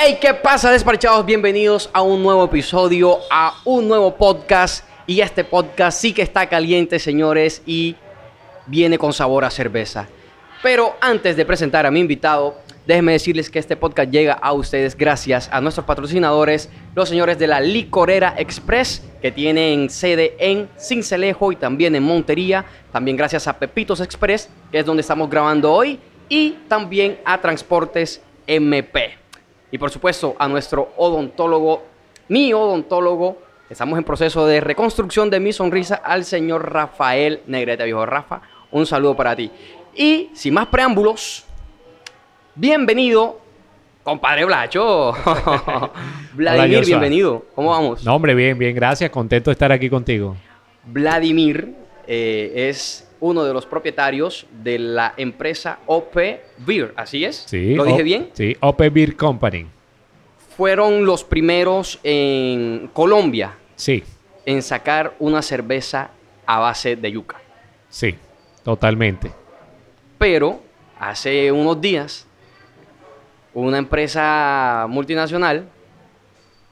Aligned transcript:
Hey, 0.00 0.18
¿qué 0.20 0.32
pasa, 0.32 0.70
despachados? 0.70 1.26
Bienvenidos 1.26 1.90
a 1.92 2.02
un 2.02 2.22
nuevo 2.22 2.44
episodio, 2.44 3.18
a 3.32 3.54
un 3.64 3.88
nuevo 3.88 4.14
podcast. 4.14 4.84
Y 5.08 5.22
este 5.22 5.42
podcast 5.42 6.00
sí 6.00 6.12
que 6.12 6.22
está 6.22 6.48
caliente, 6.48 7.00
señores, 7.00 7.62
y 7.66 7.96
viene 8.66 8.96
con 8.96 9.12
sabor 9.12 9.44
a 9.44 9.50
cerveza. 9.50 10.06
Pero 10.62 10.94
antes 11.00 11.36
de 11.36 11.44
presentar 11.44 11.84
a 11.84 11.90
mi 11.90 11.98
invitado, 11.98 12.60
déjenme 12.86 13.10
decirles 13.10 13.50
que 13.50 13.58
este 13.58 13.74
podcast 13.74 14.12
llega 14.12 14.34
a 14.34 14.52
ustedes 14.52 14.96
gracias 14.96 15.48
a 15.50 15.60
nuestros 15.60 15.84
patrocinadores, 15.84 16.70
los 16.94 17.08
señores 17.08 17.36
de 17.40 17.48
la 17.48 17.58
Licorera 17.58 18.36
Express, 18.38 19.02
que 19.20 19.32
tienen 19.32 19.90
sede 19.90 20.36
en 20.38 20.68
Cincelejo 20.78 21.50
y 21.50 21.56
también 21.56 21.96
en 21.96 22.04
Montería. 22.04 22.64
También 22.92 23.16
gracias 23.16 23.48
a 23.48 23.58
Pepitos 23.58 24.00
Express, 24.00 24.48
que 24.70 24.78
es 24.78 24.86
donde 24.86 25.00
estamos 25.00 25.28
grabando 25.28 25.72
hoy. 25.72 25.98
Y 26.28 26.50
también 26.68 27.18
a 27.24 27.40
Transportes 27.40 28.22
MP. 28.46 29.17
Y 29.70 29.78
por 29.78 29.90
supuesto 29.90 30.34
a 30.38 30.48
nuestro 30.48 30.92
odontólogo, 30.96 31.84
mi 32.28 32.52
odontólogo. 32.52 33.42
Estamos 33.68 33.98
en 33.98 34.04
proceso 34.04 34.46
de 34.46 34.60
reconstrucción 34.60 35.28
de 35.28 35.40
mi 35.40 35.52
sonrisa 35.52 35.96
al 35.96 36.24
señor 36.24 36.72
Rafael 36.72 37.42
Negrete, 37.46 37.84
viejo 37.84 38.06
Rafa. 38.06 38.40
Un 38.70 38.86
saludo 38.86 39.14
para 39.14 39.36
ti. 39.36 39.50
Y 39.94 40.30
sin 40.32 40.54
más 40.54 40.68
preámbulos, 40.68 41.44
bienvenido, 42.54 43.40
compadre 44.02 44.44
Blacho. 44.46 45.12
Vladimir, 46.32 46.86
bienvenido. 46.86 47.44
¿Cómo 47.54 47.70
vamos? 47.70 48.04
No, 48.04 48.14
hombre, 48.14 48.34
bien, 48.34 48.56
bien, 48.56 48.74
gracias. 48.74 49.10
Contento 49.10 49.50
de 49.50 49.52
estar 49.52 49.72
aquí 49.72 49.90
contigo. 49.90 50.36
Vladimir 50.84 51.74
eh, 52.06 52.68
es 52.68 53.07
uno 53.20 53.44
de 53.44 53.52
los 53.52 53.66
propietarios 53.66 54.46
de 54.62 54.78
la 54.78 55.14
empresa 55.16 55.78
OP 55.86 56.16
Beer, 56.58 56.92
¿así 56.96 57.24
es? 57.24 57.44
Sí. 57.46 57.74
¿Lo 57.74 57.84
dije 57.84 58.02
O- 58.02 58.04
bien? 58.04 58.30
Sí, 58.32 58.56
OP 58.60 58.88
Beer 58.90 59.16
Company. 59.16 59.66
Fueron 60.56 61.04
los 61.06 61.24
primeros 61.24 61.98
en 62.02 62.90
Colombia 62.92 63.54
Sí, 63.76 64.02
en 64.44 64.62
sacar 64.62 65.14
una 65.20 65.40
cerveza 65.42 66.10
a 66.46 66.58
base 66.58 66.96
de 66.96 67.12
yuca. 67.12 67.36
sí, 67.88 68.14
totalmente. 68.62 69.30
Pero 70.18 70.60
hace 70.98 71.52
unos 71.52 71.80
días, 71.80 72.26
una 73.54 73.78
empresa 73.78 74.86
multinacional 74.88 75.68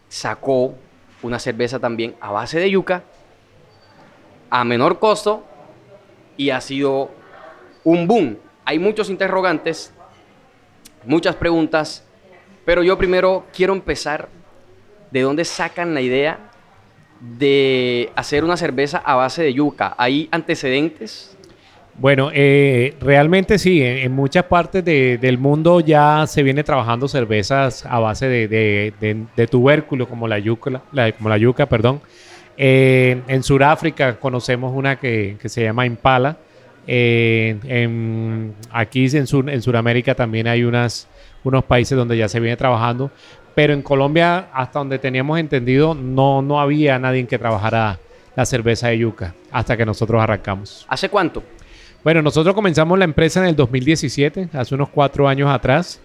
sacó 0.09 0.75
una 1.23 1.39
cerveza 1.39 1.79
también 1.79 2.15
a 2.21 2.31
base 2.31 2.59
de 2.59 2.71
yuca 2.71 3.03
a 4.51 4.65
menor 4.65 4.99
costo 4.99 5.45
y 6.37 6.51
ha 6.51 6.61
sido 6.61 7.11
un 7.85 8.07
boom. 8.07 8.37
Hay 8.65 8.79
muchos 8.79 9.11
interrogantes, 9.11 9.93
muchas 11.05 11.37
preguntas, 11.37 12.05
pero 12.65 12.83
yo 12.83 12.99
primero 12.99 13.45
quiero 13.55 13.73
empezar 13.73 14.29
de 15.11 15.21
dónde 15.23 15.45
sacan 15.45 15.95
la 15.95 16.01
idea 16.01 16.39
de 17.21 18.11
hacer 18.17 18.45
una 18.45 18.57
cerveza 18.57 18.99
a 18.99 19.15
base 19.15 19.43
de 19.43 19.55
yuca. 19.55 19.95
¿Hay 19.97 20.29
antecedentes? 20.33 21.37
Bueno, 21.99 22.29
eh, 22.35 22.95
realmente 23.01 23.59
sí, 23.59 23.81
en, 23.81 23.99
en 23.99 24.13
muchas 24.13 24.45
partes 24.45 24.85
de- 24.85 25.17
del 25.17 25.39
mundo 25.39 25.81
ya 25.81 26.27
se 26.27 26.43
viene 26.43 26.63
trabajando 26.63 27.09
cervezas 27.09 27.87
a 27.87 27.99
base 28.01 28.29
de, 28.29 29.47
tubérculo, 29.51 30.07
como 30.07 30.29
la 30.29 30.39
yuca, 30.39 30.83
como 31.17 31.29
la 31.31 31.39
yuca, 31.39 31.65
perdón. 31.67 32.03
Eh, 32.59 33.21
en 33.29 33.43
Sudáfrica 33.43 34.19
conocemos 34.19 34.73
una 34.75 34.97
que, 34.97 35.37
que 35.41 35.49
se 35.49 35.63
llama 35.63 35.87
Impala. 35.87 36.37
Eh, 36.87 37.57
en- 37.65 38.55
aquí 38.71 39.07
en, 39.17 39.27
Sur- 39.27 39.51
en 39.51 39.61
Sudamérica 39.63 40.15
también 40.15 40.47
hay 40.47 40.65
unas, 40.65 41.09
unos 41.45 41.65
países 41.65 41.97
donde 41.99 42.17
ya 42.17 42.29
se 42.29 42.39
viene 42.41 42.57
trabajando, 42.57 43.11
pero 43.55 43.73
en 43.73 43.83
Colombia, 43.83 44.49
hasta 44.53 44.79
donde 44.79 44.99
teníamos 44.99 45.39
entendido, 45.39 45.95
no, 45.95 46.43
no 46.43 46.61
había 46.61 46.99
nadie 46.99 47.27
que 47.27 47.39
trabajara 47.39 47.99
la 48.37 48.45
cerveza 48.47 48.89
de 48.89 48.99
yuca 48.99 49.35
hasta 49.51 49.77
que 49.77 49.85
nosotros 49.87 50.23
arrancamos. 50.23 50.87
¿Hace 50.89 51.09
cuánto? 51.09 51.43
Bueno, 52.05 52.23
nosotros 52.23 52.55
comenzamos 52.55 52.99
la 52.99 53.05
empresa 53.05 53.41
en 53.41 53.47
el 53.47 53.57
2017, 53.57 54.51
hace 54.53 54.75
unos 54.75 54.91
cuatro 54.91 55.27
años 55.27 55.51
atrás, 55.51 56.01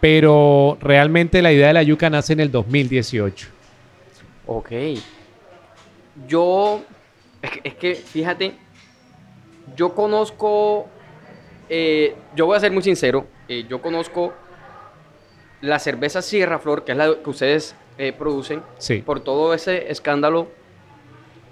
pero 0.00 0.76
realmente 0.80 1.40
la 1.42 1.52
idea 1.52 1.68
de 1.68 1.74
la 1.74 1.82
yuca 1.82 2.10
nace 2.10 2.32
en 2.32 2.40
el 2.40 2.50
2018. 2.50 3.48
Ok. 4.46 4.72
Yo, 6.28 6.82
es 7.42 7.50
que, 7.50 7.60
es 7.64 7.74
que, 7.74 7.94
fíjate, 7.94 8.54
yo 9.76 9.94
conozco, 9.94 10.86
eh, 11.68 12.14
yo 12.36 12.46
voy 12.46 12.56
a 12.56 12.60
ser 12.60 12.72
muy 12.72 12.82
sincero, 12.82 13.26
eh, 13.48 13.64
yo 13.68 13.80
conozco 13.82 14.32
la 15.60 15.78
cerveza 15.78 16.22
Sierra 16.22 16.58
Flor, 16.58 16.84
que 16.84 16.92
es 16.92 16.98
la 16.98 17.14
que 17.22 17.30
ustedes 17.30 17.74
eh, 17.98 18.12
producen, 18.12 18.62
Sí. 18.78 19.02
por 19.02 19.20
todo 19.20 19.54
ese 19.54 19.90
escándalo 19.90 20.48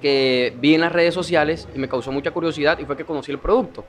que 0.01 0.55
vi 0.59 0.75
en 0.75 0.81
las 0.83 0.93
redes 0.93 1.15
sociales 1.15 1.69
y 1.75 1.79
me 1.79 1.89
causó 1.89 2.11
mucha 2.13 2.31
curiosidad 2.33 2.79
y 2.79 2.85
fue 2.85 2.97
que 2.97 3.05
conocí 3.05 3.31
el 3.31 3.39
producto. 3.39 3.85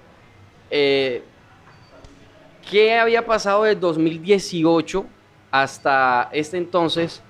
¿Qué 2.69 2.97
había 2.99 3.25
pasado 3.25 3.63
desde 3.63 3.79
2018 3.79 5.05
hasta 5.51 6.29
este 6.31 6.57
entonces 6.57 7.21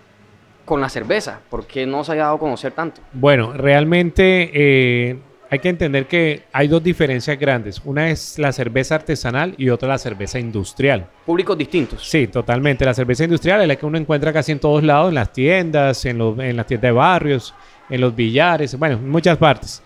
con 0.66 0.80
la 0.82 0.90
cerveza? 0.90 1.40
¿Por 1.50 1.66
qué 1.68 1.86
no 1.86 2.04
se 2.04 2.12
había 2.12 2.24
dado 2.24 2.36
a 2.36 2.40
conocer 2.40 2.72
tanto? 2.72 3.02
Bueno, 3.14 3.54
realmente 3.54 4.50
eh, 4.54 5.18
hay 5.50 5.60
que 5.60 5.70
entender 5.70 6.08
que 6.08 6.44
hay 6.54 6.68
dos 6.68 6.82
diferencias 6.84 7.38
grandes. 7.40 7.82
Una 7.86 8.10
es 8.10 8.40
la 8.40 8.52
cerveza 8.52 8.96
artesanal 8.96 9.54
y 9.58 9.70
otra 9.70 9.90
la 9.90 9.98
cerveza 9.98 10.40
industrial. 10.40 11.06
Públicos 11.26 11.58
distintos. 11.58 12.08
Sí, 12.10 12.28
totalmente. 12.28 12.86
La 12.86 12.94
cerveza 12.94 13.24
industrial 13.26 13.62
es 13.62 13.68
la 13.68 13.76
que 13.76 13.86
uno 13.86 13.98
encuentra 13.98 14.32
casi 14.34 14.52
en 14.52 14.60
todos 14.60 14.84
lados, 14.84 15.10
en 15.10 15.16
las 15.16 15.32
tiendas, 15.34 16.06
en, 16.06 16.18
los- 16.18 16.40
en 16.40 16.56
las 16.58 16.66
tiendas 16.66 16.88
de 16.90 16.92
barrios, 16.92 17.54
en 17.90 18.02
los 18.02 18.16
billares, 18.16 18.78
bueno, 18.80 18.96
en 18.96 19.10
muchas 19.10 19.38
partes. 19.38 19.84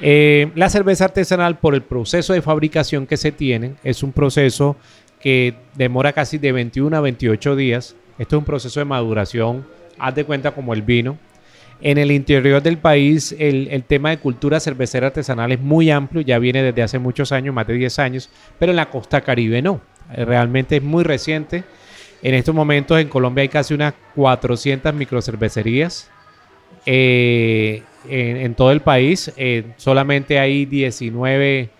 Eh, 0.00 0.50
la 0.54 0.70
cerveza 0.70 1.04
artesanal, 1.06 1.58
por 1.58 1.74
el 1.74 1.82
proceso 1.82 2.32
de 2.32 2.40
fabricación 2.40 3.06
que 3.06 3.16
se 3.18 3.32
tiene, 3.32 3.74
es 3.84 4.02
un 4.02 4.12
proceso 4.12 4.76
que 5.20 5.54
demora 5.74 6.14
casi 6.14 6.38
de 6.38 6.52
21 6.52 6.96
a 6.96 7.00
28 7.00 7.56
días. 7.56 7.94
Esto 8.18 8.36
es 8.36 8.38
un 8.38 8.44
proceso 8.46 8.80
de 8.80 8.84
maduración, 8.86 9.66
haz 10.00 10.14
de 10.14 10.24
cuenta 10.24 10.52
como 10.52 10.74
el 10.74 10.82
vino. 10.82 11.18
En 11.82 11.96
el 11.96 12.10
interior 12.10 12.62
del 12.62 12.76
país, 12.76 13.34
el, 13.38 13.68
el 13.70 13.84
tema 13.84 14.10
de 14.10 14.18
cultura 14.18 14.60
cervecera 14.60 15.06
artesanal 15.06 15.50
es 15.52 15.60
muy 15.60 15.90
amplio, 15.90 16.20
ya 16.20 16.38
viene 16.38 16.62
desde 16.62 16.82
hace 16.82 16.98
muchos 16.98 17.32
años, 17.32 17.54
más 17.54 17.66
de 17.66 17.74
10 17.74 17.98
años, 18.00 18.30
pero 18.58 18.70
en 18.70 18.76
la 18.76 18.90
costa 18.90 19.22
caribe 19.22 19.62
no. 19.62 19.80
Eh, 20.14 20.24
Realmente 20.24 20.76
es 20.76 20.82
muy 20.82 21.04
reciente. 21.04 21.64
En 22.22 22.34
estos 22.34 22.54
momentos 22.54 23.00
en 23.00 23.08
Colombia 23.08 23.42
hay 23.42 23.48
casi 23.48 23.72
unas 23.72 23.94
400 24.14 24.92
microcervecerías 24.92 26.10
eh, 26.86 27.82
en, 28.08 28.54
todo 28.54 28.72
el 28.72 28.80
país. 28.80 29.32
Eh, 29.36 29.64
solamente 29.76 30.38
hay 30.38 30.66
19 30.66 31.70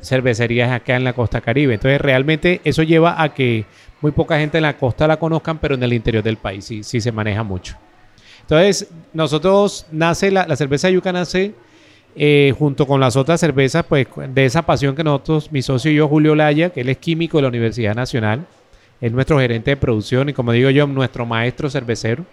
cervecerías 0.00 0.70
acá 0.70 0.94
en 0.96 1.04
la 1.04 1.12
costa 1.12 1.40
caribe. 1.40 1.74
Entonces 1.74 2.00
realmente 2.00 2.60
eso 2.64 2.82
lleva 2.82 3.20
a 3.20 3.34
que 3.34 3.64
muy 4.04 4.12
poca 4.12 4.38
gente 4.38 4.58
en 4.58 4.64
la 4.64 4.76
costa 4.76 5.06
la 5.06 5.16
conozcan, 5.16 5.56
pero 5.56 5.76
en 5.76 5.82
el 5.82 5.94
interior 5.94 6.22
del 6.22 6.36
país 6.36 6.66
sí, 6.66 6.82
sí 6.82 7.00
se 7.00 7.10
maneja 7.10 7.42
mucho. 7.42 7.74
Entonces 8.42 8.90
nosotros 9.14 9.86
nace, 9.90 10.30
la, 10.30 10.46
la 10.46 10.56
cerveza 10.56 10.90
yuca 10.90 11.10
nace 11.10 11.54
eh, 12.14 12.54
junto 12.58 12.86
con 12.86 13.00
las 13.00 13.16
otras 13.16 13.40
cervezas, 13.40 13.82
pues 13.88 14.06
de 14.28 14.44
esa 14.44 14.60
pasión 14.60 14.94
que 14.94 15.02
nosotros, 15.02 15.50
mi 15.50 15.62
socio 15.62 15.90
y 15.90 15.94
yo, 15.94 16.06
Julio 16.06 16.34
Laya, 16.34 16.68
que 16.68 16.82
él 16.82 16.90
es 16.90 16.98
químico 16.98 17.38
de 17.38 17.42
la 17.44 17.48
Universidad 17.48 17.94
Nacional, 17.94 18.44
es 19.00 19.10
nuestro 19.10 19.38
gerente 19.38 19.70
de 19.70 19.78
producción 19.78 20.28
y 20.28 20.34
como 20.34 20.52
digo 20.52 20.68
yo, 20.68 20.86
nuestro 20.86 21.24
maestro 21.24 21.70
cervecero. 21.70 22.26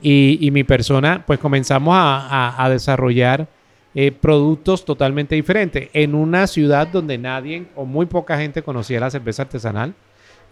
Y, 0.00 0.48
mi 0.52 0.62
persona, 0.62 1.24
pues 1.26 1.40
comenzamos 1.40 1.96
a 1.96 2.68
desarrollar 2.70 3.48
eh, 3.94 4.10
productos 4.10 4.86
totalmente 4.86 5.34
diferentes 5.34 5.90
en 5.92 6.14
una 6.14 6.46
ciudad 6.46 6.86
donde 6.86 7.18
nadie 7.18 7.66
o 7.76 7.84
muy 7.84 8.06
poca 8.06 8.38
gente 8.38 8.62
conocía 8.62 9.00
la 9.00 9.10
cerveza 9.10 9.42
artesanal. 9.42 9.94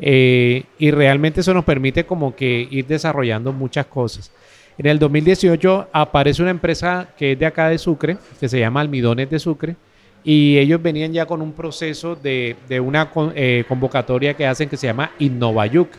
Eh, 0.01 0.65
y 0.79 0.91
realmente 0.91 1.41
eso 1.41 1.53
nos 1.53 1.65
permite 1.65 2.05
como 2.05 2.35
que 2.35 2.67
ir 2.71 2.87
desarrollando 2.87 3.53
muchas 3.53 3.87
cosas. 3.87 4.33
En 4.79 4.87
el 4.87 4.99
2018 4.99 5.89
aparece 5.93 6.41
una 6.41 6.51
empresa 6.51 7.09
que 7.19 7.33
es 7.33 7.39
de 7.39 7.45
acá 7.47 7.69
de 7.69 7.77
Sucre, 7.77 8.17
que 8.39 8.49
se 8.49 8.59
llama 8.59 8.81
Almidones 8.81 9.29
de 9.29 9.39
Sucre, 9.39 9.77
y 10.25 10.57
ellos 10.59 10.81
venían 10.83 11.13
ya 11.13 11.27
con 11.27 11.43
un 11.43 11.53
proceso 11.53 12.17
de, 12.17 12.57
de 12.69 12.81
una 12.81 13.11
eh, 13.35 13.65
convocatoria 13.69 14.35
que 14.35 14.47
hacen 14.47 14.69
que 14.69 14.77
se 14.77 14.87
llama 14.87 15.11
Innovayuc. 15.19 15.91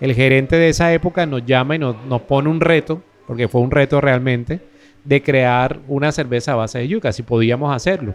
El 0.00 0.14
gerente 0.14 0.56
de 0.56 0.68
esa 0.68 0.92
época 0.92 1.26
nos 1.26 1.46
llama 1.46 1.76
y 1.76 1.78
nos, 1.78 1.96
nos 2.06 2.22
pone 2.22 2.48
un 2.48 2.60
reto, 2.60 3.02
porque 3.26 3.46
fue 3.46 3.60
un 3.60 3.70
reto 3.70 4.00
realmente, 4.00 4.60
de 5.04 5.22
crear 5.22 5.78
una 5.86 6.10
cerveza 6.12 6.52
a 6.52 6.56
base 6.56 6.78
de 6.78 6.88
yuca, 6.88 7.12
si 7.12 7.22
podíamos 7.22 7.74
hacerlo. 7.74 8.14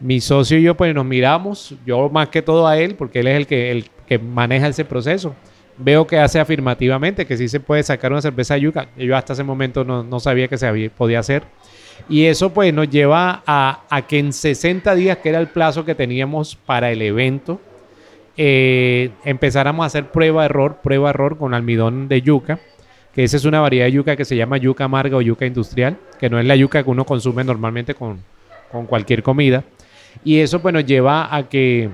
Mi 0.00 0.20
socio 0.20 0.58
y 0.58 0.62
yo 0.62 0.76
pues 0.76 0.94
nos 0.94 1.04
miramos, 1.04 1.74
yo 1.84 2.08
más 2.08 2.28
que 2.28 2.40
todo 2.40 2.66
a 2.66 2.78
él, 2.78 2.94
porque 2.94 3.20
él 3.20 3.26
es 3.26 3.36
el 3.36 3.46
que, 3.46 3.84
que 4.10 4.18
maneja 4.18 4.66
ese 4.66 4.84
proceso. 4.84 5.36
Veo 5.78 6.04
que 6.04 6.18
hace 6.18 6.40
afirmativamente 6.40 7.24
que 7.26 7.36
sí 7.36 7.48
se 7.48 7.60
puede 7.60 7.84
sacar 7.84 8.10
una 8.10 8.20
cerveza 8.20 8.54
de 8.54 8.62
yuca. 8.62 8.88
Yo 8.98 9.16
hasta 9.16 9.34
ese 9.34 9.44
momento 9.44 9.84
no, 9.84 10.02
no 10.02 10.18
sabía 10.18 10.48
que 10.48 10.58
se 10.58 10.66
había- 10.66 10.90
podía 10.90 11.20
hacer. 11.20 11.44
Y 12.08 12.24
eso 12.24 12.52
pues 12.52 12.74
nos 12.74 12.90
lleva 12.90 13.44
a, 13.46 13.84
a 13.88 14.06
que 14.08 14.18
en 14.18 14.32
60 14.32 14.96
días, 14.96 15.18
que 15.18 15.28
era 15.28 15.38
el 15.38 15.46
plazo 15.46 15.84
que 15.84 15.94
teníamos 15.94 16.56
para 16.56 16.90
el 16.90 17.00
evento, 17.02 17.60
eh, 18.36 19.10
empezáramos 19.24 19.84
a 19.84 19.86
hacer 19.86 20.10
prueba-error, 20.10 20.78
prueba-error 20.82 21.38
con 21.38 21.54
almidón 21.54 22.08
de 22.08 22.20
yuca, 22.20 22.58
que 23.14 23.22
esa 23.22 23.36
es 23.36 23.44
una 23.44 23.60
variedad 23.60 23.84
de 23.86 23.92
yuca 23.92 24.16
que 24.16 24.24
se 24.24 24.34
llama 24.36 24.56
yuca 24.56 24.84
amarga 24.84 25.16
o 25.18 25.22
yuca 25.22 25.46
industrial, 25.46 25.98
que 26.18 26.28
no 26.28 26.40
es 26.40 26.46
la 26.46 26.56
yuca 26.56 26.82
que 26.82 26.90
uno 26.90 27.04
consume 27.04 27.44
normalmente 27.44 27.94
con, 27.94 28.18
con 28.72 28.86
cualquier 28.86 29.22
comida. 29.22 29.62
Y 30.24 30.38
eso 30.40 30.60
pues 30.60 30.74
nos 30.74 30.84
lleva 30.84 31.32
a 31.34 31.48
que 31.48 31.90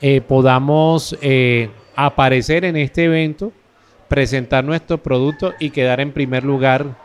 eh, 0.00 0.20
podamos 0.20 1.16
eh, 1.20 1.70
aparecer 1.94 2.64
en 2.64 2.76
este 2.76 3.04
evento, 3.04 3.52
presentar 4.08 4.64
nuestro 4.64 4.98
producto 4.98 5.54
y 5.58 5.70
quedar 5.70 6.00
en 6.00 6.12
primer 6.12 6.44
lugar 6.44 6.96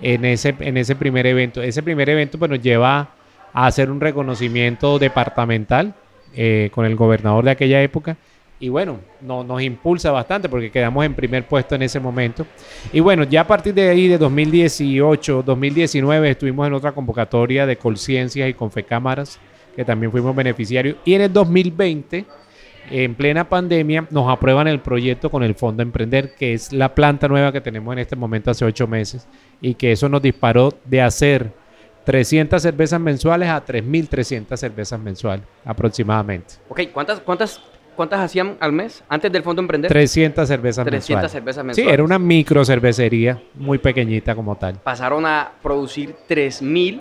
en 0.00 0.24
ese, 0.24 0.54
en 0.60 0.76
ese 0.76 0.96
primer 0.96 1.26
evento. 1.26 1.62
Ese 1.62 1.82
primer 1.82 2.08
evento 2.08 2.38
pues, 2.38 2.50
nos 2.50 2.62
lleva 2.62 3.10
a 3.52 3.66
hacer 3.66 3.90
un 3.90 4.00
reconocimiento 4.00 4.98
departamental 4.98 5.94
eh, 6.34 6.70
con 6.74 6.84
el 6.84 6.96
gobernador 6.96 7.44
de 7.44 7.50
aquella 7.50 7.82
época. 7.82 8.16
Y 8.60 8.70
bueno, 8.70 8.98
no, 9.20 9.44
nos 9.44 9.62
impulsa 9.62 10.10
bastante 10.10 10.48
porque 10.48 10.70
quedamos 10.70 11.04
en 11.04 11.14
primer 11.14 11.46
puesto 11.46 11.76
en 11.76 11.82
ese 11.82 12.00
momento. 12.00 12.44
Y 12.92 13.00
bueno, 13.00 13.22
ya 13.22 13.42
a 13.42 13.46
partir 13.46 13.72
de 13.72 13.88
ahí, 13.88 14.08
de 14.08 14.18
2018, 14.18 15.44
2019, 15.44 16.30
estuvimos 16.30 16.66
en 16.66 16.72
otra 16.72 16.90
convocatoria 16.92 17.66
de 17.66 17.76
Colciencias 17.76 18.48
y 18.48 18.54
Confecámaras, 18.54 19.38
que 19.78 19.84
también 19.84 20.10
fuimos 20.10 20.34
beneficiarios. 20.34 20.96
Y 21.04 21.14
en 21.14 21.20
el 21.20 21.32
2020 21.32 22.24
en 22.90 23.14
plena 23.14 23.48
pandemia 23.48 24.08
nos 24.10 24.28
aprueban 24.28 24.66
el 24.66 24.80
proyecto 24.80 25.30
con 25.30 25.44
el 25.44 25.54
Fondo 25.54 25.84
Emprender, 25.84 26.34
que 26.34 26.52
es 26.52 26.72
la 26.72 26.96
planta 26.96 27.28
nueva 27.28 27.52
que 27.52 27.60
tenemos 27.60 27.92
en 27.92 28.00
este 28.00 28.16
momento 28.16 28.50
hace 28.50 28.64
ocho 28.64 28.88
meses 28.88 29.28
y 29.60 29.74
que 29.74 29.92
eso 29.92 30.08
nos 30.08 30.20
disparó 30.20 30.74
de 30.84 31.00
hacer 31.00 31.52
300 32.06 32.60
cervezas 32.60 33.00
mensuales 33.00 33.48
a 33.50 33.64
3.300 33.64 34.56
cervezas 34.56 34.98
mensuales 34.98 35.46
aproximadamente. 35.64 36.54
Ok, 36.68 36.80
¿cuántas, 36.92 37.20
cuántas, 37.20 37.60
cuántas 37.94 38.18
hacían 38.18 38.56
al 38.58 38.72
mes 38.72 39.04
antes 39.08 39.30
del 39.30 39.44
Fondo 39.44 39.62
Emprender? 39.62 39.88
300 39.88 40.48
cervezas 40.48 40.84
300 40.84 41.30
cervezas 41.30 41.64
mensuales. 41.64 41.88
Sí, 41.88 41.94
era 41.94 42.02
una 42.02 42.18
micro 42.18 42.64
cervecería 42.64 43.40
muy 43.54 43.78
pequeñita 43.78 44.34
como 44.34 44.56
tal. 44.56 44.80
Pasaron 44.82 45.24
a 45.24 45.52
producir 45.62 46.16
3.000 46.28 47.00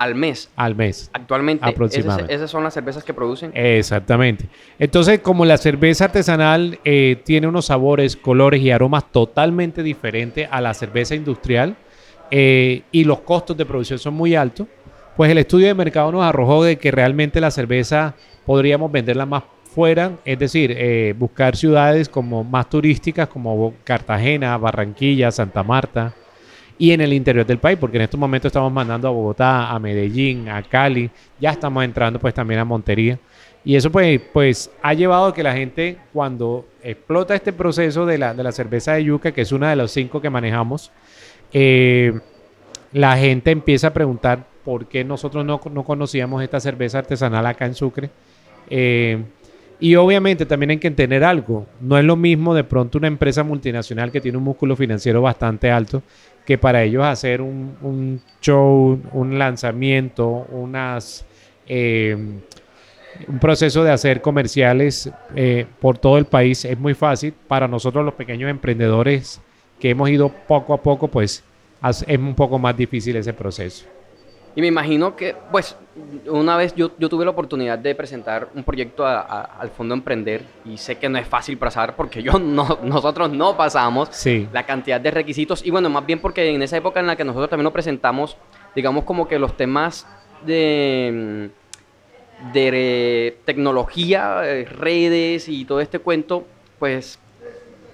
al 0.00 0.14
mes. 0.14 0.48
Al 0.56 0.74
mes. 0.74 1.10
Actualmente. 1.12 1.62
Aproximadamente. 1.62 2.34
Esas, 2.34 2.50
son 2.50 2.64
las 2.64 2.72
cervezas 2.72 3.04
que 3.04 3.12
producen. 3.12 3.52
Exactamente. 3.54 4.46
Entonces, 4.78 5.20
como 5.20 5.44
la 5.44 5.58
cerveza 5.58 6.06
artesanal 6.06 6.78
eh, 6.86 7.20
tiene 7.22 7.46
unos 7.46 7.66
sabores, 7.66 8.16
colores 8.16 8.62
y 8.62 8.70
aromas 8.70 9.12
totalmente 9.12 9.82
diferentes 9.82 10.48
a 10.50 10.62
la 10.62 10.72
cerveza 10.72 11.14
industrial 11.14 11.76
eh, 12.30 12.80
y 12.90 13.04
los 13.04 13.20
costos 13.20 13.58
de 13.58 13.66
producción 13.66 13.98
son 13.98 14.14
muy 14.14 14.34
altos, 14.34 14.68
pues 15.18 15.30
el 15.30 15.36
estudio 15.36 15.66
de 15.66 15.74
mercado 15.74 16.10
nos 16.10 16.24
arrojó 16.24 16.64
de 16.64 16.78
que 16.78 16.90
realmente 16.90 17.38
la 17.38 17.50
cerveza 17.50 18.14
podríamos 18.46 18.90
venderla 18.90 19.26
más 19.26 19.42
fuera, 19.74 20.12
es 20.24 20.38
decir, 20.38 20.74
eh, 20.78 21.14
buscar 21.18 21.56
ciudades 21.56 22.08
como 22.08 22.42
más 22.42 22.70
turísticas 22.70 23.28
como 23.28 23.74
Cartagena, 23.84 24.56
Barranquilla, 24.56 25.30
Santa 25.30 25.62
Marta, 25.62 26.14
y 26.80 26.92
en 26.92 27.02
el 27.02 27.12
interior 27.12 27.44
del 27.44 27.58
país, 27.58 27.76
porque 27.78 27.98
en 27.98 28.04
estos 28.04 28.18
momentos 28.18 28.48
estamos 28.48 28.72
mandando 28.72 29.06
a 29.06 29.10
Bogotá, 29.10 29.70
a 29.70 29.78
Medellín, 29.78 30.48
a 30.48 30.62
Cali, 30.62 31.10
ya 31.38 31.50
estamos 31.50 31.84
entrando 31.84 32.18
pues 32.18 32.32
también 32.32 32.58
a 32.58 32.64
Montería. 32.64 33.18
Y 33.62 33.76
eso 33.76 33.92
pues, 33.92 34.18
pues 34.32 34.70
ha 34.80 34.94
llevado 34.94 35.26
a 35.26 35.34
que 35.34 35.42
la 35.42 35.52
gente 35.52 35.98
cuando 36.14 36.66
explota 36.82 37.34
este 37.34 37.52
proceso 37.52 38.06
de 38.06 38.16
la, 38.16 38.32
de 38.32 38.42
la 38.42 38.50
cerveza 38.50 38.94
de 38.94 39.04
yuca, 39.04 39.30
que 39.32 39.42
es 39.42 39.52
una 39.52 39.68
de 39.68 39.76
los 39.76 39.90
cinco 39.90 40.22
que 40.22 40.30
manejamos, 40.30 40.90
eh, 41.52 42.18
la 42.92 43.14
gente 43.18 43.50
empieza 43.50 43.88
a 43.88 43.92
preguntar 43.92 44.46
por 44.64 44.86
qué 44.86 45.04
nosotros 45.04 45.44
no, 45.44 45.60
no, 45.70 45.84
conocíamos 45.84 46.42
esta 46.42 46.60
cerveza 46.60 47.00
artesanal 47.00 47.44
acá 47.44 47.66
en 47.66 47.74
Sucre. 47.74 48.08
Eh, 48.70 49.22
y 49.80 49.96
obviamente 49.96 50.44
también 50.44 50.70
hay 50.70 50.78
que 50.78 50.88
entender 50.88 51.24
algo. 51.24 51.66
No 51.80 51.98
es 51.98 52.04
lo 52.04 52.16
mismo 52.16 52.54
de 52.54 52.64
pronto 52.64 52.98
una 52.98 53.08
empresa 53.08 53.42
multinacional 53.42 54.12
que 54.12 54.20
tiene 54.20 54.38
un 54.38 54.44
músculo 54.44 54.76
financiero 54.76 55.22
bastante 55.22 55.70
alto 55.70 56.02
que 56.44 56.58
para 56.58 56.82
ellos 56.82 57.04
hacer 57.04 57.40
un, 57.40 58.20
show, 58.40 59.00
un 59.12 59.38
lanzamiento, 59.38 60.28
unas, 60.50 61.24
eh, 61.66 62.16
un 63.26 63.38
proceso 63.38 63.84
de 63.84 63.92
hacer 63.92 64.20
comerciales 64.20 65.10
eh, 65.34 65.66
por 65.80 65.98
todo 65.98 66.18
el 66.18 66.26
país 66.26 66.64
es 66.64 66.78
muy 66.78 66.94
fácil. 66.94 67.34
Para 67.48 67.68
nosotros 67.68 68.04
los 68.04 68.14
pequeños 68.14 68.50
emprendedores 68.50 69.40
que 69.78 69.90
hemos 69.90 70.10
ido 70.10 70.28
poco 70.28 70.74
a 70.74 70.82
poco, 70.82 71.08
pues 71.08 71.42
es 72.06 72.18
un 72.18 72.34
poco 72.34 72.58
más 72.58 72.76
difícil 72.76 73.16
ese 73.16 73.32
proceso. 73.32 73.86
Y 74.56 74.60
me 74.60 74.66
imagino 74.66 75.14
que, 75.14 75.36
pues, 75.52 75.76
una 76.26 76.56
vez 76.56 76.74
yo, 76.74 76.90
yo 76.98 77.08
tuve 77.08 77.24
la 77.24 77.30
oportunidad 77.30 77.78
de 77.78 77.94
presentar 77.94 78.48
un 78.54 78.64
proyecto 78.64 79.06
al 79.06 79.70
Fondo 79.70 79.94
Emprender 79.94 80.44
y 80.64 80.76
sé 80.76 80.98
que 80.98 81.08
no 81.08 81.18
es 81.18 81.28
fácil 81.28 81.56
pasar 81.56 81.94
porque 81.94 82.22
yo 82.22 82.32
no, 82.38 82.78
nosotros 82.82 83.30
no 83.30 83.56
pasamos 83.56 84.10
la 84.52 84.64
cantidad 84.64 85.00
de 85.00 85.10
requisitos. 85.10 85.64
Y 85.64 85.70
bueno, 85.70 85.88
más 85.88 86.04
bien 86.04 86.18
porque 86.18 86.48
en 86.50 86.62
esa 86.62 86.76
época 86.76 87.00
en 87.00 87.06
la 87.06 87.16
que 87.16 87.24
nosotros 87.24 87.48
también 87.48 87.64
lo 87.64 87.72
presentamos, 87.72 88.36
digamos 88.74 89.04
como 89.04 89.28
que 89.28 89.38
los 89.38 89.56
temas 89.56 90.06
de, 90.44 91.50
de 92.52 93.38
tecnología, 93.44 94.40
eh, 94.44 94.64
redes 94.64 95.48
y 95.48 95.64
todo 95.64 95.80
este 95.80 96.00
cuento, 96.00 96.44
pues 96.78 97.20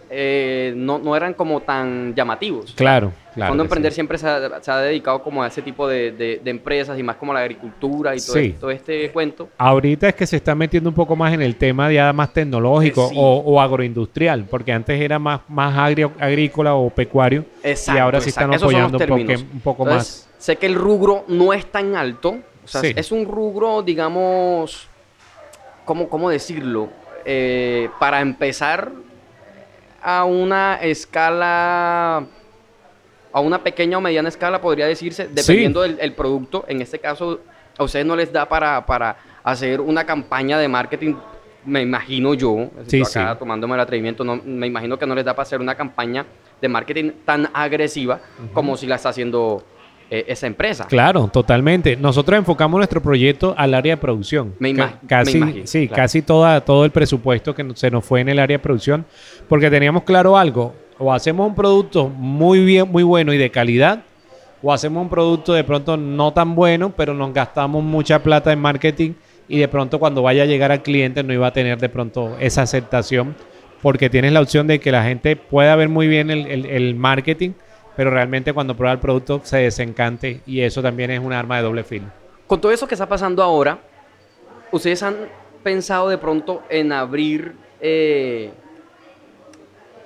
eh, 0.09 0.73
no, 0.77 0.99
no, 0.99 1.17
eran 1.17 1.35
como 1.35 1.61
tan 1.61 2.15
llamativos. 2.15 2.73
Claro, 2.75 3.13
claro. 3.37 3.51
Fondo 3.53 3.63
Emprender 3.63 3.93
siempre 3.93 4.19
se 4.19 4.27
ha, 4.27 4.79
dedicado 4.79 5.23
como 5.23 5.43
a 5.43 5.47
ese 5.47 5.63
tipo 5.63 5.87
de, 5.87 6.11
de, 6.13 6.51
empresas 6.51 6.99
y 6.99 7.03
más 7.05 7.17
como 7.17 7.31
a 7.31 7.37
la 7.37 7.41
agricultura 7.43 8.17
y 8.17 8.19
todo, 8.19 8.37
todo, 8.59 8.71
este 8.71 9.11
cuento. 9.13 9.49
Ahorita 9.57 10.09
es 10.09 10.15
que 10.17 10.27
se 10.27 10.37
está 10.37 10.57
metiendo 10.57 10.91
un 10.91 10.95
poco 10.95 11.15
más 11.15 11.33
en 11.33 11.43
el 11.43 11.55
tema 11.55 11.93
ya 11.93 12.13
más 12.13 12.33
tecnológico 12.33 13.09
o, 13.15 13.61
agroindustrial, 13.61 14.45
porque 14.45 14.73
antes 14.73 15.01
era 15.01 15.19
más, 15.19 15.43
más 15.49 15.77
agrícola 16.19 16.75
o 16.75 16.91
pecuario 16.91 17.45
y 17.63 17.99
ahora 17.99 18.21
sí 18.21 18.31
están 18.31 18.53
apoyando 18.53 18.99
un, 18.99 19.61
poco 19.63 19.85
más. 19.85 20.29
Sé 20.39 20.57
que 20.57 20.67
el 20.67 20.75
rubro 20.75 21.25
no 21.29 21.53
es 21.53 21.67
tan 21.67 21.95
alto, 21.95 22.39
o 22.65 22.69
sea, 22.69 22.83
es 22.83 23.13
un 23.13 23.27
rubro, 23.27 23.83
digamos, 23.83 24.89
¿cómo, 25.85 26.09
cómo 26.09 26.29
decirlo? 26.29 26.89
Eh, 27.25 27.89
para 27.99 28.21
empezar 28.21 28.93
a 30.03 30.25
una 30.25 30.77
escala, 30.77 32.25
a 33.37 33.41
una 33.41 33.63
pequeña 33.63 33.99
o 33.99 34.01
mediana 34.01 34.31
escala, 34.31 34.63
podría 34.63 34.87
decirse, 34.87 35.29
dependiendo 35.29 35.83
del 35.83 36.15
producto. 36.15 36.65
En 36.69 36.81
este 36.81 36.99
caso, 36.99 37.41
a 37.77 37.85
ustedes 37.85 38.07
no 38.07 38.17
les 38.17 38.33
da 38.33 38.49
para, 38.49 38.87
para 38.87 39.15
hacer 39.45 39.79
una 39.83 40.07
campaña 40.07 40.59
de 40.59 40.67
marketing, 40.69 41.17
me 41.67 41.83
imagino 41.83 42.33
yo, 42.33 42.71
sí, 42.87 43.03
acá 43.03 43.37
tomándome 43.39 43.75
el 43.75 43.81
atrevimiento, 43.81 44.25
no, 44.25 44.41
me 44.43 44.67
imagino 44.67 44.99
que 44.99 45.07
no 45.07 45.15
les 45.15 45.23
da 45.23 45.35
para 45.35 45.43
hacer 45.43 45.61
una 45.61 45.75
campaña 45.75 46.25
de 46.63 46.67
marketing 46.67 47.11
tan 47.27 47.51
agresiva 47.53 48.21
como 48.55 48.75
si 48.75 48.87
la 48.87 48.95
está 48.95 49.11
haciendo 49.11 49.63
eh, 50.09 50.25
esa 50.29 50.47
empresa. 50.47 50.87
Claro, 50.87 51.29
totalmente. 51.31 51.95
Nosotros 51.95 52.39
enfocamos 52.39 52.79
nuestro 52.79 53.03
proyecto 53.03 53.55
al 53.59 53.75
área 53.75 53.97
de 53.97 54.01
producción. 54.01 54.55
Me, 54.61 54.75
casi, 55.07 55.37
imagino. 55.37 55.67
Sí, 55.67 55.89
casi 55.89 56.23
toda, 56.23 56.63
todo 56.63 56.87
el 56.87 56.91
presupuesto 56.91 57.55
que 57.55 57.67
se 57.75 57.91
nos 57.91 58.03
fue 58.03 58.23
en 58.23 58.31
el 58.31 58.39
área 58.39 58.57
de 58.57 58.63
producción, 58.63 59.05
porque 59.47 59.69
teníamos 59.69 60.05
claro 60.05 60.39
algo, 60.39 60.75
o 60.99 61.13
hacemos 61.13 61.49
un 61.49 61.55
producto 61.55 62.09
muy 62.09 62.65
bien, 62.65 62.91
muy 62.91 63.03
bueno 63.03 63.33
y 63.33 63.39
de 63.39 63.51
calidad, 63.51 64.03
o 64.63 64.73
hacemos 64.73 65.03
un 65.03 65.09
producto 65.09 65.53
de 65.53 65.65
pronto 65.65 65.97
no 65.97 66.33
tan 66.33 66.55
bueno, 66.55 66.93
pero 66.97 67.15
nos 67.15 67.33
gastamos 67.33 67.85
mucha 67.85 68.23
plata 68.23 68.53
en 68.53 68.61
marketing 68.61 69.13
y 69.49 69.59
de 69.59 69.69
pronto 69.69 69.99
cuando 69.99 70.23
vaya 70.23 70.43
a 70.43 70.47
llegar 70.47 70.73
al 70.73 70.83
cliente 70.83 71.23
no 71.23 71.33
iba 71.33 71.47
a 71.47 71.53
tener 71.53 71.79
de 71.79 71.89
pronto 71.89 72.37
esa 72.41 72.63
aceptación, 72.63 73.37
porque 73.83 74.11
tienes 74.11 74.33
la 74.33 74.41
opción 74.41 74.67
de 74.67 74.81
que 74.81 74.91
la 74.91 75.05
gente 75.05 75.37
pueda 75.37 75.77
ver 75.77 75.89
muy 75.89 76.09
bien 76.09 76.31
el, 76.31 76.67
el 76.67 76.95
marketing, 76.95 77.53
pero 77.97 78.11
realmente 78.11 78.53
cuando 78.53 78.77
prueba 78.77 78.93
el 78.93 78.99
producto 78.99 79.41
se 79.45 79.59
desencante 79.59 80.41
y 80.47 80.61
eso 80.61 80.83
también 80.83 81.11
es 81.11 81.21
un 81.21 81.33
arma 81.33 81.57
de 81.59 81.63
doble 81.63 81.85
filo. 81.85 82.07
Con 82.47 82.61
todo 82.61 82.73
eso 82.73 82.87
que 82.87 82.95
está 82.95 83.09
pasando 83.09 83.43
ahora, 83.43 83.79
¿ustedes 84.73 85.03
han 85.03 85.17
pensado 85.63 86.09
de 86.09 86.19
pronto 86.19 86.63
en 86.69 86.93
abrir 86.93 87.55
eh, 87.81 88.53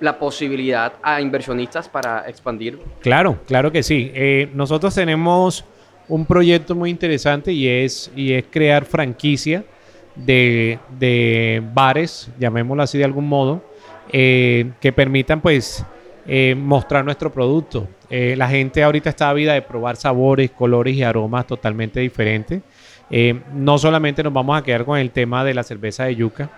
la 0.01 0.19
posibilidad 0.19 0.95
a 1.03 1.21
inversionistas 1.21 1.89
para 1.89 2.29
expandir? 2.29 2.79
Claro, 3.01 3.39
claro 3.47 3.71
que 3.71 3.83
sí. 3.83 4.11
Eh, 4.15 4.49
nosotros 4.55 4.95
tenemos 4.95 5.65
un 6.09 6.27
proyecto 6.27 6.75
muy 6.75 6.91
interesante 6.91 7.53
y 7.53 7.69
es, 7.69 8.11
y 8.17 8.33
es 8.33 8.45
crear 8.51 8.85
franquicia 8.85 9.65
de, 10.17 10.79
de 10.99 11.63
bares, 11.73 12.31
llamémoslo 12.39 12.83
así 12.83 12.99
de 12.99 13.05
algún 13.05 13.29
modo, 13.29 13.63
eh, 14.11 14.73
que 14.81 14.93
permitan 14.93 15.41
pues 15.41 15.85
eh, 16.27 16.55
mostrar 16.57 17.05
nuestro 17.05 17.33
producto. 17.33 17.87
La 18.11 18.49
gente 18.49 18.83
ahorita 18.83 19.09
está 19.09 19.29
ávida 19.29 19.55
de 19.55 19.63
probar 19.63 19.95
sabores, 19.95 20.51
colores 20.51 20.97
y 20.97 21.05
aromas 21.05 21.47
totalmente 21.47 22.01
diferentes. 22.01 22.61
No 23.55 23.79
solamente 23.79 24.25
nos 24.25 24.33
vamos 24.33 24.59
a 24.59 24.65
quedar 24.65 24.85
con 24.85 24.99
el 24.99 25.13
tema 25.13 25.45
de 25.45 25.55
la 25.55 25.63
cerveza 25.63 26.07
de 26.07 26.17
yuca, 26.17 26.51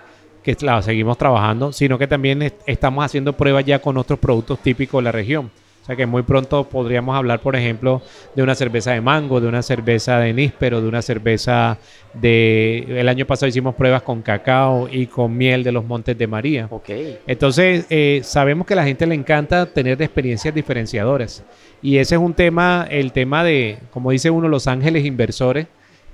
que 0.43 0.57
la 0.61 0.83
seguimos 0.83 1.19
trabajando, 1.19 1.73
sino 1.73 1.99
que 1.99 2.07
también 2.07 2.53
estamos 2.67 3.05
haciendo 3.05 3.33
pruebas 3.33 3.65
ya 3.65 3.81
con 3.81 3.97
otros 3.97 4.19
productos 4.19 4.59
típicos 4.59 5.01
de 5.01 5.05
la 5.05 5.13
región. 5.13 5.51
O 5.83 5.85
sea 5.85 5.97
que 5.97 6.07
muy 6.07 6.23
pronto 6.23 6.63
podríamos 6.63 7.17
hablar, 7.17 7.41
por 7.41 7.57
ejemplo, 7.57 8.03
de 8.37 8.43
una 8.45 8.55
cerveza 8.55 8.93
de 8.93 9.01
mango, 9.01 9.41
de 9.41 9.49
una 9.49 9.63
cerveza 9.63 10.21
de 10.21 10.33
níspero, 10.33 10.81
de 10.81 10.87
una 10.87 11.03
cerveza 11.03 11.77
de... 12.15 12.87
El 13.01 13.09
año 13.09 13.27
pasado 13.27 13.49
hicimos 13.49 13.75
pruebas 13.75 14.03
con 14.03 14.23
cacao 14.23 14.89
y 14.89 15.07
con 15.09 15.37
miel 15.37 15.65
de 15.65 15.73
los 15.73 15.85
Montes 15.85 16.17
de 16.17 16.29
María. 16.29 16.69
Ok. 16.71 16.91
Entonces, 17.27 17.87
eh, 17.91 18.21
sabemos 18.23 18.65
que 18.65 18.75
a 18.75 18.77
la 18.77 18.85
gente 18.85 19.09
le 19.09 19.17
encanta 19.17 19.67
tener 19.67 20.01
experiencias 20.01 20.55
diferenciadoras. 20.55 21.43
Y 21.83 21.97
ese 21.97 22.15
es 22.15 22.21
un 22.21 22.35
tema, 22.35 22.87
el 22.89 23.11
tema 23.11 23.43
de, 23.43 23.79
como 23.91 24.13
dice 24.13 24.31
uno, 24.31 24.47
los 24.47 24.69
ángeles 24.69 25.05
inversores, 25.05 25.67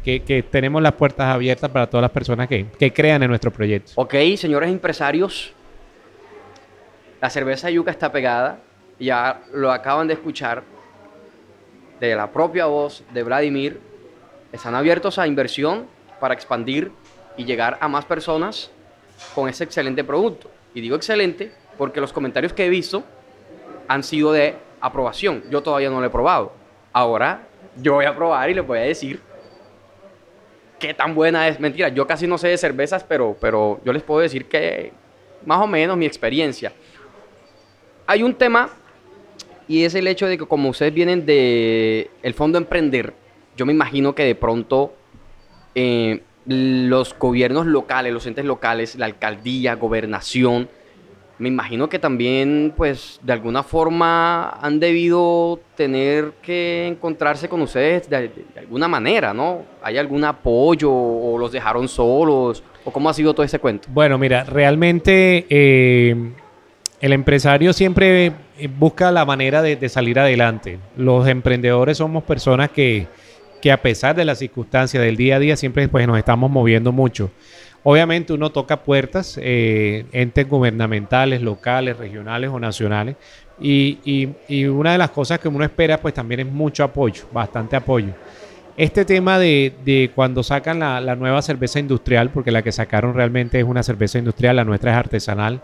que, 0.04 0.22
que 0.22 0.42
tenemos 0.42 0.82
las 0.82 0.92
puertas 0.92 1.26
abiertas 1.26 1.70
para 1.70 1.88
todas 1.88 2.02
las 2.02 2.10
personas 2.10 2.48
que, 2.48 2.66
que 2.78 2.92
crean 2.92 3.22
en 3.22 3.28
nuestro 3.28 3.50
proyecto. 3.50 3.92
Ok, 3.96 4.14
señores 4.36 4.70
empresarios, 4.70 5.52
la 7.20 7.30
cerveza 7.30 7.70
yuca 7.70 7.90
está 7.90 8.12
pegada, 8.12 8.60
ya 8.98 9.42
lo 9.52 9.72
acaban 9.72 10.06
de 10.06 10.14
escuchar 10.14 10.62
de 12.00 12.14
la 12.14 12.30
propia 12.30 12.66
voz 12.66 13.02
de 13.12 13.22
Vladimir. 13.22 13.80
Están 14.52 14.74
abiertos 14.74 15.18
a 15.18 15.26
inversión 15.26 15.86
para 16.20 16.34
expandir 16.34 16.90
y 17.36 17.44
llegar 17.44 17.78
a 17.80 17.88
más 17.88 18.04
personas 18.04 18.70
con 19.34 19.48
ese 19.48 19.64
excelente 19.64 20.04
producto. 20.04 20.50
Y 20.74 20.80
digo 20.80 20.96
excelente 20.96 21.52
porque 21.76 22.00
los 22.00 22.12
comentarios 22.12 22.52
que 22.52 22.66
he 22.66 22.68
visto 22.68 23.04
han 23.88 24.02
sido 24.02 24.32
de 24.32 24.56
aprobación. 24.80 25.42
Yo 25.50 25.62
todavía 25.62 25.90
no 25.90 26.00
lo 26.00 26.06
he 26.06 26.10
probado. 26.10 26.52
Ahora 26.92 27.42
yo 27.76 27.94
voy 27.94 28.04
a 28.04 28.14
probar 28.14 28.50
y 28.50 28.54
les 28.54 28.66
voy 28.66 28.78
a 28.78 28.82
decir 28.82 29.20
qué 30.78 30.94
tan 30.94 31.14
buena 31.14 31.48
es. 31.48 31.60
Mentira, 31.60 31.88
yo 31.88 32.06
casi 32.06 32.26
no 32.26 32.38
sé 32.38 32.48
de 32.48 32.58
cervezas, 32.58 33.04
pero, 33.04 33.36
pero 33.40 33.80
yo 33.84 33.92
les 33.92 34.02
puedo 34.02 34.20
decir 34.20 34.46
que 34.46 34.92
más 35.44 35.60
o 35.60 35.66
menos 35.66 35.96
mi 35.96 36.06
experiencia. 36.06 36.72
Hay 38.06 38.22
un 38.22 38.34
tema 38.34 38.70
y 39.66 39.84
es 39.84 39.94
el 39.94 40.06
hecho 40.06 40.26
de 40.26 40.38
que 40.38 40.46
como 40.46 40.70
ustedes 40.70 40.94
vienen 40.94 41.26
de 41.26 42.10
el 42.22 42.34
fondo 42.34 42.58
emprender, 42.58 43.12
yo 43.56 43.66
me 43.66 43.72
imagino 43.72 44.14
que 44.14 44.24
de 44.24 44.34
pronto 44.34 44.94
eh, 45.74 46.22
los 46.46 47.14
gobiernos 47.18 47.66
locales, 47.66 48.12
los 48.12 48.26
entes 48.26 48.44
locales, 48.44 48.96
la 48.96 49.06
alcaldía, 49.06 49.74
gobernación, 49.74 50.68
me 51.38 51.48
imagino 51.48 51.88
que 51.88 51.98
también, 51.98 52.72
pues, 52.76 53.20
de 53.22 53.32
alguna 53.32 53.62
forma 53.62 54.50
han 54.60 54.80
debido 54.80 55.60
tener 55.76 56.32
que 56.42 56.88
encontrarse 56.88 57.48
con 57.48 57.62
ustedes 57.62 58.10
de, 58.10 58.30
alguna 58.56 58.88
manera, 58.88 59.32
¿no? 59.32 59.62
¿Hay 59.82 59.98
algún 59.98 60.24
apoyo 60.24 60.90
o 60.90 61.38
los 61.38 61.52
dejaron 61.52 61.86
solos? 61.88 62.62
¿O 62.84 62.90
cómo 62.90 63.08
ha 63.08 63.14
sido 63.14 63.34
todo 63.34 63.44
ese 63.44 63.58
cuento? 63.58 63.88
Bueno, 63.92 64.18
mira, 64.18 64.44
realmente 64.44 65.46
eh, 65.48 66.16
el 67.00 67.12
empresario 67.12 67.72
siempre 67.72 68.32
eh, 68.58 68.68
busca 68.68 69.12
la 69.12 69.24
manera 69.24 69.62
de, 69.62 69.76
de 69.76 69.88
salir 69.88 70.18
adelante. 70.18 70.78
Los 70.96 71.28
emprendedores 71.28 71.98
somos 71.98 72.24
personas 72.24 72.70
que, 72.70 73.06
que 73.60 73.72
a 73.72 73.80
pesar 73.80 74.16
de 74.16 74.24
las 74.24 74.38
circunstancias 74.38 75.02
del 75.02 75.16
día 75.16 75.36
a 75.36 75.38
día 75.38 75.56
siempre 75.56 75.88
pues, 75.88 76.06
nos 76.06 76.18
estamos 76.18 76.50
moviendo 76.50 76.92
mucho. 76.92 77.30
Obviamente 77.84 78.32
uno 78.32 78.50
toca 78.50 78.78
puertas, 78.82 79.38
eh, 79.40 80.04
entes 80.12 80.48
gubernamentales, 80.48 81.40
locales, 81.42 81.96
regionales 81.96 82.50
o 82.50 82.58
nacionales. 82.58 83.16
Y, 83.60 83.98
y- 84.04 84.28
y 84.48 84.64
una 84.66 84.92
de 84.92 84.98
las 84.98 85.10
cosas 85.10 85.38
que 85.40 85.48
uno 85.48 85.64
espera 85.64 86.00
pues 86.00 86.14
también 86.14 86.40
es 86.40 86.46
mucho 86.46 86.84
apoyo, 86.84 87.24
bastante 87.32 87.76
apoyo. 87.76 88.08
Este 88.76 89.04
tema 89.04 89.38
de, 89.40 89.72
de 89.84 90.10
cuando 90.14 90.42
sacan 90.44 90.78
la, 90.78 91.00
la 91.00 91.16
nueva 91.16 91.42
cerveza 91.42 91.80
industrial, 91.80 92.30
porque 92.30 92.52
la 92.52 92.62
que 92.62 92.70
sacaron 92.70 93.14
realmente 93.14 93.58
es 93.58 93.64
una 93.64 93.82
cerveza 93.82 94.18
industrial, 94.18 94.54
la 94.56 94.64
nuestra 94.64 94.92
es 94.92 94.96
artesanal, 94.98 95.60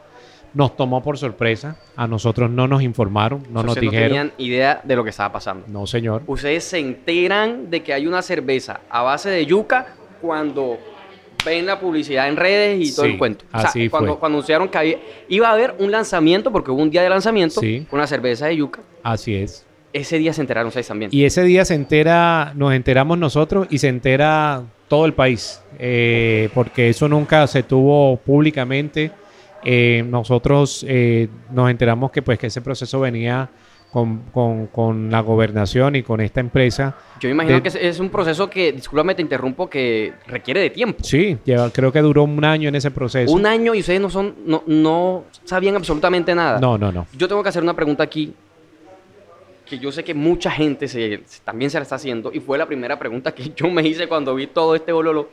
nos 0.52 0.76
tomó 0.76 1.00
por 1.02 1.18
sorpresa. 1.18 1.76
A 1.94 2.09
nosotros 2.09 2.50
no 2.50 2.66
nos 2.66 2.83
informaron, 2.83 3.44
no 3.50 3.62
nos 3.62 3.76
dijeron. 3.76 4.02
no 4.02 4.09
tenían 4.09 4.33
idea 4.38 4.80
de 4.83 4.97
lo 4.97 5.04
que 5.04 5.11
estaba 5.11 5.33
pasando. 5.33 5.64
No, 5.68 5.87
señor. 5.87 6.23
Ustedes 6.26 6.64
se 6.64 6.78
enteran 6.80 7.71
de 7.71 7.83
que 7.85 7.92
hay 7.92 8.06
una 8.09 8.23
cerveza 8.23 8.80
a 8.90 9.02
base 9.02 9.30
de 9.30 9.47
yuca 9.47 9.94
cuando 10.21 10.78
ven 11.44 11.66
la 11.66 11.78
publicidad 11.80 12.28
en 12.28 12.36
redes 12.36 12.88
y 12.88 12.94
todo 12.94 13.06
Sí, 13.06 13.12
el 13.12 13.18
cuento. 13.18 13.44
O 13.52 13.58
sea, 13.60 13.68
así 13.68 13.88
cuando, 13.88 14.12
fue. 14.12 14.20
cuando 14.20 14.36
anunciaron 14.38 14.68
que 14.68 14.78
había- 14.78 14.98
iba 15.28 15.48
a 15.48 15.52
haber 15.52 15.74
un 15.78 15.90
lanzamiento, 15.90 16.50
porque 16.52 16.70
hubo 16.70 16.82
un 16.82 16.90
día 16.90 17.02
de 17.02 17.08
lanzamiento 17.08 17.60
Sí. 17.60 17.86
con 17.90 17.98
una 17.98 18.06
cerveza 18.06 18.46
de 18.46 18.56
yuca, 18.56 18.80
Así 19.02 19.34
es. 19.34 19.64
ese 19.92 20.18
día 20.18 20.32
se 20.32 20.40
enteraron 20.40 20.68
ustedes 20.68 20.88
también. 20.88 21.10
Y 21.12 21.24
ese 21.24 21.42
día 21.42 21.64
se 21.64 21.74
entera, 21.74 22.52
nos 22.56 22.72
enteramos 22.74 23.18
nosotros 23.18 23.66
y 23.70 23.78
se 23.78 23.88
entera 23.88 24.62
todo 24.88 25.06
el 25.06 25.12
país, 25.14 25.60
eh, 25.78 26.48
porque 26.54 26.88
eso 26.90 27.08
nunca 27.08 27.46
se 27.46 27.62
tuvo 27.62 28.16
públicamente. 28.16 29.10
Eh, 29.66 30.04
nosotros 30.06 30.84
eh, 30.86 31.28
nos 31.50 31.70
enteramos 31.70 32.10
que 32.10 32.20
pues 32.20 32.38
que 32.38 32.48
ese 32.48 32.60
proceso 32.60 33.00
venía 33.00 33.48
con, 33.94 34.22
con- 34.32 34.66
con 34.66 35.08
la 35.08 35.20
gobernación 35.20 35.94
y 35.94 36.02
con 36.02 36.20
esta 36.20 36.40
empresa. 36.40 36.96
Yo 37.20 37.28
me 37.28 37.34
imagino 37.34 37.54
de- 37.54 37.62
que 37.62 37.68
es, 37.68 37.76
es 37.76 38.00
un 38.00 38.10
proceso 38.10 38.50
que, 38.50 38.72
discúlpame, 38.72 39.14
te 39.14 39.22
interrumpo, 39.22 39.70
que 39.70 40.12
requiere 40.26 40.60
de 40.62 40.70
tiempo. 40.70 40.98
Sí, 41.04 41.38
lleva, 41.44 41.70
creo 41.70 41.92
que 41.92 42.00
duró 42.00 42.24
un 42.24 42.44
año 42.44 42.68
en 42.68 42.74
ese 42.74 42.90
proceso. 42.90 43.32
Un 43.32 43.46
año 43.46 43.72
y 43.72 43.80
ustedes 43.80 44.00
no 44.00 44.10
son, 44.10 44.34
no, 44.44 44.64
no 44.66 45.22
sabían 45.44 45.76
absolutamente 45.76 46.34
nada. 46.34 46.58
No, 46.58 46.76
no, 46.76 46.90
no. 46.90 47.06
Yo 47.16 47.28
tengo 47.28 47.40
que 47.44 47.48
hacer 47.50 47.62
una 47.62 47.74
pregunta 47.76 48.02
aquí 48.02 48.34
que 49.64 49.78
yo 49.78 49.90
sé 49.92 50.02
que 50.02 50.12
mucha 50.12 50.50
gente 50.50 50.88
se- 50.88 51.22
también 51.44 51.70
se 51.70 51.78
la 51.78 51.84
está 51.84 51.94
haciendo 51.94 52.32
y 52.32 52.40
fue 52.40 52.58
la 52.58 52.66
primera 52.66 52.98
pregunta 52.98 53.32
que 53.32 53.50
yo 53.56 53.70
me 53.70 53.82
hice 53.86 54.08
cuando 54.08 54.34
vi 54.34 54.48
todo 54.48 54.74
este 54.74 54.90
bololo 54.92 55.30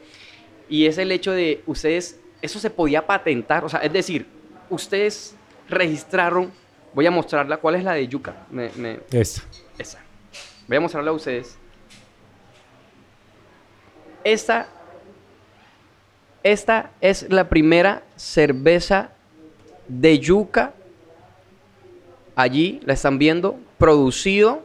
y 0.69 0.85
es 0.85 0.99
el 0.99 1.11
hecho 1.11 1.31
de 1.31 1.63
ustedes, 1.65 2.19
eso 2.43 2.59
se 2.59 2.69
podía 2.69 3.05
patentar, 3.07 3.65
o 3.65 3.69
sea, 3.69 3.79
es 3.81 3.91
decir, 3.91 4.27
ustedes 4.69 5.35
registraron, 5.67 6.51
voy 6.93 7.05
a 7.05 7.11
mostrarla, 7.11 7.57
¿cuál 7.57 7.75
es 7.75 7.83
la 7.83 7.93
de 7.93 8.07
yuca? 8.07 8.35
Me- 8.51 8.71
me- 8.75 8.99
Esta. 9.11 9.41
esa. 9.77 9.99
Voy 10.67 10.77
a 10.77 10.81
mostrarla 10.81 11.11
a 11.11 11.13
ustedes. 11.13 11.57
Esta, 14.23 14.67
esta 16.43 16.91
es 17.01 17.27
la 17.31 17.49
primera 17.49 18.03
cerveza 18.15 19.11
de 19.87 20.19
yuca. 20.19 20.73
Allí 22.35 22.79
la 22.85 22.93
están 22.93 23.17
viendo, 23.17 23.57
producido, 23.77 24.63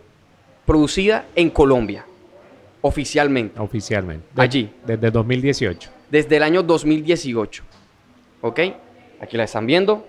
producida 0.66 1.25
en 1.35 1.50
Colombia, 1.50 2.04
oficialmente, 2.80 3.59
Oficialmente. 3.59 4.26
Allí. 4.37 4.71
Desde 4.87 5.11
2018. 5.11 5.90
desde 6.11 6.37
el 6.37 6.42
año 6.42 6.62
2018. 6.62 7.64
¿Ok? 8.42 8.61
Aquí 9.21 9.37
la 9.37 9.45
están 9.45 9.66
viendo. 9.66 10.06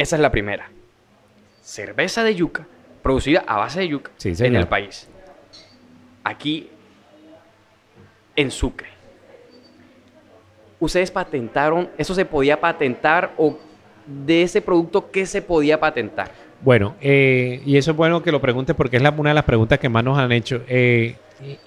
Esa 0.00 0.16
es 0.16 0.22
la 0.22 0.30
primera. 0.30 0.70
Cerveza 1.60 2.24
de 2.24 2.34
yuca, 2.34 2.66
producida 3.02 3.44
a 3.46 3.58
base 3.58 3.80
de 3.80 3.88
yuca 3.88 4.10
Sí, 4.16 4.32
en 4.38 4.56
el 4.56 4.66
país. 4.66 5.08
Aquí, 6.24 6.70
en 8.34 8.50
Sucre. 8.50 8.88
¿Ustedes 10.78 11.10
patentaron, 11.10 11.90
eso 11.98 12.14
se 12.14 12.24
podía 12.24 12.58
patentar 12.58 13.32
o 13.36 13.58
de 14.06 14.42
ese 14.42 14.62
producto 14.62 15.10
qué 15.10 15.26
se 15.26 15.42
podía 15.42 15.78
patentar? 15.78 16.30
Bueno, 16.62 16.96
eh, 17.02 17.60
y 17.66 17.76
eso 17.76 17.90
es 17.90 17.96
bueno 17.98 18.22
que 18.22 18.32
lo 18.32 18.40
preguntes 18.40 18.74
porque 18.74 18.96
es 18.96 19.02
la- 19.02 19.10
una 19.10 19.30
de 19.30 19.34
las 19.34 19.44
preguntas 19.44 19.78
que 19.78 19.90
más 19.90 20.02
nos 20.02 20.18
han 20.18 20.32
hecho. 20.32 20.62
Eh, 20.66 21.16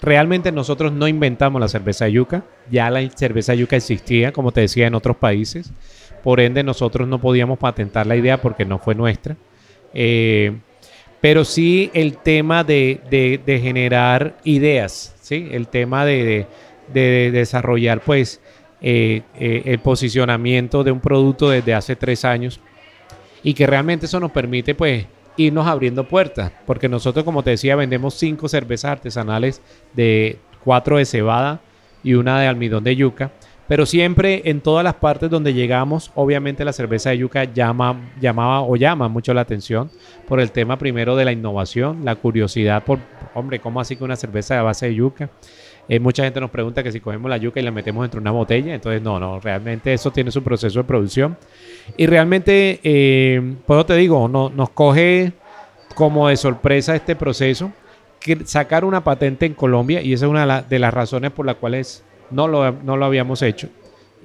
realmente 0.02 0.50
nosotros 0.50 0.90
no 0.92 1.06
inventamos 1.06 1.60
la 1.60 1.68
cerveza 1.68 2.06
de 2.06 2.12
yuca, 2.12 2.42
ya 2.68 2.90
la 2.90 3.08
cerveza 3.10 3.52
de 3.52 3.58
yuca 3.58 3.76
existía, 3.76 4.32
como 4.32 4.50
te 4.50 4.62
decía, 4.62 4.88
en 4.88 4.94
otros 4.96 5.16
países. 5.16 5.70
Por 6.24 6.40
ende, 6.40 6.64
nosotros 6.64 7.06
no 7.06 7.20
podíamos 7.20 7.58
patentar 7.58 8.06
la 8.06 8.16
idea 8.16 8.40
porque 8.40 8.64
no 8.64 8.78
fue 8.80 8.94
nuestra. 8.96 9.36
Eh, 9.92 10.56
pero 11.20 11.44
sí 11.44 11.90
el 11.94 12.16
tema 12.18 12.64
de, 12.64 13.00
de- 13.10 13.60
generar 13.60 14.36
ideas, 14.44 15.14
¿sí? 15.20 15.48
El 15.52 15.68
tema 15.68 16.04
de, 16.04 16.24
de- 16.24 16.46
de 16.92 17.30
desarrollar, 17.30 18.00
pues, 18.00 18.40
eh, 18.82 19.22
eh, 19.38 19.62
el 19.66 19.78
posicionamiento 19.78 20.82
de 20.82 20.90
un 20.92 21.00
producto 21.00 21.48
desde 21.48 21.72
hace 21.74 21.94
tres 21.96 22.24
años 22.24 22.60
y 23.42 23.54
que 23.54 23.66
realmente 23.66 24.06
eso 24.06 24.20
nos 24.20 24.30
permite 24.32 24.74
pues 24.74 25.06
irnos 25.36 25.66
abriendo 25.66 26.04
puertas, 26.04 26.52
porque 26.66 26.88
nosotros 26.88 27.24
como 27.24 27.42
te 27.42 27.50
decía 27.50 27.76
vendemos 27.76 28.14
cinco 28.14 28.48
cervezas 28.48 28.92
artesanales 28.92 29.62
de 29.94 30.38
cuatro 30.62 30.98
de 30.98 31.04
cebada 31.06 31.60
y 32.02 32.14
una 32.14 32.38
de 32.40 32.46
almidón 32.46 32.84
de 32.84 32.96
yuca, 32.96 33.32
pero 33.68 33.86
siempre 33.86 34.42
en 34.44 34.60
todas 34.60 34.84
las 34.84 34.94
partes 34.94 35.30
donde 35.30 35.54
llegamos, 35.54 36.10
obviamente 36.14 36.64
la 36.64 36.72
cerveza 36.72 37.10
de 37.10 37.18
yuca 37.18 37.44
llama, 37.44 38.10
llamaba 38.20 38.62
o 38.62 38.76
llama 38.76 39.08
mucho 39.08 39.32
la 39.34 39.40
atención 39.42 39.90
por 40.28 40.40
el 40.40 40.50
tema 40.50 40.76
primero 40.78 41.16
de 41.16 41.24
la 41.24 41.32
innovación, 41.32 42.04
la 42.04 42.14
curiosidad 42.16 42.84
por, 42.84 42.98
hombre, 43.34 43.58
¿cómo 43.60 43.80
así 43.80 43.96
que 43.96 44.04
una 44.04 44.16
cerveza 44.16 44.54
de 44.56 44.60
base 44.62 44.86
de 44.86 44.94
yuca? 44.94 45.30
Eh, 45.88 46.00
mucha 46.00 46.24
gente 46.24 46.40
nos 46.40 46.50
pregunta 46.50 46.82
que 46.82 46.90
si 46.92 47.00
cogemos 47.00 47.28
la 47.28 47.36
yuca 47.36 47.60
y 47.60 47.62
la 47.62 47.70
metemos 47.70 48.02
dentro 48.04 48.18
de 48.18 48.22
una 48.22 48.30
botella, 48.30 48.74
entonces 48.74 49.02
no, 49.02 49.20
no, 49.20 49.38
realmente 49.40 49.92
eso 49.92 50.10
tiene 50.10 50.30
su 50.30 50.42
proceso 50.42 50.78
de 50.78 50.84
producción. 50.84 51.36
Y 51.98 52.06
realmente, 52.06 52.80
eh, 52.82 53.54
pues 53.66 53.84
te 53.84 53.94
digo, 53.94 54.26
no, 54.28 54.48
nos 54.48 54.70
coge 54.70 55.32
como 55.94 56.28
de 56.28 56.36
sorpresa 56.38 56.96
este 56.96 57.14
proceso, 57.16 57.70
que 58.18 58.46
sacar 58.46 58.86
una 58.86 59.04
patente 59.04 59.44
en 59.44 59.52
Colombia, 59.52 60.00
y 60.00 60.14
esa 60.14 60.24
es 60.24 60.30
una 60.30 60.40
de, 60.40 60.46
la- 60.46 60.62
de 60.62 60.78
las 60.78 60.94
razones 60.94 61.30
por 61.32 61.44
las 61.44 61.56
cuales 61.56 62.02
no 62.30 62.48
lo, 62.48 62.72
no 62.72 62.96
lo 62.96 63.04
habíamos 63.04 63.42
hecho, 63.42 63.68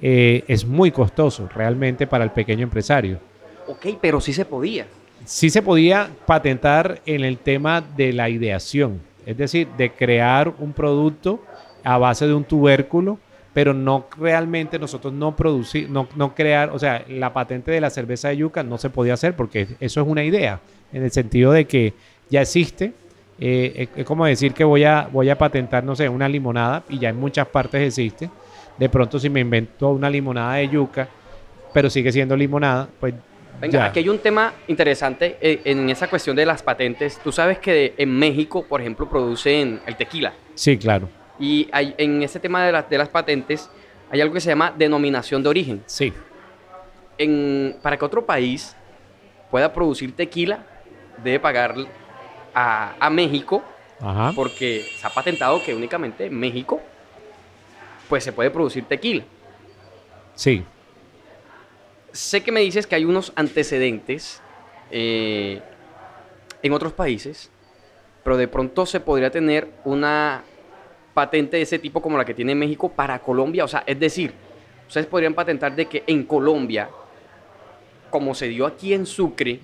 eh, 0.02 0.44
es 0.48 0.64
muy 0.64 0.90
costoso 0.90 1.48
realmente 1.54 2.06
para 2.06 2.24
el 2.24 2.30
pequeño 2.30 2.64
empresario. 2.64 3.18
Ok, 3.66 3.86
pero 4.00 4.20
sí 4.20 4.32
se 4.32 4.44
podía. 4.44 4.86
sí 5.24 5.50
se 5.50 5.62
podía 5.62 6.10
patentar 6.26 7.00
en 7.06 7.24
el 7.24 7.38
tema 7.38 7.80
de 7.80 8.12
la 8.12 8.28
ideación, 8.28 9.00
es 9.26 9.36
decir, 9.36 9.68
de 9.76 9.92
crear 9.92 10.52
un 10.58 10.72
producto 10.72 11.42
a 11.84 11.98
base 11.98 12.26
de 12.26 12.34
un 12.34 12.44
tubérculo, 12.44 13.18
pero 13.52 13.74
no 13.74 14.06
realmente 14.16 14.78
nosotros 14.78 15.12
no 15.12 15.36
producir, 15.36 15.90
no, 15.90 16.08
no 16.16 16.34
crear, 16.34 16.70
o 16.70 16.78
sea, 16.78 17.04
la 17.08 17.32
patente 17.32 17.70
de 17.70 17.80
la 17.80 17.90
cerveza 17.90 18.28
de 18.28 18.38
yuca 18.38 18.62
no 18.62 18.78
se 18.78 18.90
podía 18.90 19.14
hacer 19.14 19.34
porque 19.34 19.68
eso 19.80 20.00
es 20.00 20.06
una 20.06 20.24
idea, 20.24 20.60
en 20.92 21.02
el 21.02 21.10
sentido 21.10 21.52
de 21.52 21.66
que 21.66 21.94
ya 22.30 22.42
existe. 22.42 22.92
Eh, 23.40 23.88
es, 23.96 24.04
como 24.04 24.26
decir 24.26 24.52
que 24.52 24.64
voy 24.64 24.84
a, 24.84 25.08
voy 25.10 25.30
a 25.30 25.38
patentar, 25.38 25.82
no 25.82 25.96
sé, 25.96 26.08
una 26.08 26.28
limonada 26.28 26.84
y 26.88 26.98
ya 26.98 27.08
en 27.08 27.16
muchas 27.16 27.48
partes 27.48 27.80
existe. 27.80 28.30
De 28.76 28.88
pronto 28.88 29.18
si 29.18 29.30
me 29.30 29.40
invento 29.40 29.88
una 29.88 30.10
limonada 30.10 30.54
de 30.54 30.68
yuca, 30.68 31.08
pero 31.72 31.88
sigue 31.88 32.12
siendo 32.12 32.36
limonada, 32.36 32.88
pues 33.00 33.14
Venga, 33.60 33.78
ya. 33.78 33.84
aquí 33.86 33.98
hay 33.98 34.08
un 34.08 34.18
tema 34.18 34.54
interesante 34.68 35.36
eh, 35.40 35.60
en 35.64 35.90
esa 35.90 36.08
cuestión 36.08 36.34
de 36.36 36.46
las 36.46 36.62
patentes. 36.62 37.18
Tú 37.22 37.30
sabes 37.30 37.58
que 37.58 37.94
en 37.96 38.10
México, 38.18 38.64
por 38.66 38.80
ejemplo, 38.80 39.08
producen 39.08 39.80
el 39.86 39.96
tequila. 39.96 40.32
Sí, 40.54 40.78
claro. 40.78 41.08
Y 41.38 41.68
hay, 41.72 41.94
en 41.98 42.22
ese 42.22 42.40
tema 42.40 42.64
de, 42.64 42.72
las 42.72 42.88
de 42.88 42.98
las 42.98 43.08
patentes 43.08 43.70
hay 44.10 44.20
algo 44.20 44.34
que 44.34 44.40
se 44.40 44.48
llama 44.48 44.72
denominación 44.76 45.42
de 45.42 45.48
origen. 45.48 45.82
Sí. 45.86 46.12
En, 47.16 47.76
para 47.82 47.96
que 47.96 48.04
otro 48.04 48.24
país 48.24 48.74
pueda 49.50 49.72
producir 49.72 50.14
tequila, 50.16 50.66
debe 51.22 51.38
pagar 51.38 51.74
a, 52.54 52.94
a 52.98 53.10
México 53.10 53.62
Ajá. 54.00 54.32
porque 54.34 54.84
se 54.96 55.06
ha 55.06 55.10
patentado 55.10 55.62
que 55.62 55.74
únicamente 55.74 56.26
en 56.26 56.38
México 56.38 56.80
pues 58.08 58.24
se 58.24 58.32
puede 58.32 58.50
producir 58.50 58.84
tequila. 58.84 59.22
Sí. 60.34 60.64
Sé 62.12 62.42
que 62.42 62.50
me 62.50 62.60
dices 62.60 62.86
que 62.86 62.96
hay 62.96 63.04
unos 63.04 63.32
antecedentes 63.36 64.42
eh, 64.90 65.62
en 66.62 66.72
otros 66.72 66.92
países, 66.92 67.50
pero 68.24 68.36
de 68.36 68.48
pronto 68.48 68.84
se 68.84 68.98
podría 68.98 69.30
tener 69.30 69.70
una 69.84 70.42
patente 71.14 71.56
de 71.58 71.62
ese 71.62 71.78
tipo 71.78 72.02
como 72.02 72.18
la 72.18 72.24
que 72.24 72.34
tiene 72.34 72.54
México 72.54 72.88
para 72.88 73.18
Colombia. 73.20 73.64
O 73.64 73.68
sea, 73.68 73.84
es 73.86 73.98
decir, 74.00 74.32
ustedes 74.88 75.06
podrían 75.06 75.34
patentar 75.34 75.76
de 75.76 75.86
que 75.86 76.02
en 76.06 76.24
Colombia, 76.24 76.90
como 78.10 78.34
se 78.34 78.48
dio 78.48 78.66
aquí 78.66 78.92
en 78.92 79.06
Sucre. 79.06 79.60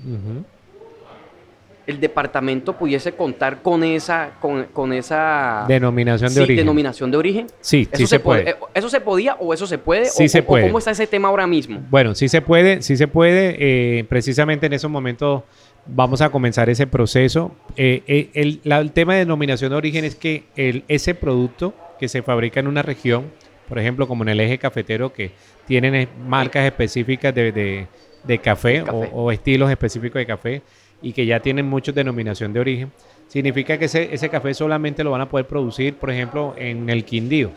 El 1.87 2.01
departamento 2.01 2.73
pudiese 2.73 3.13
contar 3.13 3.63
con 3.63 3.85
esa, 3.85 4.33
con, 4.41 4.65
con 4.73 4.93
esa 4.93 5.65
Denominación 5.69 6.31
de 6.31 6.35
sí, 6.35 6.41
origen. 6.41 6.57
denominación 6.57 7.11
de 7.11 7.17
origen. 7.17 7.47
Sí, 7.61 7.83
¿Eso 7.91 7.97
sí 7.97 8.07
se 8.07 8.21
puede. 8.21 8.51
eh, 8.51 8.55
¿Eso 8.75 8.89
se 8.89 9.01
podía 9.01 9.35
o 9.37 9.55
eso 9.55 9.67
se 9.67 9.79
puede? 9.79 10.07
Sí 10.07 10.25
o, 10.25 10.29
se 10.29 10.41
o 10.41 10.45
puede. 10.45 10.67
¿Cómo 10.67 10.79
está 10.79 10.91
ese 10.91 11.07
tema 11.07 11.29
ahora 11.29 11.47
mismo? 11.47 11.81
Bueno, 11.89 12.15
sí 12.15 12.29
se 12.29 12.43
puede, 12.43 12.83
sí 12.83 12.97
se 12.97 13.07
puede. 13.09 13.57
eh, 13.59 14.05
precisamente 14.05 14.67
en 14.67 14.73
esos 14.73 14.91
momentos 14.91 15.43
vamos 15.87 16.21
a 16.23 16.31
comenzar 16.31 16.69
ese 16.69 16.87
proceso. 16.89 17.55
Eh, 17.77 18.03
eh, 18.09 18.31
el, 18.35 18.61
la- 18.65 18.81
el 18.81 18.91
tema 18.93 19.13
de 19.15 19.21
denominación 19.21 19.71
de 19.71 19.77
origen 19.77 20.05
es 20.05 20.17
que 20.17 20.45
el, 20.57 20.83
ese 20.89 21.15
producto 21.15 21.73
que 22.01 22.09
se 22.09 22.23
fabrica 22.23 22.59
en 22.61 22.67
una 22.67 22.83
región, 22.83 23.27
por 23.69 23.79
ejemplo, 23.79 24.09
como 24.09 24.25
en 24.25 24.31
el 24.31 24.41
eje 24.41 24.59
cafetero, 24.59 25.13
que 25.13 25.31
tienen 25.67 26.09
marcas 26.27 26.65
específicas 26.65 27.33
de, 27.35 27.53
de- 27.53 27.87
de 28.25 28.39
café, 28.39 28.83
Café. 28.83 28.91
O, 29.13 29.23
o 29.27 29.31
estilos 29.31 29.71
específicos 29.71 30.19
de 30.19 30.27
café 30.27 30.63
y 31.03 31.13
que 31.13 31.27
ya 31.27 31.41
tienen 31.41 31.67
muchos 31.67 31.95
denominación 31.95 32.53
de 32.53 32.61
origen, 32.61 32.93
significa 33.29 33.79
que 33.79 33.87
ese, 33.87 34.15
ese 34.15 34.29
café 34.29 34.55
solamente 34.55 35.05
lo 35.05 35.11
van 35.11 35.21
a 35.21 35.29
poder 35.29 35.47
producir, 35.47 35.95
por 35.95 36.11
ejemplo, 36.11 36.55
en 36.57 36.89
el 36.91 37.05
Quindío 37.05 37.51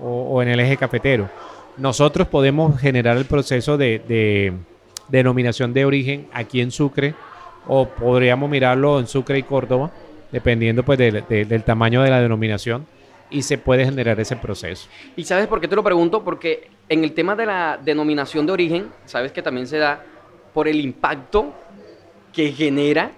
o, 0.00 0.42
en 0.42 0.48
el 0.48 0.60
eje 0.60 0.76
cafetero. 0.76 1.28
Nosotros 1.76 2.26
podemos 2.28 2.78
generar 2.80 3.16
el 3.16 3.24
proceso 3.24 3.76
de, 3.78 3.98
de 4.06 4.52
denominación 5.08 5.72
de 5.72 5.84
origen 5.84 6.26
aquí 6.32 6.60
en 6.60 6.70
Sucre 6.70 7.14
o 7.66 7.86
podríamos 7.88 8.50
mirarlo 8.50 8.98
en 8.98 9.06
Sucre 9.06 9.38
y 9.38 9.42
Córdoba, 9.42 9.90
dependiendo 10.30 10.82
pues 10.82 10.98
del- 10.98 11.24
de- 11.28 11.44
del 11.44 11.62
tamaño 11.62 12.02
de 12.02 12.10
la 12.10 12.20
denominación 12.20 12.86
y 13.30 13.42
se 13.42 13.56
puede 13.58 13.84
generar 13.84 14.18
ese 14.20 14.36
proceso. 14.36 14.88
¿Y 15.16 15.24
sabes 15.24 15.46
por 15.46 15.60
qué 15.60 15.68
te 15.68 15.76
lo 15.76 15.82
pregunto? 15.82 16.22
Porque 16.24 16.68
en 16.88 17.04
el 17.04 17.12
tema 17.12 17.34
de 17.36 17.46
la 17.46 17.78
denominación 17.82 18.44
de 18.46 18.52
origen, 18.52 18.86
sabes 19.06 19.32
que 19.32 19.40
también 19.42 19.66
se 19.66 19.78
da 19.78 20.04
por 20.52 20.68
el 20.68 20.80
impacto 20.80 21.54
que 22.32 22.52
genera 22.52 23.12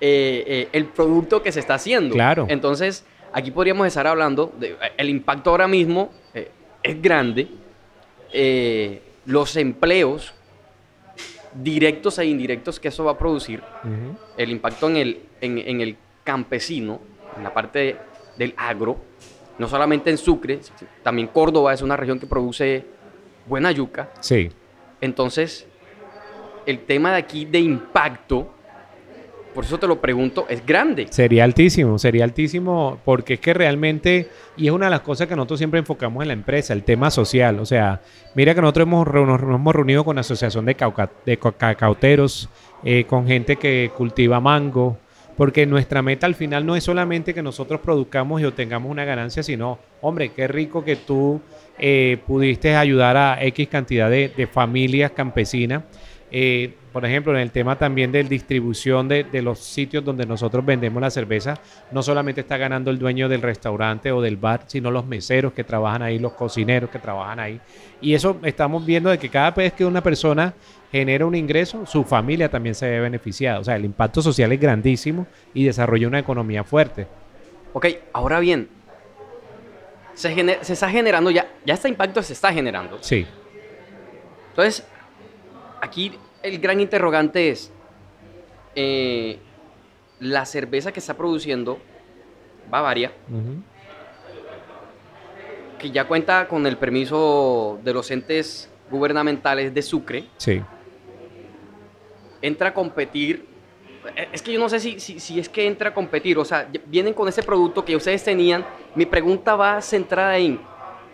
eh, 0.00 0.44
eh, 0.46 0.68
el 0.72 0.86
producto 0.86 1.42
que 1.42 1.52
se 1.52 1.60
está 1.60 1.74
haciendo. 1.74 2.14
Claro. 2.14 2.46
Entonces, 2.48 3.04
aquí 3.32 3.50
podríamos 3.50 3.86
estar 3.86 4.06
hablando 4.06 4.52
de 4.58 4.70
eh, 4.72 4.76
el 4.96 5.08
impacto 5.08 5.50
ahora 5.50 5.68
mismo 5.68 6.10
eh, 6.34 6.50
es 6.82 7.00
grande. 7.00 7.48
los 9.26 9.56
empleos 9.56 10.34
directos 11.54 12.18
e 12.18 12.24
indirectos 12.26 12.80
que 12.80 12.88
eso 12.88 13.04
va 13.04 13.12
a 13.12 13.18
producir, 13.18 13.62
el 14.36 14.50
impacto 14.50 14.88
en 14.90 14.96
el, 14.96 15.20
en, 15.40 15.58
en 15.58 15.80
el 15.80 15.96
campesino, 16.24 17.00
en 17.36 17.44
la 17.44 17.54
parte 17.54 17.96
del 18.36 18.54
agro, 18.56 18.98
no 19.58 19.68
solamente 19.68 20.10
en 20.10 20.18
Sucre, 20.18 20.58
también 21.02 21.28
Córdoba 21.28 21.72
es 21.72 21.80
una 21.82 21.96
región 21.96 22.18
que 22.18 22.26
produce 22.26 22.84
buena 23.46 23.70
yuca. 23.70 24.10
Sí, 24.20 24.50
Entonces, 25.00 25.66
el 26.66 26.80
tema 26.80 27.12
de 27.12 27.18
aquí 27.18 27.44
de 27.44 27.60
impacto, 27.60 28.52
por 29.54 29.64
eso 29.64 29.78
te 29.78 29.86
lo 29.86 30.00
pregunto, 30.00 30.46
es 30.48 30.66
grande. 30.66 31.06
sería 31.10 31.44
altísimo, 31.44 31.98
sería 31.98 32.24
altísimo 32.24 32.98
porque 33.04 33.34
es 33.34 33.40
que 33.40 33.54
realmente, 33.54 34.28
y 34.56 34.66
es 34.66 34.72
una 34.72 34.86
de 34.86 34.90
las 34.90 35.00
cosas 35.00 35.28
que 35.28 35.36
nosotros 35.36 35.58
siempre 35.58 35.78
enfocamos 35.80 36.22
en 36.22 36.28
la 36.28 36.34
empresa, 36.34 36.72
el 36.74 36.82
tema 36.82 37.10
social. 37.10 37.60
O 37.60 37.64
sea, 37.64 38.00
mira 38.34 38.54
que 38.54 38.60
nosotros 38.60 38.86
hemos, 38.86 39.06
nos 39.06 39.40
hemos 39.40 39.74
reunido 39.74 40.04
con 40.04 40.16
la 40.16 40.20
Asociación 40.20 40.64
de, 40.66 40.76
cauca- 40.76 41.10
de 41.24 41.38
cacauteros, 41.38 42.48
eh, 42.84 43.04
con 43.04 43.26
gente 43.26 43.56
que 43.56 43.90
cultiva 43.96 44.40
mango, 44.40 44.98
porque 45.36 45.66
nuestra 45.66 46.02
meta 46.02 46.26
al 46.26 46.34
final 46.34 46.64
no 46.66 46.76
es 46.76 46.84
solamente 46.84 47.34
que 47.34 47.42
nosotros 47.42 47.80
produzcamos 47.80 48.40
y 48.40 48.44
obtengamos 48.44 48.90
una 48.90 49.04
ganancia, 49.04 49.42
sino, 49.42 49.78
hombre, 50.00 50.30
qué 50.30 50.46
rico 50.46 50.84
que 50.84 50.96
tú 50.96 51.40
eh, 51.78 52.18
pudiste 52.26 52.76
ayudar 52.76 53.16
a 53.16 53.42
X 53.44 53.68
cantidad 53.68 54.08
de, 54.10 54.28
de 54.28 54.46
familias 54.46 55.10
campesinas. 55.10 55.82
Eh, 56.30 56.74
por 56.94 57.04
ejemplo, 57.04 57.32
en 57.34 57.40
el 57.40 57.50
tema 57.50 57.76
también 57.76 58.10
de 58.12 58.22
distribución 58.24 59.08
de, 59.08 59.24
de 59.24 59.42
los 59.42 59.58
sitios 59.58 60.02
donde 60.04 60.24
nosotros 60.24 60.64
vendemos 60.64 61.00
la 61.02 61.10
cerveza, 61.10 61.58
no 61.90 62.02
solamente 62.02 62.40
está 62.42 62.56
ganando 62.56 62.90
el 62.90 62.98
dueño 62.98 63.28
del 63.28 63.42
restaurante 63.42 64.12
o 64.12 64.22
del 64.22 64.36
bar, 64.36 64.62
sino 64.68 64.90
los 64.92 65.04
meseros 65.04 65.52
que 65.52 65.64
trabajan 65.64 66.02
ahí, 66.02 66.18
los 66.20 66.32
cocineros 66.34 66.88
que 66.88 66.98
trabajan 67.00 67.40
ahí. 67.40 67.60
Y 68.00 68.14
eso 68.14 68.38
estamos 68.44 68.86
viendo 68.86 69.10
de 69.10 69.18
que 69.18 69.28
cada 69.28 69.50
vez 69.50 69.72
que 69.72 69.84
una 69.84 70.02
persona 70.02 70.54
genera 70.92 71.26
un 71.26 71.34
ingreso, 71.34 71.84
su 71.84 72.04
familia 72.04 72.48
también 72.48 72.76
se 72.76 72.88
ve 72.88 73.00
beneficiada. 73.00 73.58
O 73.58 73.64
sea, 73.64 73.74
el 73.76 73.84
impacto 73.84 74.22
social 74.22 74.52
es 74.52 74.60
grandísimo 74.60 75.26
y 75.52 75.64
desarrolla 75.64 76.06
una 76.06 76.20
economía 76.20 76.62
fuerte. 76.62 77.06
Ok, 77.72 77.86
ahora 78.12 78.38
bien, 78.38 78.68
se, 80.14 80.32
gener- 80.32 80.62
se 80.62 80.74
está 80.74 80.88
generando 80.88 81.30
ya, 81.32 81.48
ya 81.66 81.74
este 81.74 81.88
impacto 81.88 82.22
se 82.22 82.32
está 82.34 82.52
generando. 82.52 82.98
Sí, 83.00 83.26
Entonces, 84.50 84.86
aquí 85.80 86.12
el 86.44 86.58
gran 86.58 86.78
interrogante 86.80 87.48
es, 87.50 87.72
eh, 88.76 89.38
la 90.20 90.44
cerveza 90.44 90.92
que 90.92 91.00
está 91.00 91.14
produciendo 91.14 91.78
Bavaria, 92.70 93.12
que 95.78 95.90
ya 95.90 96.06
cuenta 96.06 96.46
con 96.46 96.66
el 96.66 96.76
permiso 96.76 97.78
de 97.82 97.92
los 97.94 98.10
entes 98.10 98.70
gubernamentales 98.90 99.72
de 99.72 99.82
Sucre, 99.82 100.24
sí. 100.36 100.62
entra 102.42 102.68
a 102.68 102.74
competir. 102.74 103.46
eh, 104.16 104.28
Es 104.32 104.42
que 104.42 104.52
yo 104.52 104.60
no 104.60 104.68
sé 104.68 104.80
si, 104.80 105.00
si, 105.00 105.18
si 105.20 105.40
es 105.40 105.48
que 105.48 105.66
entra 105.66 105.90
a 105.90 105.94
competir, 105.94 106.38
o 106.38 106.44
sea, 106.44 106.68
vienen 106.86 107.14
con 107.14 107.26
ese 107.28 107.42
producto 107.42 107.84
que 107.84 107.96
ustedes 107.96 108.22
tenían. 108.22 108.64
Mi 108.94 109.06
pregunta 109.06 109.56
va 109.56 109.80
centrada 109.80 110.36
en, 110.38 110.60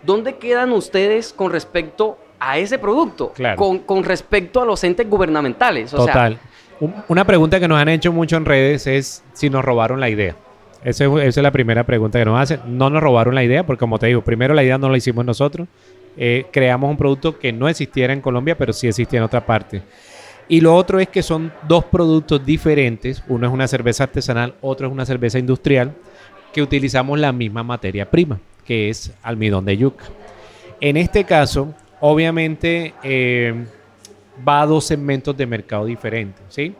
¿dónde 0.03 0.35
quedan 0.37 0.71
ustedes 0.73 1.31
con 1.33 1.51
respecto 1.51 2.17
a 2.41 2.57
ese 2.57 2.79
producto? 2.79 3.31
Claro. 3.33 3.55
Con, 3.55 3.79
con 3.79 4.03
respecto 4.03 4.61
a 4.61 4.65
los 4.65 4.83
entes 4.83 5.07
gubernamentales. 5.09 5.93
O 5.93 6.03
sea, 6.03 6.13
Total. 6.13 6.39
Un- 6.79 6.95
una 7.07 7.23
pregunta 7.25 7.59
que 7.59 7.67
nos 7.67 7.79
han 7.79 7.89
hecho 7.89 8.11
mucho 8.11 8.35
en 8.37 8.45
redes 8.45 8.87
es 8.87 9.23
si 9.33 9.49
nos 9.49 9.63
robaron 9.63 9.99
la 9.99 10.09
idea. 10.09 10.35
Esa 10.83 11.05
es, 11.05 11.11
esa 11.11 11.39
es 11.39 11.43
la 11.43 11.51
primera 11.51 11.83
pregunta 11.85 12.17
que 12.17 12.25
nos 12.25 12.39
hacen. 12.41 12.59
No 12.65 12.89
nos 12.89 13.03
robaron 13.03 13.35
la 13.35 13.43
idea, 13.43 13.63
porque 13.65 13.79
como 13.79 13.99
te 13.99 14.07
digo, 14.07 14.21
primero 14.23 14.55
la 14.55 14.63
idea 14.63 14.79
no 14.79 14.89
la 14.89 14.97
hicimos 14.97 15.23
nosotros. 15.23 15.67
Eh, 16.17 16.47
creamos 16.51 16.89
un 16.89 16.97
producto 16.97 17.37
que 17.37 17.53
no 17.53 17.69
existiera 17.69 18.11
en 18.11 18.19
Colombia, 18.21 18.57
pero 18.57 18.73
sí 18.73 18.87
existía 18.87 19.19
en 19.19 19.23
otra 19.25 19.45
parte. 19.45 19.83
Y 20.49 20.59
lo 20.59 20.75
otro 20.75 20.99
es 20.99 21.07
que 21.07 21.21
son 21.21 21.53
dos 21.67 21.85
productos 21.85 22.43
diferentes. 22.43 23.23
Uno 23.27 23.45
es 23.47 23.53
una 23.53 23.67
cerveza 23.67 24.05
artesanal, 24.05 24.55
otro 24.59 24.87
es 24.87 24.91
una 24.93 25.05
cerveza 25.05 25.37
industrial, 25.37 25.93
que 26.51 26.61
utilizamos 26.63 27.17
la 27.19 27.31
misma 27.31 27.63
materia 27.63 28.09
prima, 28.09 28.39
que 28.65 28.89
es 28.89 29.13
almidón 29.21 29.63
de 29.65 29.77
yuca. 29.77 30.05
En 30.81 30.97
este 30.97 31.23
caso, 31.23 31.73
obviamente, 32.01 32.93
eh, 33.03 33.65
va 34.47 34.61
a 34.61 34.65
dos 34.65 34.85
segmentos 34.85 35.35
de 35.37 35.45
mercado 35.45 35.85
diferentes, 35.85 36.43
¿sí? 36.49 36.75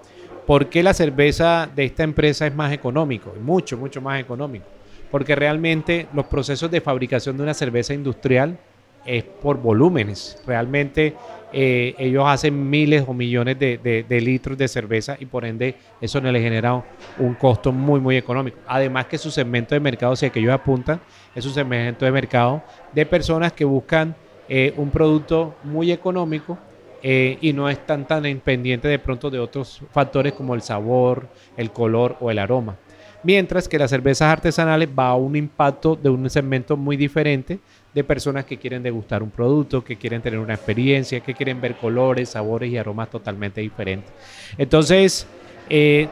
¿Por 0.45 0.67
qué 0.67 0.83
la 0.83 0.93
cerveza 0.93 1.69
de 1.73 1.85
esta 1.85 2.03
empresa 2.03 2.47
es 2.47 2.53
más 2.53 2.73
económico? 2.73 3.33
Mucho, 3.41 3.77
mucho 3.77 4.01
más 4.01 4.19
económico. 4.19 4.65
Porque 5.09 5.35
realmente 5.35 6.07
los 6.13 6.25
procesos 6.25 6.69
de 6.71 6.81
fabricación 6.81 7.37
de 7.37 7.43
una 7.43 7.53
cerveza 7.53 7.93
industrial 7.93 8.57
es 9.05 9.23
por 9.23 9.57
volúmenes. 9.61 10.41
Realmente 10.45 11.15
eh, 11.53 11.95
ellos 11.97 12.25
hacen 12.27 12.69
miles 12.69 13.03
o 13.07 13.13
millones 13.13 13.59
de, 13.59 13.77
de, 14.07 14.21
litros 14.21 14.57
de 14.57 14.67
cerveza 14.67 15.17
y 15.19 15.25
por 15.25 15.45
ende 15.45 15.75
eso 15.99 16.21
no 16.21 16.31
les 16.31 16.41
genera 16.41 16.83
un 17.19 17.33
costo 17.35 17.71
muy, 17.71 17.99
muy 17.99 18.17
económico. 18.17 18.57
Además 18.67 19.05
que 19.05 19.17
su 19.17 19.31
segmento 19.31 19.75
de 19.75 19.79
mercado, 19.79 20.15
si 20.15 20.29
que 20.29 20.39
ellos 20.39 20.53
apuntan, 20.53 20.99
es 21.35 21.45
un 21.45 21.53
segmento 21.53 22.05
de 22.05 22.11
mercado 22.11 22.63
de 22.93 23.05
personas 23.05 23.53
que 23.53 23.65
buscan 23.65 24.15
eh, 24.53 24.73
un 24.75 24.89
producto 24.89 25.55
muy 25.63 25.93
económico 25.93 26.57
eh, 27.01 27.37
y 27.39 27.53
no 27.53 27.69
están 27.69 28.05
tan 28.05 28.23
pendientes 28.43 28.91
de 28.91 28.99
pronto 28.99 29.29
de 29.29 29.39
otros 29.39 29.81
factores 29.93 30.33
como 30.33 30.55
el 30.55 30.61
sabor, 30.61 31.29
el 31.55 31.71
color 31.71 32.17
o 32.19 32.29
el 32.29 32.37
aroma. 32.37 32.75
Mientras 33.23 33.69
que 33.69 33.79
las 33.79 33.91
cervezas 33.91 34.27
artesanales 34.27 34.89
va 34.89 35.07
a 35.07 35.15
un 35.15 35.37
impacto 35.37 35.95
de 35.95 36.09
un 36.09 36.29
segmento 36.29 36.75
muy 36.75 36.97
diferente 36.97 37.59
de 37.93 38.03
personas 38.03 38.43
que 38.43 38.57
quieren 38.57 38.83
degustar 38.83 39.23
un 39.23 39.29
producto, 39.29 39.85
que 39.85 39.95
quieren 39.95 40.21
tener 40.21 40.37
una 40.37 40.55
experiencia, 40.55 41.21
que 41.21 41.33
quieren 41.33 41.61
ver 41.61 41.77
colores, 41.77 42.27
sabores 42.27 42.69
y 42.69 42.77
aromas 42.77 43.09
totalmente 43.09 43.61
diferentes. 43.61 44.11
Entonces, 44.57 45.27
eh, 45.69 46.09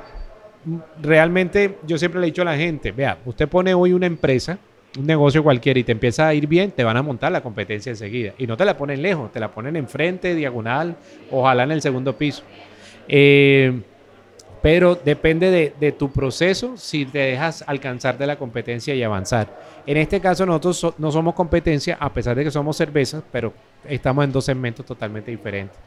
realmente 1.02 1.78
yo 1.86 1.98
siempre 1.98 2.22
le 2.22 2.28
he 2.28 2.30
dicho 2.30 2.44
a 2.44 2.46
la 2.46 2.56
gente, 2.56 2.94
vea, 2.94 3.18
usted 3.26 3.50
pone 3.50 3.74
hoy 3.74 3.92
una 3.92 4.06
empresa, 4.06 4.60
un 4.98 5.06
negocio 5.06 5.44
cualquiera 5.44 5.80
y 5.80 5.84
te 5.84 5.92
empieza 5.92 6.28
a 6.28 6.34
ir 6.34 6.48
bien, 6.48 6.72
te 6.72 6.84
van 6.84 6.98
a 6.98 7.02
montar 7.02 7.32
la 7.32 7.42
competencia 7.42 7.92
enseguida. 7.92 8.34
Y 8.38 8.48
no 8.48 8.58
te 8.58 8.66
la 8.66 8.76
ponen 8.78 9.02
lejos, 9.02 9.32
te 9.32 9.40
la 9.40 9.52
ponen 9.52 9.76
enfrente, 9.76 10.34
diagonal, 10.36 10.96
ojalá 11.32 11.64
en 11.64 11.72
el 11.72 11.82
segundo 11.82 12.18
piso. 12.18 12.44
Eh, 13.08 13.82
pero 14.62 14.96
depende 14.96 15.74
de, 15.80 15.92
tu 15.94 16.12
proceso 16.12 16.76
si 16.76 17.06
te 17.06 17.20
dejas 17.20 17.64
alcanzar 17.66 18.18
de 18.18 18.28
la 18.28 18.38
competencia 18.38 18.94
y 18.94 19.04
avanzar. 19.04 19.58
En 19.86 19.98
este 19.98 20.20
caso 20.20 20.46
nosotros 20.46 20.96
no 20.98 21.12
somos 21.12 21.34
competencia, 21.34 21.98
a 22.00 22.12
pesar 22.14 22.36
de 22.36 22.44
que 22.44 22.52
somos 22.52 22.76
cervezas, 22.76 23.24
pero 23.32 23.54
estamos 23.88 24.26
en 24.26 24.32
dos 24.32 24.46
segmentos 24.46 24.86
totalmente 24.86 25.32
diferentes. 25.32 25.78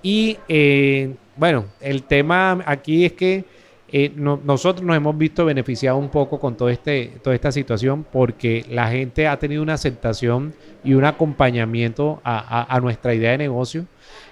Y 0.00 0.38
eh, 0.48 1.14
bueno, 1.36 1.64
el 1.80 2.04
tema 2.04 2.62
aquí 2.66 3.04
es 3.04 3.12
que 3.14 3.44
eh, 3.96 4.10
nosotros 4.16 4.84
nos 4.84 4.96
hemos 4.96 5.16
visto 5.16 5.44
beneficiados 5.44 6.00
un 6.02 6.08
poco 6.08 6.40
con 6.40 6.56
todo 6.56 6.68
este, 6.68 7.12
toda 7.22 7.36
esta 7.36 7.52
situación 7.52 8.04
porque 8.10 8.64
la 8.68 8.88
gente 8.88 9.28
ha 9.28 9.38
tenido 9.38 9.62
una 9.62 9.74
aceptación 9.74 10.52
y 10.82 10.94
un 10.94 11.04
acompañamiento 11.04 12.20
a, 12.24 12.76
nuestra 12.82 13.14
idea 13.14 13.30
de 13.30 13.38
negocio. 13.38 13.86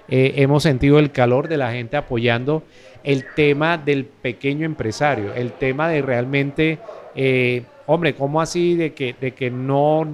Eh, 0.09 0.33
hemos 0.35 0.63
sentido 0.63 0.99
el 0.99 1.13
calor 1.13 1.47
de 1.47 1.55
la 1.55 1.71
gente 1.71 1.95
apoyando 1.95 2.63
el 3.05 3.23
tema 3.37 3.77
del 3.77 4.03
pequeño 4.03 4.65
empresario, 4.65 5.33
el 5.33 5.53
tema 5.53 5.87
de 5.87 6.01
realmente, 6.01 6.79
eh, 7.15 7.63
hombre, 7.85 8.15
¿cómo 8.15 8.41
así 8.41 8.75
de 8.75 8.91
que, 8.91 9.15
de 9.17 9.31
que 9.31 9.49
no 9.49 10.05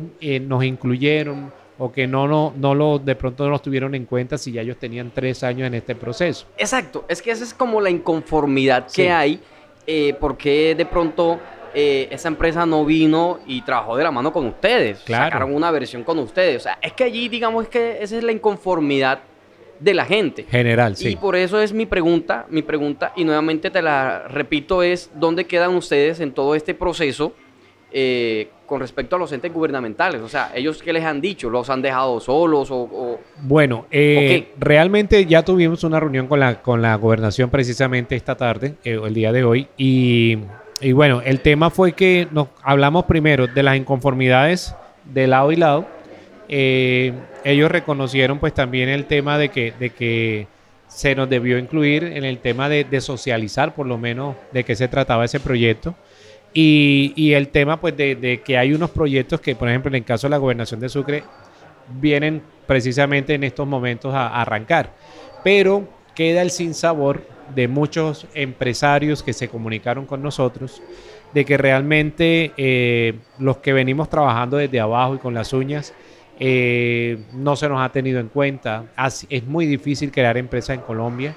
nos 0.41 0.63
incluyeron? 0.63 1.51
O 1.79 1.91
que 1.91 2.05
no, 2.05 2.27
no, 2.27 2.53
no 2.55 2.75
lo, 2.75 2.99
de 2.99 3.15
pronto 3.15 3.45
no 3.45 3.51
los 3.51 3.61
tuvieron 3.61 3.95
en 3.95 4.05
cuenta 4.05 4.37
si 4.37 4.51
ya 4.51 4.61
ellos 4.61 4.77
tenían 4.77 5.11
tres 5.15 5.43
años 5.43 5.65
en 5.65 5.73
este 5.73 5.95
proceso. 5.95 6.45
Exacto, 6.57 7.05
es 7.07 7.21
que 7.21 7.31
esa 7.31 7.43
es 7.43 7.53
como 7.53 7.79
la 7.81 7.89
inconformidad 7.89 8.87
que 8.93 9.09
hay, 9.09 9.39
eh, 9.87 10.13
porque 10.19 10.75
de 10.75 10.85
pronto 10.85 11.39
eh, 11.73 12.09
esa 12.11 12.27
empresa 12.27 12.65
no 12.65 12.83
vino 12.83 13.39
y 13.47 13.61
trabajó 13.61 13.95
de 13.95 14.03
la 14.03 14.11
mano 14.11 14.33
con 14.33 14.45
ustedes, 14.45 14.99
claro. 14.99 15.25
sacaron 15.25 15.55
una 15.55 15.71
versión 15.71 16.03
con 16.03 16.19
ustedes, 16.19 16.57
o 16.57 16.59
sea, 16.59 16.77
es 16.81 16.91
que 16.93 17.05
allí 17.05 17.29
digamos 17.29 17.69
que 17.69 18.03
esa 18.03 18.17
es 18.17 18.23
la 18.23 18.33
inconformidad 18.33 19.21
de 19.79 19.93
la 19.93 20.03
gente. 20.03 20.45
General, 20.49 20.97
sí. 20.97 21.11
Y 21.11 21.15
por 21.15 21.37
eso 21.37 21.61
es 21.61 21.71
mi 21.71 21.85
pregunta, 21.85 22.45
mi 22.49 22.61
pregunta, 22.61 23.13
y 23.15 23.23
nuevamente 23.23 23.71
te 23.71 23.81
la 23.81 24.27
repito, 24.27 24.83
es 24.83 25.09
¿dónde 25.15 25.45
quedan 25.45 25.73
ustedes 25.75 26.19
en 26.19 26.33
todo 26.33 26.55
este 26.55 26.73
proceso? 26.73 27.33
Eh, 27.91 28.49
con 28.69 28.79
respecto 28.79 29.15
a 29.15 29.19
los 29.19 29.31
entes 29.31 29.51
gubernamentales? 29.51 30.21
O 30.21 30.29
sea, 30.29 30.51
¿ellos 30.53 30.81
qué 30.83 30.93
les 30.93 31.03
han 31.03 31.19
dicho? 31.19 31.49
¿Los 31.49 31.71
han 31.71 31.81
dejado 31.81 32.19
solos 32.19 32.69
o...? 32.71 33.19
bueno, 33.41 33.87
eh, 33.89 34.49
realmente 34.59 35.25
ya 35.25 35.43
tuvimos 35.43 35.83
una 35.83 35.99
reunión 35.99 36.27
con 36.27 36.39
la, 36.39 36.61
con 36.61 36.81
la 36.83 36.95
gobernación 36.95 37.49
precisamente 37.49 38.15
esta 38.15 38.37
tarde, 38.37 38.75
eh, 38.83 38.99
el 39.03 39.13
día 39.15 39.31
de 39.31 39.43
hoy, 39.43 39.67
y, 39.75 40.37
y, 40.79 40.91
bueno, 40.91 41.21
el 41.25 41.41
tema 41.41 41.71
fue 41.71 41.93
que 41.93 42.27
nos 42.31 42.49
hablamos 42.61 43.05
primero 43.05 43.47
de 43.47 43.63
las 43.63 43.75
inconformidades 43.75 44.75
de 45.03 45.25
lado 45.25 45.51
y 45.51 45.55
lado. 45.55 45.87
Eh, 46.47 47.13
ellos 47.43 47.71
reconocieron 47.71 48.37
pues 48.37 48.53
también 48.53 48.87
el 48.87 49.05
tema 49.05 49.39
de 49.39 49.49
que, 49.49 49.73
de 49.79 49.89
que 49.89 50.47
se 50.87 51.15
nos 51.15 51.27
debió 51.27 51.57
incluir 51.57 52.03
en 52.03 52.23
el 52.23 52.37
tema 52.37 52.69
de, 52.69 52.83
de 52.83 53.01
socializar 53.01 53.73
por 53.73 53.87
lo 53.87 53.97
menos 53.97 54.35
de 54.51 54.63
qué 54.63 54.75
se 54.75 54.87
trataba 54.87 55.25
ese 55.25 55.39
proyecto. 55.39 55.95
Y, 56.53 57.33
el 57.33 57.49
tema 57.49 57.79
pues 57.79 57.95
de, 57.95 58.41
que 58.43 58.57
hay 58.57 58.73
unos 58.73 58.89
proyectos 58.89 59.39
que, 59.39 59.55
por 59.55 59.69
ejemplo, 59.69 59.89
en 59.89 59.95
el 59.95 60.03
caso 60.03 60.27
de 60.27 60.31
la 60.31 60.37
gobernación 60.37 60.79
de 60.79 60.89
Sucre, 60.89 61.23
vienen 61.99 62.41
precisamente 62.65 63.33
en 63.33 63.43
estos 63.43 63.67
momentos 63.67 64.13
a, 64.13 64.41
arrancar. 64.41 64.93
Pero 65.43 65.87
queda 66.15 66.41
el 66.41 66.51
sinsabor 66.51 67.25
de 67.55 67.67
muchos 67.67 68.27
empresarios 68.33 69.23
que 69.23 69.33
se 69.33 69.47
comunicaron 69.47 70.05
con 70.05 70.21
nosotros, 70.21 70.81
de 71.33 71.45
que 71.45 71.57
realmente 71.57 72.51
eh, 72.57 73.15
los 73.37 73.57
que 73.57 73.73
venimos 73.73 74.09
trabajando 74.09 74.57
desde 74.57 74.79
abajo 74.79 75.15
y 75.15 75.17
con 75.19 75.33
las 75.33 75.53
uñas, 75.53 75.93
eh, 76.39 77.19
no 77.33 77.55
se 77.55 77.67
nos 77.67 77.81
ha 77.81 77.91
tenido 77.91 78.19
en 78.19 78.29
cuenta. 78.29 78.85
es 79.29 79.45
muy 79.45 79.65
difícil 79.65 80.11
crear 80.11 80.37
empresas 80.37 80.77
en 80.77 80.81
Colombia. 80.81 81.35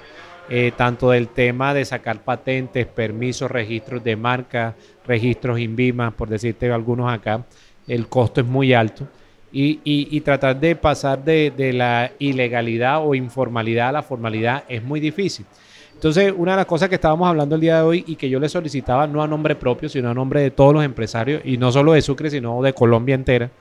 Eh, 0.49 0.73
tanto 0.75 1.11
del 1.11 1.29
tema 1.29 1.73
de 1.73 1.85
sacar 1.85 2.21
patentes, 2.23 2.85
permisos, 2.85 3.49
registros 3.49 4.03
de 4.03 4.15
marca, 4.15 4.75
registros 5.07 5.59
INVIMA, 5.59 6.11
por 6.11 6.27
decirte 6.27 6.69
algunos 6.71 7.11
acá, 7.11 7.45
el 7.87 8.07
costo 8.07 8.41
es 8.41 8.47
muy 8.47 8.73
alto. 8.73 9.07
Y, 9.55 10.19
tratar 10.21 10.59
de 10.59 10.75
pasar 10.75 11.23
de, 11.23 11.71
la 11.73 12.11
ilegalidad 12.17 13.05
o 13.05 13.13
informalidad 13.13 13.89
a 13.89 13.91
la 13.91 14.01
formalidad 14.01 14.63
es 14.67 14.83
muy 14.83 14.99
difícil. 14.99 15.45
Entonces, 15.93 16.33
una 16.35 16.51
de 16.51 16.57
las 16.57 16.65
cosas 16.65 16.89
que 16.89 16.95
estábamos 16.95 17.27
hablando 17.27 17.53
el 17.55 17.61
día 17.61 17.77
de 17.77 17.83
hoy 17.83 18.03
y 18.07 18.15
que 18.15 18.29
yo 18.29 18.39
le 18.39 18.49
solicitaba 18.49 19.05
no 19.05 19.21
a 19.21 19.27
nombre 19.27 19.55
propio, 19.55 19.87
sino 19.89 20.09
a 20.09 20.13
nombre 20.13 20.41
de 20.41 20.49
todos 20.49 20.73
los 20.73 20.83
empresarios, 20.83 21.43
y 21.45 21.57
no 21.57 21.71
solo 21.71 21.93
de 21.93 22.01
Sucre, 22.01 22.31
sino 22.31 22.61
de 22.63 22.73
Colombia 22.73 23.13
entera, 23.13 23.51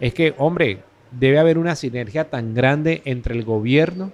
es 0.00 0.12
que, 0.12 0.34
hombre, 0.36 0.80
debe 1.12 1.38
haber 1.38 1.58
una 1.58 1.76
sinergia 1.76 2.28
tan 2.28 2.52
grande 2.52 3.02
entre 3.04 3.34
el 3.34 3.44
gobierno, 3.44 4.10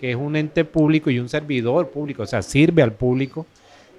que 0.00 0.10
es 0.10 0.16
un 0.16 0.36
ente 0.36 0.64
público 0.64 1.10
y 1.10 1.18
un 1.18 1.28
servidor 1.28 1.90
público, 1.90 2.22
o 2.22 2.26
sea, 2.26 2.42
sirve 2.42 2.82
al 2.82 2.92
público, 2.92 3.46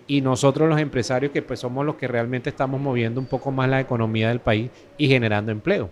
y 0.08 0.22
nosotros 0.22 0.70
los 0.70 0.80
empresarios 0.80 1.32
que 1.32 1.42
pues 1.42 1.60
somos 1.60 1.86
los 1.86 1.96
que 1.96 2.08
realmente 2.08 2.50
estamos 2.50 2.80
moviendo 2.80 3.20
un 3.20 3.28
poco 3.28 3.52
más 3.52 3.70
la 3.70 3.82
economía 3.82 4.30
del 4.30 4.40
país 4.40 4.72
y 4.98 5.08
generando 5.08 5.52
empleo. 5.52 5.90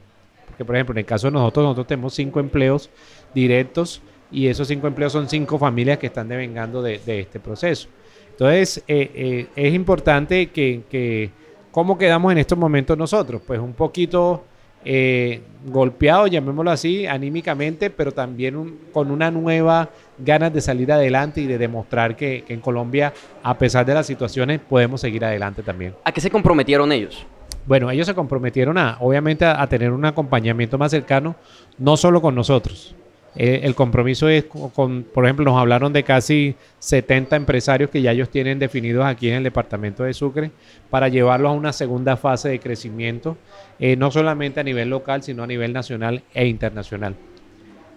Porque 0.48 0.64
por 0.64 0.76
ejemplo, 0.76 0.94
en 0.94 1.00
el 1.00 1.06
caso 1.06 1.28
de 1.28 1.32
nosotros, 1.32 1.64
nosotros 1.64 1.88
tenemos 1.88 2.14
cinco 2.14 2.40
empleos 2.40 2.90
directos 3.34 4.02
y 4.32 4.48
esos 4.48 4.70
cinco 4.70 4.88
empleos 4.88 5.12
son 5.12 5.28
cinco 5.28 5.60
familias 5.60 5.98
que 5.98 6.08
están 6.08 6.30
devengando 6.30 6.82
de, 6.82 7.02
este 7.06 7.40
proceso. 7.40 7.90
Entonces, 8.32 8.84
eh, 8.88 9.12
eh, 9.14 9.48
es 9.56 9.74
importante 9.74 10.48
que, 10.48 10.84
que, 10.90 11.30
¿cómo 11.72 11.98
quedamos 11.98 12.32
en 12.32 12.38
estos 12.38 12.58
momentos 12.58 12.98
nosotros? 12.98 13.42
Pues 13.46 13.60
un 13.60 13.74
poquito 13.74 14.44
eh, 14.86 15.42
golpeado, 15.66 16.28
llamémoslo 16.28 16.72
así, 16.72 17.08
anímicamente, 17.08 17.90
pero 17.90 18.12
también 18.12 18.78
con 18.94 19.12
una 19.12 19.32
nueva 19.32 19.90
ganas 20.20 20.54
de 20.54 20.62
salir 20.62 20.92
adelante 20.92 21.42
y 21.42 21.48
de 21.48 21.58
demostrar 21.58 22.16
que, 22.16 22.46
en 22.48 22.62
Colombia, 22.62 23.14
a 23.44 23.58
pesar 23.58 23.86
de 23.86 23.96
las 23.96 24.06
situaciones, 24.06 24.60
podemos 24.60 25.02
seguir 25.02 25.26
adelante 25.26 25.64
también. 25.64 25.96
¿A 26.04 26.12
qué 26.12 26.22
se 26.22 26.30
comprometieron 26.30 26.92
ellos? 26.92 27.26
Bueno, 27.66 27.90
ellos 27.90 28.06
se 28.06 28.14
comprometieron 28.14 28.78
a, 28.78 28.98
obviamente, 29.00 29.44
a 29.44 29.66
tener 29.68 29.92
un 29.92 30.06
acompañamiento 30.06 30.78
más 30.78 30.92
cercano, 30.92 31.36
no 31.80 31.98
solo 31.98 32.22
con 32.22 32.36
nosotros, 32.36 32.96
eh, 33.36 33.62
el 33.64 33.76
compromiso 33.76 34.30
es 34.30 34.46
con, 34.46 35.04
por 35.04 35.26
ejemplo, 35.26 35.44
nos 35.46 35.60
hablaron 35.60 35.92
de 35.92 36.04
casi 36.04 36.56
70 36.80 37.36
empresarios 37.36 37.90
que 37.90 38.02
ya 38.02 38.12
ellos 38.12 38.30
tienen 38.30 38.60
definidos 38.60 39.06
aquí 39.06 39.30
en 39.30 39.36
el 39.36 39.44
departamento 39.44 40.04
de 40.04 40.14
Sucre 40.14 40.52
para 40.90 41.10
llevarlos 41.10 41.50
a 41.50 41.54
una 41.54 41.74
segunda 41.74 42.16
fase 42.16 42.50
de 42.50 42.60
crecimiento, 42.60 43.38
eh, 43.80 43.96
no 43.98 44.10
solamente 44.10 44.62
a 44.62 44.64
nivel 44.64 44.90
local, 44.90 45.22
sino 45.22 45.44
a 45.44 45.48
nivel 45.48 45.74
nacional 45.74 46.24
e 46.34 46.48
internacional. 46.48 47.16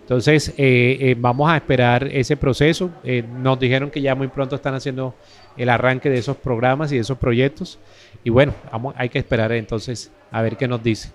Entonces, 0.01 0.55
eh, 0.57 1.15
vamos 1.19 1.51
a 1.51 1.57
esperar 1.57 2.09
ese 2.11 2.37
proceso. 2.37 2.91
nos 3.37 3.61
dijeron 3.61 3.91
que 3.91 4.01
ya 4.01 4.15
muy 4.15 4.29
pronto 4.29 4.57
están 4.57 4.75
haciendo 4.75 5.15
el 5.59 5.69
arranque 5.69 6.09
de 6.09 6.17
esos 6.19 6.37
programas 6.39 6.91
y 6.93 6.95
de 6.95 7.03
esos 7.03 7.19
proyectos. 7.19 7.79
Y 8.25 8.31
bueno, 8.31 8.55
hay 8.97 9.11
que 9.11 9.19
esperar 9.19 9.53
entonces 9.53 10.11
a 10.31 10.41
ver 10.41 10.57
qué 10.57 10.67
nos 10.67 10.83
dice. 10.83 11.13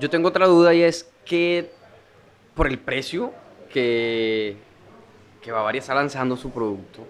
Yo 0.00 0.10
tengo 0.10 0.28
otra 0.28 0.46
duda 0.46 0.74
y 0.74 0.82
es 0.82 1.08
que 1.24 1.70
por 2.56 2.66
el 2.66 2.78
precio 2.78 3.32
que, 3.76 4.56
que 5.42 5.52
Bavaria 5.52 5.80
está 5.80 5.94
lanzando 5.94 6.34
su 6.34 6.50
producto 6.50 7.06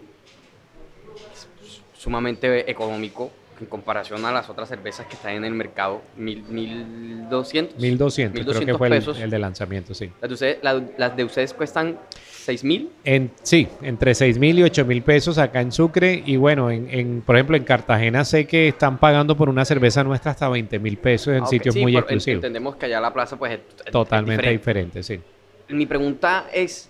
sumamente 1.96 2.68
económico 2.68 3.30
en 3.60 3.66
comparación 3.66 4.24
a 4.24 4.32
las 4.32 4.50
otras 4.50 4.68
cervezas 4.68 5.06
que 5.06 5.14
están 5.14 5.34
en 5.34 5.44
el 5.44 5.52
mercado, 5.52 6.02
mil, 6.16 6.42
1200. 6.42 7.78
1200, 7.78 8.44
creo 8.44 8.66
que 8.66 8.74
fue 8.74 8.88
el, 9.22 9.30
de 9.30 9.38
lanzamiento, 9.38 9.94
sí. 9.94 10.10
Las 10.20 10.28
de 10.28 10.34
ustedes, 10.34 10.58
las 10.98 11.16
de 11.16 11.22
ustedes 11.24 11.54
cuestan 11.54 12.00
6000? 12.10 12.90
En, 13.04 13.30
sí, 13.44 13.68
entre 13.82 14.16
6000 14.16 14.58
y 14.58 14.62
8000 14.64 15.02
pesos 15.04 15.38
acá 15.38 15.60
en 15.60 15.70
Sucre. 15.70 16.20
Y 16.26 16.36
bueno, 16.36 16.72
en, 16.72 17.22
por 17.24 17.36
ejemplo, 17.36 17.56
en 17.56 17.62
Cartagena 17.62 18.24
sé 18.24 18.48
que 18.48 18.68
están 18.68 18.98
pagando 18.98 19.36
por 19.36 19.48
una 19.48 19.64
cerveza 19.64 20.02
nuestra 20.02 20.32
hasta 20.32 20.48
20 20.48 20.80
mil 20.80 20.98
pesos 20.98 21.32
en 21.32 21.44
ah, 21.44 21.46
sitios 21.46 21.76
muy 21.76 21.96
exclusivos. 21.96 22.38
Entendemos 22.38 22.74
que 22.74 22.86
allá 22.86 23.00
la 23.00 23.12
plaza 23.12 23.38
pues 23.38 23.52
es 23.52 23.92
totalmente 23.92 24.50
diferente 24.50 25.04
sí 25.04 25.20
mi 25.68 25.86
pregunta 25.86 26.46
es, 26.52 26.88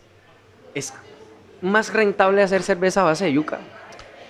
es 0.74 0.92
más 1.62 1.92
rentable 1.92 2.42
hacer 2.42 2.62
cerveza 2.62 3.00
a 3.00 3.04
base 3.04 3.26
de 3.26 3.32
yuca. 3.32 3.58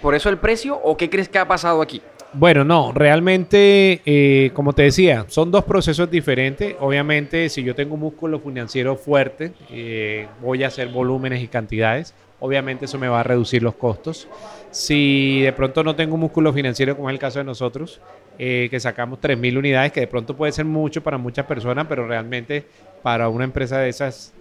¿Por 0.02 0.14
eso 0.14 0.28
el 0.28 0.38
precio 0.38 0.76
o 0.76 0.96
qué 0.96 1.10
crees 1.10 1.28
que 1.28 1.38
ha 1.38 1.48
pasado 1.48 1.82
aquí? 1.82 2.02
Bueno, 2.32 2.64
no, 2.64 2.92
realmente, 2.92 4.02
eh, 4.04 4.50
como 4.52 4.74
te 4.74 4.82
decía, 4.82 5.24
son 5.28 5.50
dos 5.50 5.64
procesos 5.64 6.10
diferentes. 6.10 6.76
Obviamente, 6.80 7.48
si 7.48 7.62
yo 7.62 7.74
tengo 7.74 7.94
un 7.94 8.00
músculo 8.00 8.40
financiero 8.40 8.96
fuerte, 8.96 9.52
eh, 9.70 10.28
voy 10.42 10.62
a 10.62 10.66
hacer 10.66 10.88
volúmenes 10.88 11.42
y 11.42 11.48
cantidades. 11.48 12.14
Obviamente 12.38 12.84
eso 12.84 12.98
me 12.98 13.08
va 13.08 13.20
a 13.20 13.22
reducir 13.22 13.62
los 13.62 13.76
costos. 13.76 14.28
Si 14.70 15.40
de 15.40 15.52
pronto 15.54 15.82
no 15.82 15.96
tengo 15.96 16.14
un 16.14 16.20
músculo 16.20 16.52
financiero, 16.52 16.94
como 16.94 17.08
es 17.08 17.14
el 17.14 17.18
caso 17.18 17.38
de 17.38 17.46
nosotros, 17.46 18.02
eh, 18.38 18.68
que 18.70 18.78
sacamos 18.80 19.18
3.000 19.18 19.56
unidades, 19.56 19.92
que 19.92 20.00
de 20.00 20.06
pronto 20.06 20.36
puede 20.36 20.52
ser 20.52 20.66
mucho 20.66 21.02
para 21.02 21.16
muchas 21.16 21.46
personas, 21.46 21.86
pero 21.88 22.06
realmente 22.06 22.66
para 23.06 23.28
una 23.28 23.44
empresa 23.44 23.78
de 23.78 23.88
esas 23.88 24.34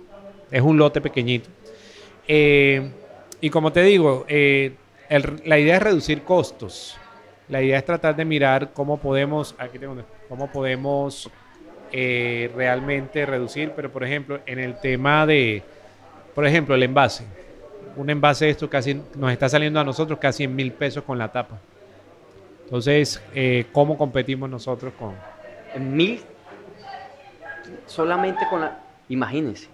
es 0.49 0.62
un 0.63 0.75
lote 0.75 0.99
pequeñito. 0.99 1.47
y 2.28 3.49
como 3.51 3.71
te 3.71 3.84
digo, 3.84 4.25
la 4.28 5.60
idea 5.60 5.75
es 5.75 5.84
reducir 5.84 6.23
costos. 6.23 6.97
La 7.47 7.62
idea 7.62 7.78
es 7.78 7.86
tratar 7.86 8.15
de 8.15 8.25
mirar 8.25 8.73
cómo 8.73 8.97
podemos, 8.97 9.54
aquí 9.60 9.78
tengo, 9.78 9.97
cómo 10.28 10.51
podemos 10.51 11.30
eh, 11.91 12.49
realmente 12.56 13.28
reducir, 13.28 13.71
pero 13.75 13.91
por 13.91 14.04
ejemplo, 14.04 14.39
en 14.47 14.58
el 14.58 14.80
tema 14.80 15.28
de, 15.28 15.62
por 16.34 16.47
ejemplo, 16.47 16.73
el 16.73 16.82
envase. 16.82 17.23
Un 17.95 18.10
envase 18.10 18.45
de 18.45 18.51
esto 18.51 18.67
casi 18.67 18.99
nos 19.15 19.32
está 19.32 19.47
saliendo 19.47 19.80
a 19.80 19.84
nosotros 19.84 20.17
casi 20.17 20.45
en 20.45 20.56
mil 20.56 20.71
pesos 20.71 21.04
con 21.04 21.19
la 21.19 21.32
tapa. 21.32 21.60
Entonces, 22.63 23.21
eh, 23.36 23.67
¿cómo 23.71 23.95
competimos 23.95 24.49
nosotros 24.49 24.91
con? 24.97 25.13
En 25.75 25.95
mil 25.95 26.19
solamente 27.86 28.48
con 28.50 28.62
la. 28.62 28.80
Imagínense. 29.10 29.67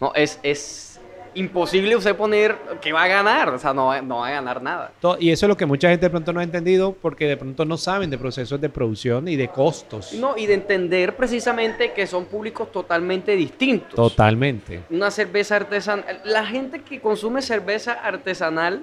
No, 0.00 0.12
es, 0.14 0.38
es 0.42 1.00
imposible 1.34 1.96
usted 1.96 2.16
poner 2.16 2.56
que 2.80 2.92
va 2.92 3.04
a 3.04 3.08
ganar, 3.08 3.48
o 3.50 3.58
sea, 3.58 3.72
no, 3.72 4.00
no 4.02 4.18
va 4.18 4.28
a 4.28 4.30
ganar 4.30 4.62
nada. 4.62 4.92
Y 5.18 5.30
eso 5.30 5.46
es 5.46 5.48
lo 5.48 5.56
que 5.56 5.66
mucha 5.66 5.88
gente 5.88 6.06
de 6.06 6.10
pronto 6.10 6.32
no 6.32 6.40
ha 6.40 6.42
entendido 6.42 6.92
porque 6.92 7.26
de 7.26 7.36
pronto 7.36 7.64
no 7.64 7.76
saben 7.76 8.10
de 8.10 8.18
procesos 8.18 8.60
de 8.60 8.68
producción 8.68 9.28
y 9.28 9.36
de 9.36 9.48
costos. 9.48 10.12
No, 10.14 10.36
y 10.36 10.46
de 10.46 10.54
entender 10.54 11.16
precisamente 11.16 11.92
que 11.92 12.06
son 12.06 12.26
públicos 12.26 12.70
totalmente 12.72 13.36
distintos. 13.36 13.94
Totalmente. 13.94 14.82
Una 14.90 15.10
cerveza 15.10 15.56
artesanal, 15.56 16.20
la 16.24 16.44
gente 16.46 16.82
que 16.82 17.00
consume 17.00 17.42
cerveza 17.42 17.92
artesanal, 17.92 18.82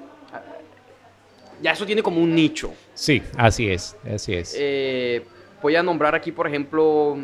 ya 1.62 1.72
eso 1.72 1.86
tiene 1.86 2.04
como 2.04 2.22
un 2.22 2.36
nicho. 2.36 2.74
Sí, 2.94 3.22
así 3.38 3.70
es, 3.70 3.96
así 4.14 4.34
es. 4.34 4.56
Eh, 4.58 5.24
voy 5.62 5.76
a 5.76 5.84
nombrar 5.84 6.16
aquí, 6.16 6.32
por 6.32 6.48
ejemplo, 6.48 7.18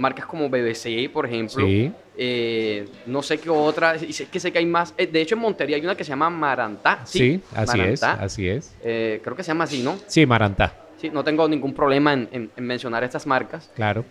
marcas 0.00 0.26
como 0.26 0.48
BBC, 0.48 1.10
por 1.12 1.26
ejemplo. 1.26 1.64
Sí. 1.64 1.92
Eh, 2.16 2.88
no 3.06 3.22
sé 3.22 3.38
qué 3.38 3.50
otra, 3.50 3.96
y 3.96 4.12
sé 4.12 4.26
que 4.26 4.40
sé 4.40 4.50
que 4.50 4.58
hay 4.58 4.66
más. 4.66 4.94
Eh, 4.96 5.06
de 5.06 5.20
hecho, 5.20 5.34
en 5.34 5.42
Montería 5.42 5.76
hay 5.76 5.84
una 5.84 5.94
que 5.94 6.04
se 6.04 6.10
llama 6.10 6.28
Marantá. 6.30 7.00
Sí, 7.04 7.40
así 7.54 7.80
es, 7.80 8.02
así 8.02 8.48
es. 8.48 8.74
Eh, 8.82 9.20
creo 9.22 9.36
que 9.36 9.42
se 9.42 9.48
llama 9.48 9.64
así, 9.64 9.82
¿no? 9.82 9.98
Sí, 10.06 10.26
Marantá. 10.26 10.74
Sí, 10.96 11.10
no 11.10 11.24
tengo 11.24 11.48
ningún 11.48 11.72
problema 11.72 12.12
en, 12.12 12.50
mencionar 12.56 13.04
estas 13.04 13.26
marcas. 13.26 13.70
Claro 13.74 14.04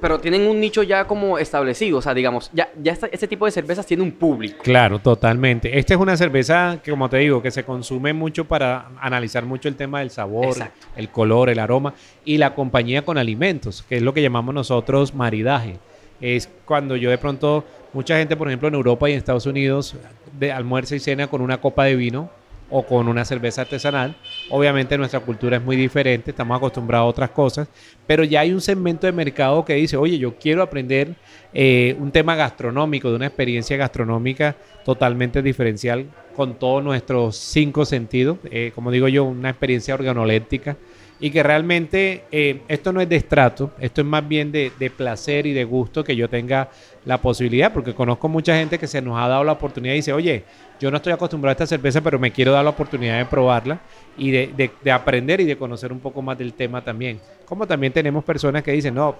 pero 0.00 0.18
tienen 0.18 0.46
un 0.46 0.58
nicho 0.58 0.82
ya 0.82 1.06
como 1.06 1.38
establecido, 1.38 1.98
o 1.98 2.02
sea, 2.02 2.14
digamos, 2.14 2.50
ya, 2.52 2.70
ya 2.82 2.92
este 2.92 3.28
tipo 3.28 3.44
de 3.44 3.52
cervezas 3.52 3.86
tiene 3.86 4.02
un 4.02 4.12
público. 4.12 4.62
Claro, 4.62 4.98
totalmente. 4.98 5.78
Esta 5.78 5.94
es 5.94 6.00
una 6.00 6.16
cerveza 6.16 6.78
que, 6.82 6.90
como 6.90 7.08
te 7.08 7.18
digo, 7.18 7.42
que 7.42 7.50
se 7.50 7.64
consume 7.64 8.12
mucho 8.12 8.46
para 8.46 8.88
analizar 9.00 9.44
mucho 9.44 9.68
el 9.68 9.76
tema 9.76 10.00
del 10.00 10.10
sabor, 10.10 10.56
el 10.96 11.08
color, 11.10 11.50
el 11.50 11.58
aroma 11.58 11.94
y 12.24 12.38
la 12.38 12.54
compañía 12.54 13.04
con 13.04 13.18
alimentos, 13.18 13.84
que 13.88 13.96
es 13.96 14.02
lo 14.02 14.14
que 14.14 14.22
llamamos 14.22 14.54
nosotros 14.54 15.14
maridaje. 15.14 15.78
Es 16.20 16.48
cuando 16.64 16.96
yo 16.96 17.10
de 17.10 17.18
pronto, 17.18 17.64
mucha 17.92 18.16
gente, 18.16 18.36
por 18.36 18.48
ejemplo, 18.48 18.68
en 18.68 18.74
Europa 18.74 19.08
y 19.08 19.12
en 19.12 19.18
Estados 19.18 19.46
Unidos, 19.46 19.96
de 20.38 20.52
almuerza 20.52 20.96
y 20.96 21.00
cena 21.00 21.26
con 21.26 21.40
una 21.40 21.60
copa 21.60 21.84
de 21.84 21.96
vino 21.96 22.30
o 22.70 22.84
con 22.84 23.08
una 23.08 23.24
cerveza 23.24 23.62
artesanal. 23.62 24.16
Obviamente 24.48 24.96
nuestra 24.96 25.20
cultura 25.20 25.56
es 25.56 25.62
muy 25.62 25.76
diferente, 25.76 26.30
estamos 26.30 26.56
acostumbrados 26.56 27.06
a 27.06 27.08
otras 27.08 27.30
cosas, 27.30 27.68
pero 28.06 28.24
ya 28.24 28.40
hay 28.40 28.52
un 28.52 28.60
segmento 28.60 29.06
de 29.06 29.12
mercado 29.12 29.64
que 29.64 29.74
dice, 29.74 29.96
oye, 29.96 30.18
yo 30.18 30.36
quiero 30.36 30.62
aprender 30.62 31.14
eh, 31.52 31.96
un 31.98 32.10
tema 32.12 32.34
gastronómico, 32.34 33.10
de 33.10 33.16
una 33.16 33.26
experiencia 33.26 33.76
gastronómica 33.76 34.56
totalmente 34.84 35.42
diferencial 35.42 36.06
con 36.34 36.58
todos 36.58 36.82
nuestros 36.82 37.36
cinco 37.36 37.84
sentidos, 37.84 38.38
eh, 38.50 38.72
como 38.74 38.90
digo 38.90 39.08
yo, 39.08 39.24
una 39.24 39.50
experiencia 39.50 39.94
organoléptica 39.94 40.76
y 41.20 41.30
que 41.30 41.42
realmente 41.42 42.24
eh, 42.32 42.62
esto 42.66 42.92
no 42.92 43.00
es 43.00 43.08
de 43.08 43.16
estrato, 43.16 43.72
esto 43.78 44.00
es 44.00 44.06
más 44.06 44.26
bien 44.26 44.50
de, 44.50 44.72
de, 44.78 44.90
placer 44.90 45.46
y 45.46 45.52
de 45.52 45.64
gusto 45.64 46.02
que 46.02 46.16
yo 46.16 46.28
tenga 46.28 46.70
la 47.04 47.18
posibilidad, 47.18 47.72
porque 47.72 47.94
conozco 47.94 48.28
mucha 48.28 48.56
gente 48.56 48.78
que 48.78 48.86
se 48.86 49.02
nos 49.02 49.18
ha 49.18 49.28
dado 49.28 49.44
la 49.44 49.52
oportunidad 49.52 49.92
y 49.92 49.98
dice, 49.98 50.12
oye, 50.14 50.44
yo 50.80 50.90
no 50.90 50.96
estoy 50.96 51.12
acostumbrado 51.12 51.50
a 51.50 51.52
esta 51.52 51.66
cerveza, 51.66 52.00
pero 52.00 52.18
me 52.18 52.30
quiero 52.30 52.52
dar 52.52 52.64
la 52.64 52.70
oportunidad 52.70 53.18
de 53.18 53.26
probarla 53.26 53.80
y 54.16 54.30
de, 54.30 54.70
de, 54.82 54.92
aprender 54.92 55.40
y 55.42 55.44
de 55.44 55.56
conocer 55.56 55.92
un 55.92 56.00
poco 56.00 56.22
más 56.22 56.38
del 56.38 56.54
tema 56.54 56.82
también. 56.82 57.20
Como 57.44 57.66
también 57.66 57.92
tenemos 57.92 58.24
personas 58.24 58.62
que 58.62 58.72
dicen, 58.72 58.94
no, 58.94 59.16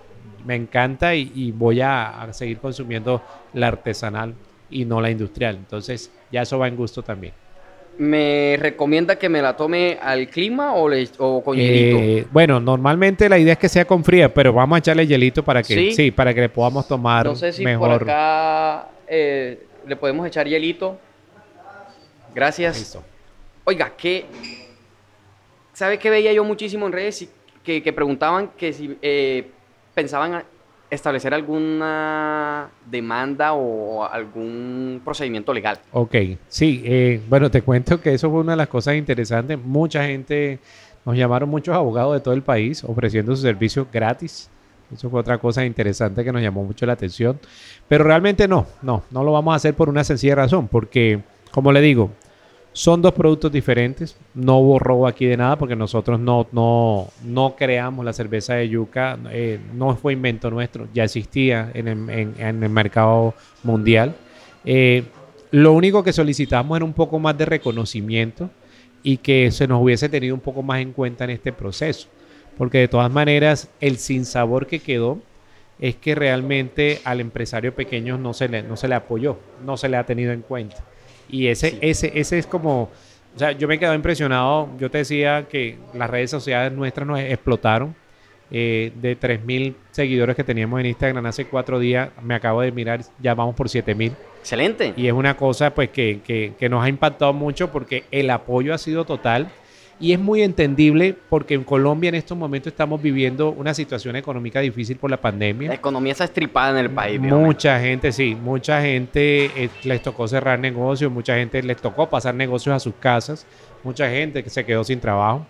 me 0.47 0.55
encanta 0.55 1.15
y, 1.15 1.53
voy 1.53 1.83
a, 1.83 2.23
a 2.23 2.33
seguir 2.33 2.59
consumiendo 2.59 3.23
la 3.53 3.69
artesanal 3.69 4.35
y 4.71 4.87
no 4.87 5.03
la 5.03 5.11
industrial. 5.11 5.57
Entonces, 5.57 6.11
ya 6.33 6.43
eso 6.43 6.59
va 6.59 6.67
en 6.67 6.77
gusto 6.77 7.03
también. 7.03 7.35
¿Me 8.01 8.57
recomienda 8.59 9.17
que 9.17 9.29
me 9.29 9.43
la 9.43 9.55
tome 9.55 9.99
al 10.01 10.27
clima 10.29 10.73
o, 10.73 10.89
le, 10.89 11.07
o 11.19 11.45
con 11.45 11.55
hielito? 11.55 11.99
Eh, 11.99 12.27
bueno, 12.33 12.59
normalmente 12.59 13.29
la 13.29 13.39
idea 13.39 13.53
es 13.53 13.59
que 13.59 13.69
sea 13.69 13.85
con 13.85 14.03
fría, 14.03 14.33
pero 14.33 14.55
vamos 14.55 14.77
a 14.77 14.79
echarle 14.79 15.07
hielito 15.07 15.45
para 15.45 15.63
que 15.63 15.93
¿Sí? 15.93 16.11
para 16.11 16.33
que 16.33 16.41
le 16.41 16.49
podamos 16.49 16.89
tomar 16.89 17.27
no 17.27 17.37
sé 17.37 17.53
si 17.53 17.63
por 17.77 17.91
acá 17.91 18.89
eh, 19.07 19.67
le 19.87 19.97
podemos 19.97 20.27
echar 20.27 20.49
hielito. 20.49 20.99
Gracias. 22.35 22.99
Oiga, 23.65 23.93
¿qué? 23.99 24.25
¿Sabe 25.75 25.99
qué 25.99 26.09
veía 26.09 26.33
yo 26.33 26.43
muchísimo 26.43 26.87
en 26.87 26.93
redes? 26.93 27.29
Que, 27.63 27.83
que 27.83 27.93
preguntaban 27.93 28.49
que 28.57 28.73
si 28.73 28.97
eh, 29.03 29.51
pensaban 29.93 30.43
establecer 30.91 31.33
alguna 31.33 32.69
demanda 32.85 33.53
o 33.53 34.05
algún 34.05 35.01
procedimiento 35.05 35.55
legal. 35.55 35.79
Ok, 35.93 36.15
sí, 36.49 36.83
eh, 36.85 37.23
bueno, 37.29 37.51
te 37.51 37.63
cuento 37.63 38.01
que 38.01 38.15
eso 38.15 38.31
fue 38.31 38.41
una 38.41 38.53
de 38.53 38.57
las 38.57 38.69
cosas 38.69 38.97
interesantes. 38.97 39.59
Mucha 39.59 40.05
gente, 40.05 40.59
nos 41.05 41.17
llamaron 41.17 41.49
muchos 41.49 41.75
abogados 41.75 42.15
de 42.15 42.21
todo 42.21 42.35
el 42.35 42.43
país 42.43 42.83
ofreciendo 42.85 43.35
su 43.37 43.43
servicio 43.43 43.87
gratis. 43.93 44.51
Eso 44.93 45.09
fue 45.09 45.21
otra 45.21 45.39
cosa 45.39 45.65
interesante 45.65 46.25
que 46.25 46.33
nos 46.33 46.43
llamó 46.43 46.65
mucho 46.65 46.85
la 46.85 46.95
atención. 46.95 47.39
Pero 47.89 48.03
realmente 48.05 48.49
no, 48.49 48.67
no, 48.83 49.05
no 49.11 49.23
lo 49.23 49.33
vamos 49.33 49.53
a 49.53 49.57
hacer 49.57 49.75
por 49.75 49.89
una 49.89 50.03
sencilla 50.03 50.35
razón, 50.35 50.67
porque, 50.67 51.21
como 51.53 51.71
le 51.71 51.81
digo, 51.81 52.11
son 52.73 53.03
dos 53.03 53.13
productos 53.13 53.51
diferentes. 53.51 54.17
No 54.35 54.59
hubo 54.59 54.79
robo 54.79 55.07
aquí 55.07 55.27
de 55.27 55.37
nada 55.37 55.57
porque 55.57 55.77
nosotros 55.77 56.21
no, 56.21 56.47
no, 56.53 57.09
no 57.25 57.57
creamos 57.57 58.05
la 58.05 58.13
cerveza 58.13 58.55
de 58.55 58.69
yuca. 58.69 59.19
Eh, 59.31 59.59
no 59.75 59.97
fue 59.97 60.13
invento 60.13 60.51
nuestro. 60.51 60.89
Ya 60.95 61.05
existía 61.05 61.71
en 61.75 61.89
el, 61.89 62.69
mercado 62.71 63.35
mundial. 63.63 64.15
Eh, 64.65 65.05
lo 65.51 65.73
único 65.73 66.05
que 66.05 66.13
solicitamos 66.13 66.77
era 66.77 66.85
un 66.85 66.93
poco 66.93 67.19
más 67.19 67.37
de 67.37 67.45
reconocimiento 67.45 68.51
y 69.03 69.17
que 69.17 69.51
se 69.51 69.67
nos 69.67 69.83
hubiese 69.83 70.09
tenido 70.09 70.35
un 70.35 70.41
poco 70.41 70.63
más 70.63 70.81
en 70.81 70.93
cuenta 70.93 71.25
en 71.25 71.31
este 71.31 71.53
proceso. 71.53 72.09
Porque 72.57 72.79
de 72.79 72.89
todas 72.89 73.11
maneras 73.11 73.69
el 73.81 73.97
sinsabor 73.97 74.67
que 74.67 74.81
quedó 74.81 75.19
es 75.81 75.97
que 75.97 76.15
realmente 76.15 77.01
al 77.05 77.21
empresario 77.21 77.75
pequeño 77.75 78.19
no 78.19 78.35
se 78.35 78.49
le, 78.49 78.63
no 78.63 78.77
se 78.77 78.87
le 78.87 78.95
apoyó, 78.95 79.39
no 79.65 79.77
se 79.77 79.89
le 79.89 79.97
ha 79.97 80.05
tenido 80.05 80.33
en 80.33 80.43
cuenta. 80.43 80.85
Y 81.31 81.49
ese, 81.49 81.79
ese, 81.81 82.13
ese 82.15 82.39
es 82.39 82.47
como, 82.47 82.83
o 83.35 83.39
sea, 83.39 83.53
yo 83.53 83.69
me 83.69 83.75
he 83.75 83.79
quedado 83.79 83.95
impresionado. 83.95 84.69
Yo 84.79 84.91
te 84.91 84.99
decía 84.99 85.47
que 85.49 85.79
las 85.95 86.11
redes 86.11 86.31
sociales 86.31 86.73
nuestras 86.73 87.07
nos 87.07 87.19
explotaron. 87.21 87.95
Eh, 88.53 88.91
de 88.97 89.17
3.000 89.17 89.75
seguidores 89.93 90.35
que 90.35 90.43
teníamos 90.43 90.81
en 90.81 90.87
Instagram 90.87 91.25
hace 91.27 91.45
cuatro 91.45 91.79
días, 91.79 92.11
me 92.21 92.35
acabo 92.35 92.63
de 92.63 92.73
mirar, 92.73 93.01
ya 93.21 93.33
vamos 93.35 93.55
por 93.55 93.69
7.000. 93.69 94.13
Excelente. 94.41 94.93
Y 94.97 95.07
es 95.07 95.13
una 95.13 95.37
cosa 95.37 95.73
pues 95.73 95.91
que, 95.91 96.21
que, 96.25 96.55
que 96.59 96.69
nos 96.69 96.83
ha 96.83 96.89
impactado 96.89 97.33
mucho 97.33 97.71
porque 97.71 98.03
el 98.11 98.29
apoyo 98.29 98.75
ha 98.75 98.79
sido 98.79 99.05
total 99.05 99.53
y 100.01 100.15
es 100.15 100.19
muy 100.19 100.43
entendible 100.43 101.15
porque 101.29 101.53
en 101.53 101.63
Colombia 101.63 102.09
en 102.09 102.15
estos 102.15 102.37
momentos 102.37 102.73
estamos 102.73 103.03
viviendo 103.03 103.51
una 103.51 103.75
situación 103.75 104.17
económica 104.17 104.61
difícil 104.61 104.97
por 104.97 105.11
la 105.11 105.19
pandemia. 105.21 105.69
La 105.69 105.75
economía 105.75 106.13
está 106.13 106.25
estripada 106.25 106.71
en 106.71 106.79
el 106.79 106.91
país. 106.91 107.21
Mucha 107.21 107.79
gente, 107.79 108.11
sí, 108.11 108.35
mucha 108.35 108.81
gente 108.81 109.51
eh, 109.55 109.69
les 109.85 110.03
tocó 110.03 110.27
cerrar 110.27 110.59
negocios, 110.59 111.13
mucha 111.13 111.37
gente 111.37 111.63
les 111.63 111.77
tocó 111.77 112.09
pasar 112.09 112.35
negocios 112.35 112.75
a 112.75 112.81
sus 112.81 112.95
casas, 112.95 113.47
mucha 113.85 114.09
gente 114.09 114.43
que 114.43 114.49
se 114.49 114.65
quedó 114.65 114.83
sin 114.85 115.01
trabajo. 115.01 115.47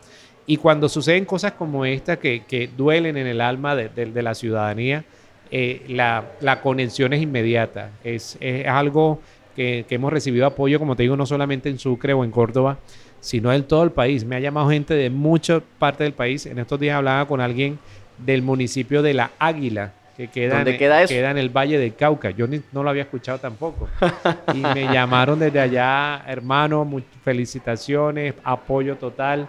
Y 0.46 0.56
cuando 0.56 0.88
suceden 0.88 1.26
cosas 1.26 1.52
como 1.52 1.84
esta 1.84 2.18
que, 2.18 2.42
que 2.42 2.68
duelen 2.76 3.16
en 3.16 3.28
el 3.28 3.40
alma 3.40 3.76
de, 3.76 3.88
de, 3.88 4.22
la 4.22 4.34
ciudadanía, 4.34 5.04
eh, 5.52 5.84
la, 5.86 6.24
la, 6.40 6.60
conexión 6.60 7.12
es 7.12 7.22
inmediata. 7.22 7.90
Es, 8.02 8.36
es 8.40 8.66
algo 8.66 9.20
que, 9.54 9.84
que 9.88 9.94
hemos 9.94 10.12
recibido 10.12 10.46
apoyo, 10.46 10.80
como 10.80 10.96
te 10.96 11.04
digo, 11.04 11.16
no 11.16 11.24
solamente 11.24 11.68
en 11.68 11.78
Sucre 11.78 12.14
o 12.14 12.24
en 12.24 12.32
Córdoba, 12.32 12.78
sino 13.20 13.52
en 13.52 13.64
todo 13.64 13.82
el 13.84 13.90
país. 13.92 14.24
Me 14.24 14.36
ha 14.36 14.40
llamado 14.40 14.70
gente 14.70 14.94
de 14.94 15.10
muchas 15.10 15.62
partes 15.78 16.04
del 16.06 16.12
país. 16.14 16.46
En 16.46 16.58
estos 16.58 16.78
días 16.80 16.96
hablaba 16.96 17.26
con 17.26 17.40
alguien 17.40 17.78
del 18.18 18.42
municipio 18.42 19.02
de 19.02 19.14
La 19.14 19.30
Águila, 19.38 19.92
que 20.16 20.28
queda, 20.28 20.56
¿Dónde 20.56 20.72
en, 20.72 20.78
queda 20.78 21.02
eso? 21.02 21.14
queda 21.14 21.30
en 21.30 21.38
el 21.38 21.48
Valle 21.48 21.78
del 21.78 21.94
Cauca. 21.94 22.30
Yo 22.30 22.46
ni- 22.46 22.60
no 22.72 22.82
lo 22.82 22.90
había 22.90 23.02
escuchado 23.02 23.38
tampoco. 23.38 23.88
Y 24.54 24.58
me 24.58 24.92
llamaron 24.92 25.38
desde 25.38 25.60
allá, 25.60 26.22
hermano, 26.26 26.84
felicitaciones, 27.22 28.34
apoyo 28.44 28.96
total. 28.96 29.48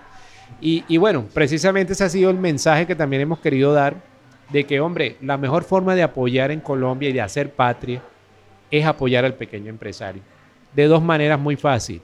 Y, 0.61 0.83
y 0.87 0.97
bueno, 0.97 1.25
precisamente 1.33 1.93
ese 1.93 2.03
ha 2.03 2.09
sido 2.09 2.29
el 2.29 2.37
mensaje 2.37 2.85
que 2.87 2.95
también 2.95 3.21
hemos 3.21 3.39
querido 3.39 3.73
dar, 3.73 3.95
de 4.49 4.65
que, 4.65 4.79
hombre, 4.81 5.15
la 5.21 5.37
mejor 5.37 5.63
forma 5.63 5.95
de 5.95 6.03
apoyar 6.03 6.51
en 6.51 6.59
Colombia 6.59 7.09
y 7.09 7.13
de 7.13 7.21
hacer 7.21 7.51
patria 7.51 8.01
es 8.69 8.85
apoyar 8.85 9.23
al 9.25 9.33
pequeño 9.33 9.69
empresario. 9.69 10.21
De 10.73 10.85
dos 10.87 11.01
maneras 11.01 11.39
muy 11.39 11.55
fáciles. 11.55 12.01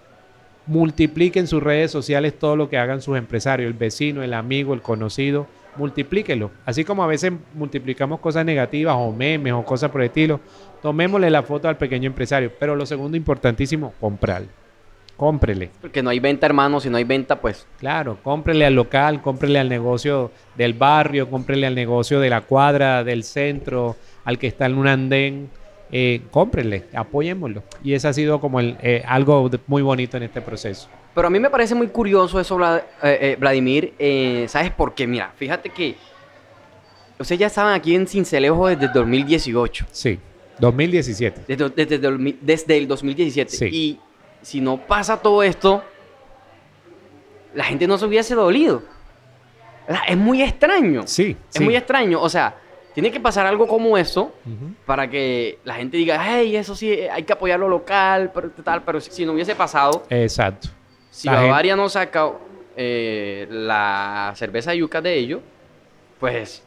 Multipliquen 0.67 1.47
sus 1.47 1.63
redes 1.63 1.91
sociales 1.91 2.37
todo 2.37 2.55
lo 2.55 2.69
que 2.69 2.77
hagan 2.77 3.01
sus 3.01 3.17
empresarios, 3.17 3.67
el 3.67 3.77
vecino, 3.77 4.21
el 4.21 4.33
amigo, 4.33 4.73
el 4.73 4.81
conocido, 4.81 5.47
multiplíquenlo. 5.77 6.51
Así 6.65 6.83
como 6.83 7.03
a 7.03 7.07
veces 7.07 7.31
multiplicamos 7.53 8.19
cosas 8.19 8.45
negativas 8.45 8.95
o 8.97 9.11
memes 9.11 9.53
o 9.53 9.63
cosas 9.63 9.89
por 9.91 10.01
el 10.01 10.07
estilo, 10.07 10.39
tomémosle 10.81 11.29
la 11.29 11.43
foto 11.43 11.69
al 11.69 11.77
pequeño 11.77 12.07
empresario. 12.07 12.51
Pero 12.59 12.75
lo 12.75 12.85
segundo 12.85 13.15
importantísimo, 13.15 13.93
comprarle. 13.99 14.49
Cómprele. 15.17 15.71
Porque 15.81 16.03
no 16.03 16.11
hay 16.11 16.19
venta, 16.19 16.45
hermano. 16.45 16.79
Si 16.79 16.91
no 16.91 16.97
hay 16.97 17.03
venta, 17.03 17.41
pues 17.41 17.65
Claro, 17.79 18.19
cómprele 18.21 18.67
al 18.67 18.75
local, 18.75 19.21
cómprele 19.21 19.57
al 19.57 19.67
negocio 19.67 20.31
del 20.55 20.73
barrio, 20.73 21.29
cómprele 21.29 21.65
al 21.65 21.73
negocio 21.73 22.19
de 22.19 22.29
la 22.29 22.41
cuadra, 22.41 23.03
del 23.03 23.23
centro, 23.23 23.95
al 24.25 24.37
que 24.37 24.45
está 24.45 24.67
en 24.67 24.77
un 24.77 24.87
andén. 24.87 25.49
Eh, 25.91 26.21
cómprele, 26.31 26.85
apoyémoslo. 26.93 27.63
Y 27.83 27.93
eso 27.93 28.09
ha 28.09 28.13
sido 28.13 28.39
como 28.41 28.59
el, 28.59 28.77
eh, 28.81 29.03
algo 29.07 29.47
de- 29.49 29.59
muy 29.67 29.81
bonito 29.81 30.17
en 30.17 30.23
este 30.23 30.41
proceso. 30.41 30.89
Pero 31.15 31.27
a 31.27 31.29
mí 31.29 31.39
me 31.39 31.49
parece 31.49 31.73
muy 31.75 31.87
curioso 31.87 32.39
eso, 32.39 32.57
Vlad- 32.57 32.83
eh, 33.03 33.17
eh, 33.21 33.37
Vladimir. 33.39 33.93
¿Sabes 34.49 34.71
por 34.71 34.93
qué? 34.93 35.07
Mira, 35.07 35.31
fíjate 35.35 35.69
que 35.69 35.95
ustedes 37.17 37.39
ya 37.39 37.47
estaban 37.47 37.73
aquí 37.73 37.95
en 37.95 38.05
Cincelejo 38.05 38.67
desde 38.67 38.85
el 38.85 38.91
2018. 38.93 39.85
Sí, 39.91 40.19
2017. 40.59 41.41
Desde, 41.47 41.69
desde, 41.69 42.07
el- 42.07 42.37
desde 42.41 42.77
el 42.77 42.87
2017. 42.87 43.49
Sí. 43.55 43.65
Y 43.71 43.99
si 44.41 44.59
no 44.61 44.77
pasa 44.77 45.17
todo 45.21 45.41
esto, 45.41 45.83
la 47.53 47.63
gente 47.63 47.87
no 47.87 47.97
se 47.97 48.05
hubiese 48.05 48.35
dolido. 48.35 48.83
Es 50.07 50.17
muy 50.17 50.41
extraño. 50.43 51.03
Sí, 51.07 51.37
Es 51.49 51.57
sí. 51.57 51.63
muy 51.63 51.75
extraño. 51.75 52.21
O 52.21 52.29
sea, 52.29 52.55
tiene 52.97 53.11
que 53.11 53.19
pasar 53.19 53.45
algo 53.45 53.67
como 53.67 53.95
eso 53.95 54.33
para 54.87 55.07
que 55.07 55.59
la 55.63 55.75
gente 55.75 55.97
diga, 55.97 56.19
hey, 56.19 56.55
eso 56.55 56.75
sí, 56.75 56.91
hay 56.91 57.21
que 57.21 57.33
apoyar 57.33 57.59
lo 57.59 57.69
local, 57.69 58.31
pero 58.33 58.49
tal. 58.63 58.81
Pero 58.81 58.99
si, 58.99 59.11
si 59.11 59.23
no 59.23 59.33
hubiese 59.33 59.53
pasado, 59.53 60.03
Exacto. 60.09 60.69
si 61.11 61.27
La 61.27 61.33
gente- 61.33 61.47
Bavaria 61.47 61.75
no 61.75 61.87
saca 61.89 62.31
eh, 62.75 63.45
la 63.51 64.33
cerveza 64.35 64.73
yuca 64.73 64.99
de 64.99 65.13
ellos, 65.13 65.41
pues, 66.19 66.63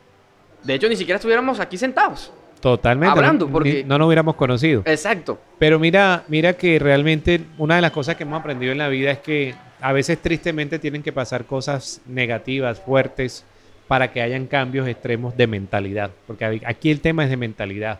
de 0.63 0.75
hecho, 0.75 0.89
ni 0.89 0.95
siquiera 0.95 1.17
estuviéramos 1.17 1.59
aquí 1.59 1.77
sentados. 1.77 2.33
Totalmente. 2.61 3.19
Hablando, 3.19 3.49
porque- 3.49 3.83
no 3.85 3.99
nos 3.99 4.07
hubiéramos 4.07 4.37
conocido. 4.37 4.83
Exacto. 4.87 5.37
Pero 5.59 5.81
mira, 5.81 6.23
mira 6.29 6.53
que 6.53 6.79
realmente 6.79 7.41
una 7.59 7.75
de 7.75 7.83
las 7.83 7.91
cosas 7.91 8.15
que 8.15 8.23
hemos 8.23 8.39
aprendido 8.39 8.71
en 8.71 8.79
la 8.79 8.87
vida 8.87 9.11
es 9.11 9.19
que 9.19 9.57
a 9.81 9.93
veces 9.93 10.17
tristemente 10.23 10.79
tienen 10.79 11.03
que 11.03 11.11
pasar 11.11 11.45
cosas 11.45 12.01
negativas, 12.07 12.79
fuertes, 12.79 13.45
para 13.91 14.13
que 14.13 14.23
hayan 14.23 14.47
cambios 14.47 14.87
extremos 14.87 15.37
de 15.37 15.49
mentalidad. 15.49 16.13
Porque 16.25 16.61
aquí 16.65 16.93
el 16.93 17.01
tema 17.01 17.25
es 17.25 17.31
de 17.31 17.37
mentalidad. 17.37 17.99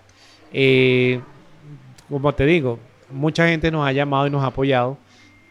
Eh, 0.53 1.19
como 2.09 2.33
te 2.33 2.47
digo, 2.47 2.79
mucha 3.11 3.49
gente 3.49 3.73
nos 3.73 3.85
ha 3.85 3.91
llamado 3.91 4.29
y 4.29 4.31
nos 4.31 4.45
ha 4.45 4.47
apoyado, 4.47 4.97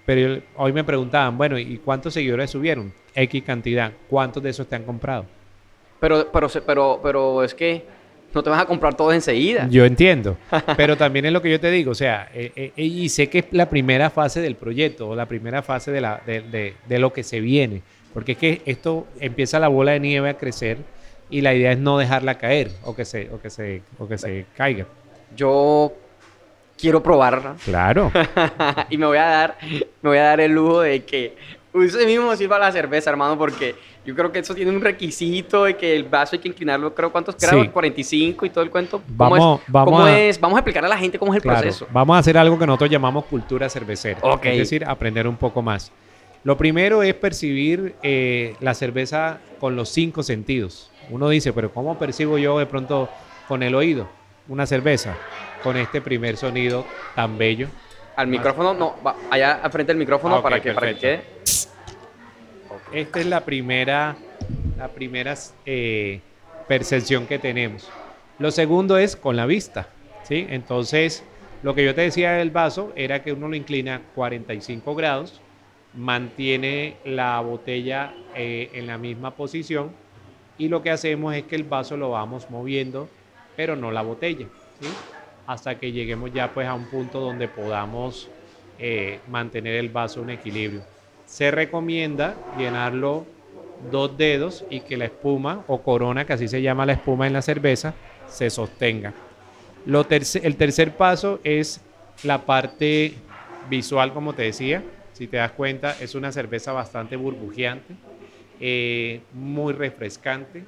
pero 0.06 0.42
hoy 0.56 0.72
me 0.72 0.86
preguntaban, 0.86 1.38
bueno, 1.38 1.60
¿y 1.60 1.78
cuántos 1.84 2.14
seguidores 2.14 2.50
subieron? 2.52 2.94
X 3.14 3.44
cantidad. 3.44 3.92
¿Cuántos 4.10 4.42
de 4.42 4.52
esos 4.52 4.66
te 4.66 4.78
han 4.78 4.84
comprado? 4.84 5.26
Pero, 6.00 6.32
pero, 6.32 6.48
pero, 6.66 7.00
pero 7.04 7.44
es 7.44 7.54
que 7.54 7.84
no 8.34 8.42
te 8.42 8.50
vas 8.50 8.62
a 8.62 8.66
comprar 8.66 8.94
todo 8.96 9.12
enseguida. 9.12 9.68
Yo 9.70 9.84
entiendo, 9.84 10.38
pero 10.78 10.96
también 10.96 11.26
es 11.26 11.34
lo 11.34 11.42
que 11.42 11.52
yo 11.52 11.60
te 11.60 11.70
digo, 11.70 11.92
o 11.92 11.96
sea, 11.96 12.30
eh, 12.34 12.54
eh, 12.56 12.72
eh, 12.78 12.84
y 12.86 13.10
sé 13.10 13.28
que 13.28 13.40
es 13.40 13.46
la 13.52 13.70
primera 13.70 14.10
fase 14.10 14.40
del 14.40 14.56
proyecto, 14.56 15.10
o 15.10 15.16
la 15.18 15.26
primera 15.26 15.62
fase 15.64 15.92
de, 15.92 16.00
la, 16.00 16.22
de, 16.26 16.40
de- 16.44 16.76
de 16.88 17.00
lo 17.00 17.12
que 17.12 17.24
se 17.24 17.42
viene, 17.42 17.82
porque 18.14 18.34
es 18.34 18.38
que 18.38 18.62
esto 18.66 19.08
empieza 19.20 19.60
la 19.60 19.68
bola 19.68 19.92
de 19.94 20.00
nieve 20.00 20.30
a 20.30 20.38
crecer 20.38 20.78
y 21.30 21.42
la 21.42 21.54
idea 21.54 21.72
es 21.72 21.78
no 21.80 21.98
dejarla 21.98 22.38
caer 22.38 22.72
o 22.84 22.96
que 22.96 23.06
se, 23.06 23.30
o 23.32 23.40
que 23.42 23.50
se, 23.50 23.82
o 24.00 24.08
que 24.08 24.18
se 24.18 24.46
caiga. 24.58 24.86
Yo 25.36 25.94
quiero 26.78 27.04
probarla 27.04 27.56
Claro, 27.64 28.12
y 28.90 28.98
me 28.98 29.06
voy 29.06 29.18
a 29.18 29.26
dar, 29.26 29.58
me 30.02 30.10
voy 30.10 30.18
a 30.18 30.24
dar 30.24 30.40
el 30.42 30.52
lujo 30.54 30.82
de 30.82 31.04
que 31.04 31.36
usted 31.74 32.06
mismo 32.08 32.36
sirva 32.36 32.58
la 32.58 32.72
cerveza, 32.72 33.10
hermano, 33.12 33.38
porque 33.38 33.76
yo 34.06 34.16
creo 34.16 34.32
que 34.32 34.40
eso 34.40 34.56
tiene 34.56 34.72
un 34.72 34.82
requisito 34.82 35.66
de 35.66 35.76
que 35.78 35.96
el 35.96 36.04
vaso 36.06 36.36
hay 36.36 36.40
que 36.40 36.48
inclinarlo, 36.48 36.96
creo, 36.96 37.12
¿cuántos 37.12 37.38
grados? 37.38 37.64
Sí. 37.66 37.70
45 37.70 38.46
y 38.46 38.50
todo 38.50 38.64
el 38.64 38.72
cuento. 38.72 39.02
¿Cómo 39.18 39.30
Vamos- 39.30 39.60
es? 39.62 39.66
vamos 39.72 39.92
¿Cómo 39.92 40.04
a- 40.06 40.20
es? 40.20 40.40
Vamos 40.40 40.56
a 40.56 40.60
explicarle 40.62 40.88
a 40.88 40.90
la 40.90 40.98
gente 40.98 41.20
cómo 41.20 41.32
es 41.34 41.36
el 41.38 41.44
claro. 41.44 41.62
proceso. 41.62 41.86
Vamos 41.92 42.16
a 42.16 42.20
hacer 42.20 42.38
algo 42.38 42.58
que 42.58 42.66
nosotros 42.66 42.90
llamamos 42.90 43.26
cultura 43.26 43.70
cervecera, 43.70 44.20
Ok. 44.24 44.46
es 44.46 44.58
decir, 44.58 44.84
aprender 44.86 45.28
un 45.28 45.36
poco 45.38 45.62
más. 45.62 45.92
Lo 46.44 46.58
primero 46.58 47.04
es 47.04 47.14
percibir 47.16 47.96
eh, 48.02 48.56
la 48.62 48.74
cerveza 48.74 49.40
con 49.60 49.76
los 49.76 49.90
cinco 49.90 50.24
sentidos. 50.24 50.90
Uno 51.10 51.28
dice, 51.28 51.52
pero 51.52 51.74
¿cómo 51.74 51.98
percibo 51.98 52.38
yo 52.38 52.58
de 52.60 52.66
pronto 52.66 53.10
con 53.48 53.64
el 53.64 53.76
oído 53.76 54.08
una 54.48 54.66
cerveza? 54.66 55.18
Con 55.64 55.76
este 55.76 56.02
primer 56.02 56.38
sonido 56.38 56.86
tan 57.16 57.38
bello. 57.38 57.68
Al 58.16 58.28
micrófono, 58.28 58.74
no, 58.74 58.96
va, 59.06 59.16
allá 59.30 59.60
al 59.62 59.72
frente 59.72 59.92
del 59.92 60.00
micrófono 60.00 60.36
Ah, 60.36 60.44
para, 60.44 60.62
que, 60.62 60.72
para 60.72 60.94
que 60.94 61.00
quede. 61.00 61.22
Esta 62.94 63.20
es 63.20 63.26
la 63.26 63.42
primera, 63.46 64.16
la 64.78 64.88
primera 64.88 65.36
eh, 65.66 66.22
percepción 66.68 67.28
que 67.28 67.38
tenemos. 67.38 67.90
Lo 68.40 68.52
segundo 68.52 68.98
es 68.98 69.16
con 69.16 69.36
la 69.36 69.46
vista, 69.46 69.90
¿sí? 70.24 70.48
Entonces, 70.50 71.24
lo 71.62 71.76
que 71.76 71.84
yo 71.84 71.94
te 71.94 72.02
decía 72.02 72.32
del 72.34 72.52
vaso 72.52 72.94
era 72.96 73.22
que 73.22 73.34
uno 73.34 73.50
lo 73.50 73.56
inclina 73.56 73.96
a 73.96 74.00
45 74.16 74.96
grados, 74.96 75.42
mantiene 75.94 76.98
la 77.04 77.40
botella 77.42 78.14
eh, 78.36 78.70
en 78.74 78.88
la 78.88 78.98
misma 78.98 79.36
posición 79.36 79.92
y 80.58 80.68
lo 80.68 80.84
que 80.84 80.92
hacemos 80.92 81.34
es 81.36 81.44
que 81.44 81.56
el 81.56 81.64
vaso 81.64 81.98
lo 81.98 82.12
vamos 82.12 82.50
moviendo, 82.50 83.08
pero 83.56 83.76
no 83.76 83.92
la 83.92 84.02
botella. 84.02 84.46
Hasta 85.48 85.80
que 85.80 85.92
lleguemos 85.92 86.32
ya 86.34 86.54
pues 86.54 86.68
a 86.68 86.74
un 86.74 86.86
punto 86.90 87.20
donde 87.22 87.48
podamos 87.48 88.30
eh, 88.78 89.20
mantener 89.30 89.76
el 89.76 89.90
vaso 89.90 90.22
en 90.22 90.32
equilibrio. 90.32 90.82
Se 91.26 91.50
recomienda 91.50 92.36
llenarlo 92.58 93.26
dos 93.90 94.18
dedos 94.18 94.66
y 94.70 94.82
que 94.82 94.98
la 94.98 95.06
espuma 95.06 95.64
o 95.68 95.82
corona, 95.82 96.26
que 96.26 96.34
así 96.34 96.48
se 96.48 96.62
llama 96.62 96.86
la 96.86 96.94
espuma 96.94 97.26
en 97.26 97.34
la 97.34 97.42
cerveza, 97.42 97.94
se 98.28 98.50
sostenga. 98.50 99.14
Lo 99.86 100.06
el 100.10 100.56
tercer 100.58 100.96
paso 100.98 101.40
es 101.44 101.82
la 102.24 102.46
parte 102.46 103.14
visual, 103.70 104.14
como 104.14 104.34
te 104.34 104.44
decía. 104.44 104.84
Si 105.20 105.28
te 105.28 105.36
das 105.36 105.52
cuenta, 105.52 105.98
es 106.00 106.16
una 106.16 106.32
cerveza 106.32 106.72
bastante 106.72 107.18
burbujeante, 107.18 107.94
eh, 108.62 109.20
muy 109.34 109.74
refrescante. 109.74 110.64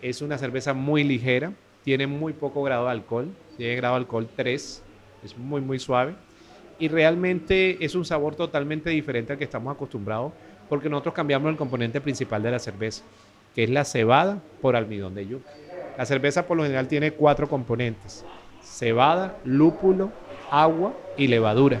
Es 0.00 0.22
una 0.22 0.38
cerveza 0.38 0.74
muy 0.74 1.04
ligera, 1.04 1.52
tiene 1.84 2.08
muy 2.08 2.32
poco 2.32 2.64
grado 2.64 2.86
de 2.86 2.90
alcohol, 2.90 3.28
tiene 3.56 3.76
grado 3.76 3.94
de 3.94 4.00
alcohol 4.00 4.26
3, 4.34 4.82
es 5.24 5.38
muy, 5.38 5.60
muy 5.60 5.78
suave. 5.78 6.16
Y 6.80 6.88
realmente 6.88 7.84
es 7.84 7.94
un 7.94 8.04
sabor 8.04 8.34
totalmente 8.34 8.90
diferente 8.90 9.34
al 9.34 9.38
que 9.38 9.44
estamos 9.44 9.72
acostumbrados, 9.72 10.32
porque 10.68 10.88
nosotros 10.88 11.14
cambiamos 11.14 11.52
el 11.52 11.56
componente 11.56 12.00
principal 12.00 12.42
de 12.42 12.50
la 12.50 12.58
cerveza, 12.58 13.04
que 13.54 13.62
es 13.62 13.70
la 13.70 13.84
cebada 13.84 14.42
por 14.60 14.74
almidón 14.74 15.14
de 15.14 15.28
yuca. 15.28 15.48
La 15.96 16.06
cerveza 16.06 16.44
por 16.48 16.56
lo 16.56 16.64
general 16.64 16.88
tiene 16.88 17.12
cuatro 17.12 17.48
componentes: 17.48 18.24
cebada, 18.64 19.38
lúpulo, 19.44 20.10
agua 20.50 20.92
y 21.16 21.28
levadura. 21.28 21.80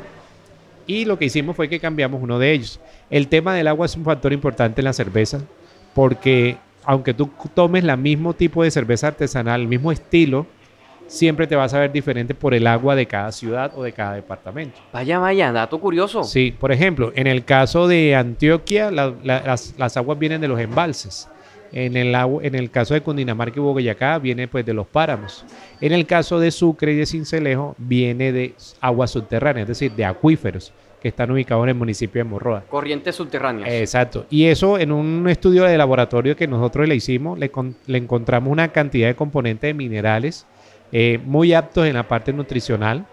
Y 0.86 1.04
lo 1.04 1.18
que 1.18 1.26
hicimos 1.26 1.54
fue 1.56 1.68
que 1.68 1.78
cambiamos 1.80 2.22
uno 2.22 2.38
de 2.38 2.52
ellos. 2.52 2.80
El 3.10 3.28
tema 3.28 3.54
del 3.54 3.68
agua 3.68 3.86
es 3.86 3.96
un 3.96 4.04
factor 4.04 4.32
importante 4.32 4.80
en 4.80 4.84
la 4.86 4.92
cerveza, 4.92 5.40
porque 5.94 6.56
aunque 6.84 7.14
tú 7.14 7.30
tomes 7.54 7.84
el 7.84 7.96
mismo 7.96 8.34
tipo 8.34 8.62
de 8.64 8.70
cerveza 8.70 9.08
artesanal, 9.08 9.60
el 9.60 9.68
mismo 9.68 9.92
estilo, 9.92 10.46
siempre 11.06 11.46
te 11.46 11.54
vas 11.54 11.72
a 11.74 11.78
ver 11.78 11.92
diferente 11.92 12.34
por 12.34 12.54
el 12.54 12.66
agua 12.66 12.96
de 12.96 13.06
cada 13.06 13.30
ciudad 13.32 13.70
o 13.76 13.82
de 13.82 13.92
cada 13.92 14.14
departamento. 14.14 14.80
Vaya, 14.92 15.18
vaya, 15.18 15.52
dato 15.52 15.78
curioso. 15.78 16.24
Sí, 16.24 16.54
por 16.58 16.72
ejemplo, 16.72 17.12
en 17.14 17.26
el 17.26 17.44
caso 17.44 17.86
de 17.86 18.16
Antioquia, 18.16 18.90
la- 18.90 19.14
la- 19.22 19.42
las, 19.42 19.74
las 19.78 19.96
aguas 19.96 20.18
vienen 20.18 20.40
de 20.40 20.48
los 20.48 20.58
embalses. 20.58 21.28
En 21.72 21.96
el, 21.96 22.14
en 22.14 22.54
el 22.54 22.70
caso 22.70 22.92
de 22.94 23.00
Cundinamarca 23.00 23.58
y 23.58 23.62
Boyacá, 23.62 24.18
viene 24.18 24.46
pues 24.46 24.64
de 24.66 24.74
los 24.74 24.86
páramos. 24.86 25.44
En 25.80 25.92
el 25.92 26.04
caso 26.06 26.38
de 26.38 26.50
Sucre 26.50 26.92
y 26.92 26.96
de 26.96 27.06
Cincelejo, 27.06 27.74
viene 27.78 28.30
de 28.32 28.54
aguas 28.80 29.10
subterráneas, 29.12 29.62
es 29.64 29.78
decir, 29.78 29.92
de 29.92 30.04
acuíferos 30.04 30.72
que 31.00 31.08
están 31.08 31.30
ubicados 31.32 31.64
en 31.64 31.70
el 31.70 31.74
municipio 31.74 32.22
de 32.22 32.28
Morroa. 32.30 32.62
Corrientes 32.68 33.16
subterráneas. 33.16 33.68
Exacto. 33.68 34.26
Y 34.30 34.44
eso 34.44 34.78
en 34.78 34.92
un 34.92 35.28
estudio 35.28 35.64
de 35.64 35.76
laboratorio 35.76 36.36
que 36.36 36.46
nosotros 36.46 36.86
le 36.86 36.94
hicimos, 36.94 37.38
le, 37.38 37.50
con- 37.50 37.74
le 37.86 37.98
encontramos 37.98 38.52
una 38.52 38.68
cantidad 38.68 39.08
de 39.08 39.16
componentes 39.16 39.68
de 39.68 39.74
minerales 39.74 40.46
eh, 40.92 41.18
muy 41.24 41.54
aptos 41.54 41.86
en 41.86 41.94
la 41.94 42.06
parte 42.06 42.32
nutricional 42.32 43.06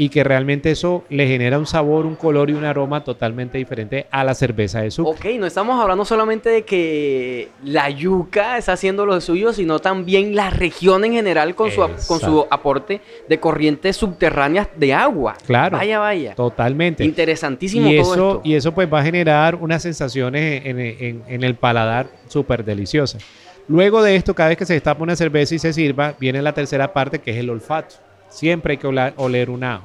y 0.00 0.08
que 0.10 0.22
realmente 0.24 0.70
eso 0.70 1.04
le 1.10 1.26
genera 1.26 1.58
un 1.58 1.66
sabor, 1.66 2.06
un 2.06 2.14
color 2.14 2.48
y 2.48 2.54
un 2.54 2.64
aroma 2.64 3.02
totalmente 3.04 3.58
diferente 3.58 4.06
a 4.12 4.22
la 4.24 4.32
cerveza 4.32 4.80
de 4.80 4.90
Sucre. 4.92 5.32
Ok, 5.32 5.38
no 5.40 5.44
estamos 5.46 5.78
hablando 5.82 6.04
solamente 6.04 6.48
de 6.48 6.62
que 6.62 7.48
la 7.64 7.90
yuca 7.90 8.56
está 8.58 8.72
haciendo 8.74 9.04
lo 9.04 9.20
suyo, 9.20 9.52
sino 9.52 9.80
también 9.80 10.36
la 10.36 10.50
región 10.50 11.04
en 11.04 11.12
general 11.14 11.54
con 11.56 11.70
su, 11.72 11.80
con 12.06 12.20
su 12.20 12.46
aporte 12.48 13.00
de 13.28 13.40
corrientes 13.40 13.96
subterráneas 13.96 14.68
de 14.76 14.94
agua. 14.94 15.36
Claro. 15.46 15.76
Vaya, 15.76 15.98
vaya. 15.98 16.34
Totalmente. 16.36 17.04
Interesantísimo 17.04 17.88
y 17.90 17.98
todo 18.00 18.14
eso, 18.14 18.28
esto. 18.28 18.40
y 18.44 18.54
eso 18.54 18.72
pues 18.72 18.88
va 18.90 19.00
a 19.00 19.02
generar 19.04 19.56
unas 19.56 19.82
sensaciones 19.82 20.64
en, 20.64 20.78
en- 20.78 21.22
en 21.26 21.42
el 21.42 21.56
paladar 21.56 22.06
súper 22.28 22.64
deliciosas. 22.64 23.22
Luego 23.66 24.00
de 24.02 24.14
esto, 24.16 24.34
cada 24.34 24.50
vez 24.50 24.58
que 24.58 24.64
se 24.64 24.74
destapa 24.74 25.02
una 25.02 25.16
cerveza 25.16 25.54
y 25.54 25.58
se 25.58 25.72
sirva, 25.72 26.14
viene 26.18 26.40
la 26.40 26.52
tercera 26.54 26.92
parte 26.92 27.18
que 27.18 27.32
es 27.32 27.36
el 27.38 27.50
olfato. 27.50 27.96
Siempre 28.28 28.72
hay 28.72 28.78
que 28.78 28.86
oler 28.86 29.50
una, 29.50 29.82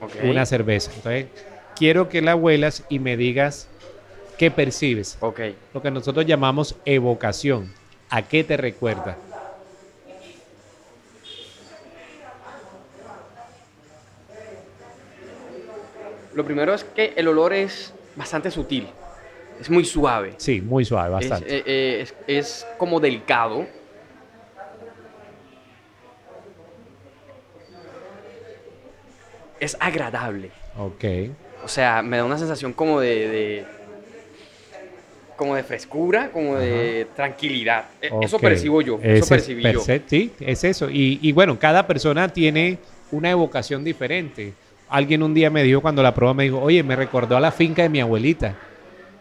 Ok. 0.00 0.16
una 0.24 0.46
cerveza. 0.46 0.92
Entonces, 0.94 1.26
quiero 1.74 2.08
que 2.08 2.22
la 2.22 2.36
huelas 2.36 2.84
y 2.88 2.98
me 2.98 3.16
digas 3.16 3.68
qué 4.36 4.50
percibes. 4.50 5.16
Ok. 5.20 5.40
Lo 5.72 5.82
que 5.82 5.90
nosotros 5.90 6.26
llamamos 6.26 6.74
evocación. 6.84 7.72
¿A 8.10 8.22
qué 8.22 8.44
te 8.44 8.56
recuerda? 8.56 9.16
Lo 16.32 16.44
primero 16.44 16.74
es 16.74 16.84
que 16.84 17.12
el 17.16 17.28
olor 17.28 17.52
es 17.52 17.92
bastante 18.14 18.50
sutil. 18.50 18.88
Es 19.58 19.68
muy 19.68 19.84
suave. 19.84 20.34
Sí, 20.38 20.60
muy 20.60 20.84
suave, 20.84 21.10
bastante. 21.10 21.54
eh, 21.58 21.62
eh, 21.66 22.00
es- 22.02 22.14
es 22.26 22.66
como 22.76 23.00
delicado. 23.00 23.66
Es 29.60 29.76
agradable. 29.78 30.50
ok. 30.76 31.04
O 31.62 31.68
sea, 31.68 32.00
me 32.00 32.16
da 32.16 32.24
una 32.24 32.38
sensación 32.38 32.72
como 32.72 33.00
de, 33.00 33.28
de- 33.28 33.64
como 35.36 35.54
de 35.54 35.62
frescura, 35.62 36.30
como 36.30 36.56
de 36.56 37.06
tranquilidad. 37.14 37.84
E- 38.00 38.10
Eso 38.22 38.38
percibo 38.38 38.80
yo. 38.82 38.98
Ese 39.02 39.18
eso 39.18 39.28
percibí 39.28 39.62
yo. 39.72 39.80
Sí, 40.06 40.32
es 40.40 40.64
eso. 40.64 40.88
Y, 40.90 41.18
y 41.22 41.32
bueno, 41.32 41.58
cada 41.58 41.86
persona 41.86 42.28
tiene 42.28 42.78
una 43.10 43.30
evocación 43.30 43.84
diferente. 43.84 44.54
Alguien 44.88 45.22
un 45.22 45.34
día 45.34 45.50
me 45.50 45.62
dijo 45.62 45.80
cuando 45.82 46.02
la 46.02 46.14
prueba 46.14 46.32
me 46.34 46.44
dijo, 46.44 46.58
oye, 46.60 46.82
me 46.82 46.96
recordó 46.96 47.36
a 47.36 47.40
la 47.40 47.52
finca 47.52 47.82
de 47.82 47.88
mi 47.90 48.00
abuelita. 48.00 48.54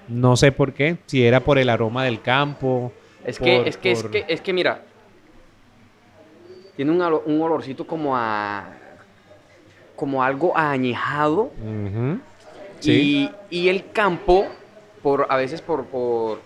No 0.08 0.36
sé 0.38 0.52
por 0.54 0.74
qué, 0.74 0.98
si 1.06 1.26
era 1.26 1.42
por 1.42 1.58
el 1.60 1.70
aroma 1.70 2.04
del 2.06 2.22
campo. 2.22 2.92
Es 3.26 3.38
que, 3.38 3.68
es 3.68 3.78
que, 3.78 3.92
es 3.92 4.04
que, 4.04 4.26
es 4.28 4.42
que 4.42 4.54
mira, 4.54 4.82
tiene 6.76 6.92
un 6.92 7.42
olorcito 7.42 7.86
como 7.86 8.16
a, 8.16 8.66
como 10.00 10.24
algo 10.24 10.58
añejado. 10.58 11.52
Sí, 12.80 13.30
y, 13.50 13.64
y 13.66 13.68
el 13.68 13.92
campo, 13.92 14.48
por 15.04 15.28
a 15.30 15.36
veces 15.36 15.62
por, 15.62 15.84
por 15.86 16.40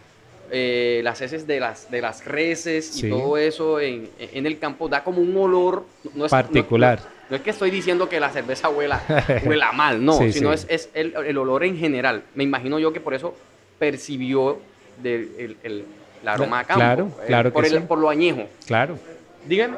eh, 0.52 1.02
las 1.04 1.22
heces 1.22 1.46
de 1.46 1.60
las, 1.60 1.92
de 1.92 2.02
las 2.02 2.26
reses 2.26 2.98
y 2.98 3.02
Sí. 3.02 3.10
todo 3.10 3.38
eso 3.38 3.80
en, 3.80 4.10
en 4.18 4.48
el 4.48 4.58
campo 4.58 4.90
da 4.90 5.04
como 5.04 5.22
un 5.22 5.38
olor 5.38 5.86
no 6.16 6.26
es- 6.26 6.32
Particular. 6.32 7.00
No, 7.00 7.06
no 7.30 7.36
es 7.36 7.42
que 7.44 7.52
estoy 7.52 7.70
diciendo 7.70 8.10
que 8.10 8.20
la 8.20 8.30
cerveza 8.32 8.70
huela, 8.70 9.00
huela 9.46 9.72
mal, 9.72 10.04
no, 10.04 10.14
Sí, 10.18 10.34
sino 10.34 10.52
es, 10.52 10.66
es 10.68 10.90
el, 10.96 11.14
el 11.16 11.38
olor 11.38 11.64
en 11.64 11.78
general. 11.78 12.24
Me 12.34 12.44
imagino 12.44 12.80
yo 12.80 12.92
que 12.92 13.00
por 13.00 13.14
eso 13.14 13.36
percibió 13.78 14.58
del, 15.04 15.32
el, 15.38 15.58
el- 15.64 15.86
el 16.24 16.28
aroma 16.28 16.60
a 16.60 16.64
campo. 16.64 16.80
Claro, 16.80 17.08
eh, 17.22 17.26
claro 17.28 17.54
por, 17.54 17.70
que 17.70 17.80
por 17.82 18.00
lo 18.00 18.10
añejo. 18.10 18.44
claro. 18.66 18.98
Dígame. 19.46 19.76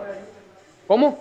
¿Cómo? 0.88 1.20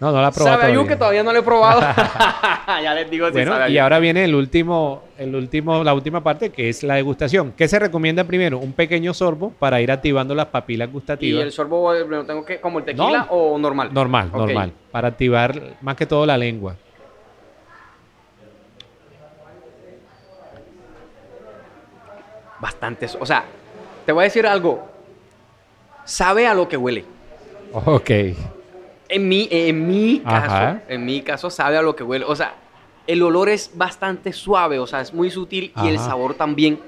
No, 0.00 0.12
no 0.12 0.22
la 0.22 0.28
he 0.28 0.32
probado 0.32 0.56
Sabe 0.56 0.70
a 0.70 0.74
todavía. 0.74 0.88
que 0.88 0.96
todavía 0.96 1.22
no 1.24 1.32
lo 1.32 1.38
he 1.40 1.42
probado. 1.42 1.80
ya 2.82 2.94
les 2.94 3.10
digo 3.10 3.26
si 3.26 3.32
Bueno, 3.32 3.52
sabe 3.52 3.70
y 3.72 3.78
ahora 3.78 3.98
viene 3.98 4.24
el 4.24 4.34
último, 4.34 5.02
el 5.18 5.34
último, 5.34 5.82
la 5.82 5.92
última 5.92 6.22
parte 6.22 6.50
que 6.50 6.68
es 6.68 6.84
la 6.84 6.94
degustación. 6.94 7.52
¿Qué 7.56 7.66
se 7.66 7.80
recomienda 7.80 8.22
primero? 8.22 8.58
Un 8.58 8.72
pequeño 8.74 9.12
sorbo 9.12 9.50
para 9.50 9.80
ir 9.80 9.90
activando 9.90 10.36
las 10.36 10.46
papilas 10.46 10.88
¿Y 10.88 10.92
gustativas. 10.92 11.42
el 11.42 11.50
sorbo 11.52 11.92
eh, 11.94 12.06
lo 12.06 12.24
tengo 12.24 12.44
que 12.44 12.60
como 12.60 12.78
el 12.78 12.84
tequila 12.84 13.26
o 13.30 13.58
normal? 13.58 13.92
Normal, 13.92 14.30
normal. 14.32 14.72
Para 14.92 15.08
activar 15.08 15.60
más 15.80 15.96
que 15.96 16.06
todo 16.06 16.24
la 16.24 16.38
lengua. 16.38 16.76
Bastantes. 22.60 23.16
O 23.20 23.26
sea, 23.26 23.44
te 24.04 24.12
voy 24.12 24.22
a 24.22 24.24
decir 24.24 24.46
algo. 24.46 24.86
Sabe 26.04 26.46
a 26.46 26.54
lo 26.54 26.68
que 26.68 26.76
huele. 26.76 27.04
Ok. 27.72 28.10
En 29.08 29.26
mi, 29.28 29.48
en 29.50 29.88
mi 29.88 30.20
caso, 30.20 30.54
Ajá. 30.54 30.82
en 30.88 31.04
mi 31.06 31.22
caso 31.22 31.50
sabe 31.50 31.76
a 31.78 31.82
lo 31.82 31.96
que 31.96 32.02
huele. 32.02 32.24
O 32.26 32.36
sea, 32.36 32.54
el 33.06 33.22
olor 33.22 33.48
es 33.48 33.70
bastante 33.74 34.32
suave, 34.32 34.78
o 34.78 34.86
sea, 34.86 35.00
es 35.00 35.14
muy 35.14 35.30
sutil 35.30 35.72
y 35.82 35.88
el 35.88 35.96
Ajá. 35.96 36.06
sabor 36.10 36.34
también 36.34 36.78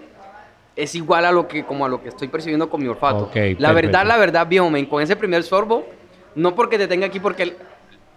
es 0.76 0.94
igual 0.94 1.24
a 1.24 1.32
lo 1.32 1.48
que 1.48 1.64
como 1.64 1.84
a 1.84 1.88
lo 1.88 2.02
que 2.02 2.10
estoy 2.10 2.28
percibiendo 2.28 2.68
con 2.68 2.82
mi 2.82 2.88
olfato. 2.88 3.24
Ok, 3.24 3.34
la 3.34 3.40
perfecto. 3.40 3.74
verdad, 3.74 4.06
la 4.06 4.16
verdad, 4.18 4.46
viejo 4.46 4.68
men, 4.70 4.86
con 4.86 5.02
ese 5.02 5.16
primer 5.16 5.42
sorbo, 5.42 5.86
no 6.34 6.54
porque 6.54 6.76
te 6.78 6.86
tenga 6.88 7.06
aquí, 7.06 7.20
porque 7.20 7.42
el- 7.44 7.56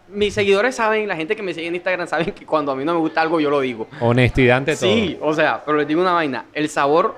mis 0.09 0.33
seguidores 0.33 0.75
saben, 0.75 1.07
la 1.07 1.15
gente 1.15 1.35
que 1.35 1.41
me 1.41 1.53
sigue 1.53 1.67
en 1.67 1.75
Instagram 1.75 2.07
saben 2.07 2.31
que 2.33 2.45
cuando 2.45 2.71
a 2.73 2.75
mí 2.75 2.83
no 2.85 2.93
me 2.93 2.99
gusta 2.99 3.21
algo 3.21 3.39
yo 3.39 3.49
lo 3.49 3.61
digo. 3.61 3.87
Honestidad 4.01 4.57
ante 4.57 4.75
todo. 4.75 4.81
Sí, 4.93 5.17
o 5.21 5.33
sea, 5.33 5.63
pero 5.65 5.77
les 5.77 5.87
digo 5.87 6.01
una 6.01 6.11
vaina, 6.11 6.45
el 6.53 6.67
sabor 6.69 7.15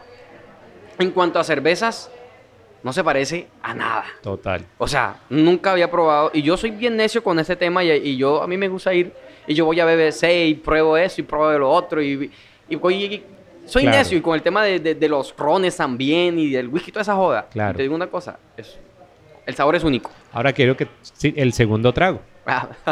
en 1.00 1.12
cuanto 1.12 1.40
a 1.40 1.44
cervezas 1.44 2.10
no 2.86 2.94
se 2.94 3.04
parece 3.04 3.48
a 3.64 3.74
nada. 3.74 4.06
Total. 4.22 4.64
O 4.78 4.88
sea, 4.88 5.16
nunca 5.32 5.72
había 5.72 5.90
probado. 5.90 6.30
Y 6.34 6.44
yo 6.44 6.56
soy 6.56 6.70
bien 6.70 6.96
necio 6.96 7.24
con 7.24 7.40
este 7.40 7.56
tema 7.56 7.84
y, 7.84 7.92
y 7.92 8.16
yo, 8.16 8.44
a 8.44 8.48
mí 8.48 8.58
me 8.58 8.68
gusta 8.68 8.94
ir 8.94 9.12
y 9.48 9.56
yo 9.56 9.66
voy 9.66 9.80
a 9.80 9.86
BBC 9.86 10.24
y 10.48 10.54
pruebo 10.54 10.96
eso 10.96 11.20
y 11.20 11.24
pruebo 11.24 11.52
lo 11.58 11.70
otro 11.72 12.00
y, 12.02 12.32
y 12.70 12.76
voy- 12.76 13.04
y- 13.06 13.24
soy 13.66 13.82
Claro. 13.82 13.98
necio 13.98 14.16
y 14.18 14.22
con 14.22 14.36
el 14.36 14.44
tema 14.44 14.64
de, 14.64 14.80
de- 14.80 14.94
de 14.94 15.10
los 15.10 15.36
rones 15.36 15.76
también 15.76 16.38
y 16.38 16.52
del 16.52 16.68
whisky, 16.68 16.92
toda 16.92 17.02
esa 17.02 17.16
joda. 17.16 17.48
Claro. 17.52 17.76
Te 17.76 17.82
digo 17.82 17.96
una 17.96 18.06
cosa, 18.08 18.38
es- 18.56 18.78
el 19.48 19.56
sabor 19.56 19.76
es 19.76 19.84
único. 19.84 20.12
Ahora 20.32 20.54
quiero 20.54 20.78
que 20.78 20.88
sí, 21.02 21.34
el 21.36 21.54
segundo 21.54 21.92
trago. 21.92 22.22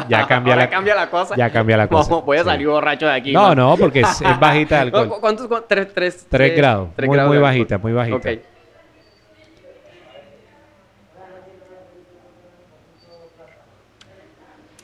Ya 0.09 0.25
cambia 0.27 0.53
Ahora 0.55 0.65
la- 0.65 0.69
cambia 0.71 0.95
la 0.95 1.09
cosa. 1.11 1.35
ya 1.35 1.51
cambia 1.51 1.77
la 1.77 1.87
cosa, 1.87 2.15
voy 2.15 2.37
a 2.37 2.39
sí. 2.41 2.45
salir 2.49 2.67
borracho 2.67 3.05
de 3.05 3.11
aquí. 3.13 3.31
No, 3.31 3.53
no, 3.53 3.77
porque 3.77 3.99
es, 3.99 4.21
es 4.21 4.39
bajita 4.39 4.85
de 4.85 4.91
¿Cu- 4.91 4.97
alcohol. 5.01 5.19
¿Cuántos? 5.21 5.47
cu- 5.47 5.63
Tres, 5.67 5.93
tres, 5.93 6.25
Tres 6.27 6.57
grados. 6.57 6.89
tres 6.95 7.07
Muy- 7.07 7.15
grados 7.17 7.31
muy 7.35 7.41
bajita, 7.41 7.77
muy 7.77 7.93
bajita. 7.93 8.17
Ok. 8.17 8.39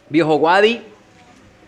Viejo 0.10 0.36
Wadi, 0.36 0.82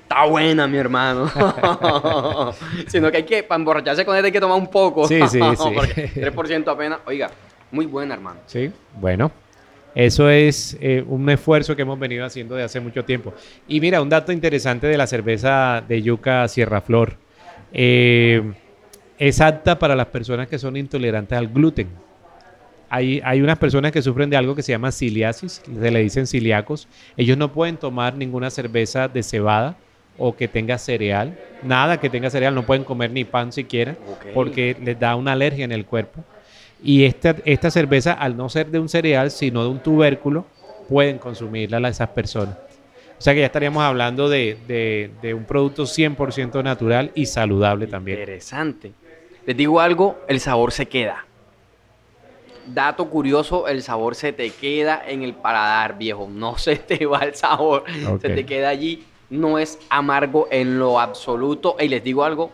está 0.03 0.25
buena, 0.25 0.67
mi 0.67 0.77
hermano. 0.77 1.29
Sino 2.87 3.11
que 3.11 3.17
hay 3.17 3.23
que, 3.23 3.43
para 3.43 3.59
emborracharse 3.59 4.03
con 4.05 4.15
él 4.17 4.25
hay 4.25 4.31
que 4.31 4.39
tomar 4.39 4.57
un 4.57 4.67
poco. 4.67 5.07
Sí, 5.07 5.19
sí, 5.27 5.39
sí. 5.57 5.69
Porque 5.75 6.09
3% 6.13 6.67
apenas. 6.67 6.99
Oiga, 7.05 7.29
muy 7.71 7.85
buena, 7.85 8.15
hermano. 8.15 8.39
Sí, 8.47 8.71
bueno. 8.99 9.31
Eso 9.93 10.29
es 10.29 10.77
eh, 10.79 11.03
un 11.05 11.29
esfuerzo 11.29 11.75
que 11.75 11.81
hemos 11.81 11.99
venido 11.99 12.25
haciendo 12.25 12.55
de 12.55 12.63
hace 12.63 12.79
mucho 12.79 13.03
tiempo. 13.03 13.33
Y 13.67 13.81
mira, 13.81 14.01
un 14.01 14.07
dato 14.07 14.31
interesante 14.31 14.87
de 14.87 14.97
la 14.97 15.05
cerveza 15.05 15.83
de 15.85 16.01
yuca 16.01 16.47
Sierra 16.47 16.79
Flor. 16.79 17.17
Eh, 17.73 18.53
es 19.17 19.41
apta 19.41 19.77
para 19.77 19.95
las 19.95 20.07
personas 20.07 20.47
que 20.47 20.57
son 20.57 20.77
intolerantes 20.77 21.37
al 21.37 21.49
gluten. 21.49 21.89
Hay, 22.93 23.21
hay 23.23 23.41
unas 23.41 23.57
personas 23.57 23.93
que 23.93 24.01
sufren 24.01 24.29
de 24.29 24.35
algo 24.35 24.53
que 24.53 24.61
se 24.61 24.73
llama 24.73 24.91
ciliasis, 24.91 25.61
se 25.63 25.91
le 25.91 25.99
dicen 26.01 26.27
celíacos. 26.27 26.89
Ellos 27.15 27.37
no 27.37 27.53
pueden 27.53 27.77
tomar 27.77 28.15
ninguna 28.15 28.49
cerveza 28.49 29.07
de 29.07 29.23
cebada 29.23 29.77
o 30.17 30.35
que 30.35 30.49
tenga 30.49 30.77
cereal. 30.77 31.39
Nada 31.63 32.01
que 32.01 32.09
tenga 32.09 32.29
cereal, 32.29 32.53
no 32.53 32.65
pueden 32.65 32.83
comer 32.83 33.11
ni 33.11 33.23
pan 33.23 33.53
siquiera 33.53 33.95
porque 34.33 34.75
les 34.83 34.99
da 34.99 35.15
una 35.15 35.31
alergia 35.31 35.63
en 35.63 35.71
el 35.71 35.85
cuerpo. 35.85 36.21
Y 36.83 37.05
esta, 37.05 37.35
esta 37.45 37.71
cerveza, 37.71 38.11
al 38.11 38.35
no 38.35 38.49
ser 38.49 38.67
de 38.71 38.79
un 38.79 38.89
cereal, 38.89 39.31
sino 39.31 39.63
de 39.63 39.69
un 39.69 39.79
tubérculo, 39.79 40.45
pueden 40.89 41.17
consumirla 41.17 41.79
la- 41.79 41.87
esas 41.89 42.09
personas. 42.09 42.57
O 43.17 43.21
sea 43.23 43.33
que 43.33 43.39
ya 43.39 43.45
estaríamos 43.45 43.83
hablando 43.83 44.27
de, 44.27 44.57
de- 44.67 45.11
de 45.21 45.33
un 45.33 45.45
producto 45.45 45.85
100% 45.85 46.61
natural 46.61 47.11
y 47.15 47.27
saludable 47.27 47.87
también. 47.87 48.19
Interesante. 48.19 48.91
Les 49.45 49.55
digo 49.55 49.79
algo, 49.79 50.19
el 50.27 50.39
sabor 50.41 50.71
se 50.73 50.87
queda. 50.87 51.25
Dato 52.67 53.09
curioso, 53.09 53.67
el 53.67 53.81
sabor 53.83 54.15
se 54.15 54.33
te 54.33 54.49
queda 54.51 55.01
en 55.05 55.23
el 55.23 55.33
paladar, 55.33 55.97
viejo. 55.97 56.27
No 56.31 56.57
se 56.59 56.75
te 56.77 57.05
va 57.05 57.19
el 57.19 57.35
sabor, 57.35 57.83
se 58.21 58.29
te 58.29 58.45
queda 58.45 58.69
allí. 58.69 59.03
No 59.29 59.57
es 59.57 59.79
amargo 59.89 60.47
en 60.51 60.77
lo 60.79 60.99
absoluto. 60.99 61.75
Y 61.79 61.87
les 61.87 62.03
digo 62.03 62.23
algo, 62.23 62.51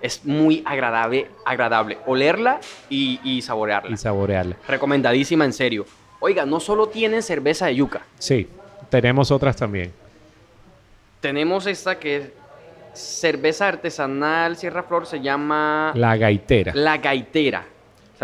es 0.00 0.24
muy 0.24 0.62
agradable, 0.64 1.28
agradable 1.44 1.98
olerla 2.06 2.60
y, 2.88 3.20
y 3.24 3.42
saborearla. 3.42 3.90
Y 3.90 3.96
saborearla. 3.96 4.56
Recomendadísima, 4.68 5.44
en 5.44 5.52
serio. 5.52 5.86
Oiga, 6.20 6.46
no 6.46 6.60
solo 6.60 6.86
tienen 6.88 7.22
cerveza 7.22 7.66
de 7.66 7.74
yuca, 7.76 8.02
Sí, 8.18 8.48
tenemos 8.88 9.30
otras 9.30 9.56
también. 9.56 9.92
tenemos 11.20 11.66
esta 11.66 11.98
que 11.98 12.16
es 12.16 12.24
cerveza 12.94 13.68
artesanal 13.68 14.56
Sierra 14.56 14.84
Flor, 14.84 15.04
se 15.06 15.20
llama 15.20 15.92
La 15.96 16.16
gaitera. 16.16 16.72
La 16.74 16.98
Gaitera. 16.98 17.66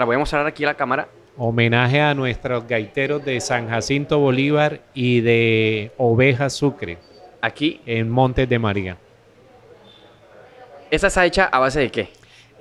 Se 0.00 0.02
la 0.02 0.06
voy 0.06 0.16
a 0.16 0.18
mostrar 0.20 0.46
aquí 0.46 0.64
a 0.64 0.68
la 0.68 0.74
cámara. 0.74 1.08
Homenaje 1.36 2.00
a 2.00 2.14
nuestros 2.14 2.66
gaiteros 2.66 3.22
de 3.22 3.38
San 3.38 3.68
Jacinto 3.68 4.18
Bolívar 4.18 4.80
y 4.94 5.20
de 5.20 5.92
Oveja 5.98 6.48
Sucre. 6.48 6.96
Aquí, 7.42 7.82
en 7.84 8.08
Montes 8.08 8.48
de 8.48 8.58
María. 8.58 8.96
¿esa 10.90 11.08
está 11.08 11.26
hecha 11.26 11.50
a 11.52 11.58
base 11.58 11.80
de 11.80 11.90
qué? 11.90 12.08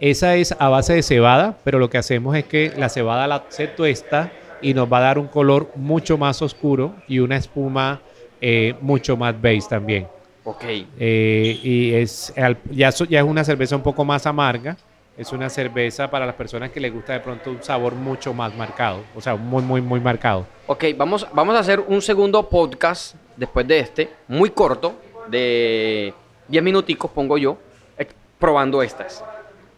Esa 0.01 0.35
es 0.35 0.53
a 0.59 0.67
base 0.67 0.95
de 0.95 1.01
cebada, 1.01 1.57
pero 1.63 1.79
lo 1.79 1.89
que 1.89 1.97
hacemos 1.97 2.35
es 2.35 2.43
que 2.43 2.73
la 2.75 2.89
cebada 2.89 3.25
la, 3.25 3.45
se 3.47 3.67
tuesta 3.67 4.33
y 4.61 4.73
nos 4.73 4.91
va 4.91 4.97
a 4.97 5.01
dar 5.01 5.17
un 5.17 5.27
color 5.29 5.71
mucho 5.75 6.17
más 6.17 6.41
oscuro 6.41 6.93
y 7.07 7.19
una 7.19 7.37
espuma 7.37 8.01
eh, 8.41 8.75
mucho 8.81 9.15
más 9.15 9.39
beige 9.41 9.69
también. 9.69 10.07
Ok. 10.43 10.65
Eh, 10.99 11.57
y 11.63 11.93
es 11.93 12.33
al- 12.37 12.57
ya, 12.69 12.89
ya 12.89 13.19
es 13.19 13.25
una 13.25 13.45
cerveza 13.45 13.77
un 13.77 13.81
poco 13.83 14.03
más 14.03 14.25
amarga. 14.27 14.75
Es 15.20 15.34
una 15.34 15.49
cerveza 15.49 16.09
para 16.09 16.26
las 16.26 16.36
personas 16.36 16.72
que 16.72 16.80
les 16.80 16.93
gusta 16.93 17.11
de 17.11 17.20
pronto 17.20 17.51
un 17.51 17.61
sabor 17.61 17.93
mucho 17.93 18.34
más 18.34 18.55
marcado. 18.55 19.01
O 19.15 19.20
sea, 19.22 19.36
muy, 19.36 19.61
muy, 19.61 19.82
muy 19.82 19.99
marcado. 19.99 20.47
Ok, 20.65 20.86
vamos, 20.95 21.28
vamos 21.34 21.55
a 21.55 21.59
hacer 21.59 21.82
un 21.82 22.01
segundo 22.01 22.47
podcast 22.47 23.15
después 23.36 23.67
de 23.67 23.80
este, 23.80 24.09
muy 24.30 24.49
corto, 24.51 24.95
de 25.28 26.13
10 26.47 26.63
minuticos, 26.63 27.11
pongo 27.11 27.38
yo, 27.38 27.57
eh, 27.97 28.07
probando 28.39 28.82
estas. 28.82 29.24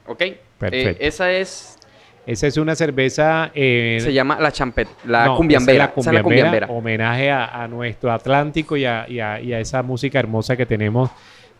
¿Ok? 0.06 0.22
Eh, 0.22 0.39
Perfecto. 0.60 1.04
esa 1.04 1.32
es, 1.32 1.80
Esa 2.28 2.46
es 2.46 2.58
una 2.58 2.76
cerveza... 2.76 3.50
eh, 3.56 3.98
se 4.00 4.14
llama 4.14 4.39
la 4.39 4.52
champet, 4.52 4.88
la 5.06 5.26
no, 5.26 5.38
cumbiambera. 5.38 5.78
la 5.80 5.84
es 5.86 5.89
la 5.89 5.92
cumbiambera, 5.94 6.24
cumbiambera. 6.24 6.68
Homenaje 6.68 7.32
a, 7.32 7.64
a 7.64 7.68
nuestro 7.68 8.12
Atlántico 8.12 8.78
y 8.78 8.86
a, 8.86 9.06
y 9.10 9.20
a- 9.20 9.42
y 9.42 9.54
a 9.54 9.60
esa 9.60 9.82
música 9.82 10.20
hermosa 10.20 10.56
que 10.56 10.68
tenemos 10.68 11.10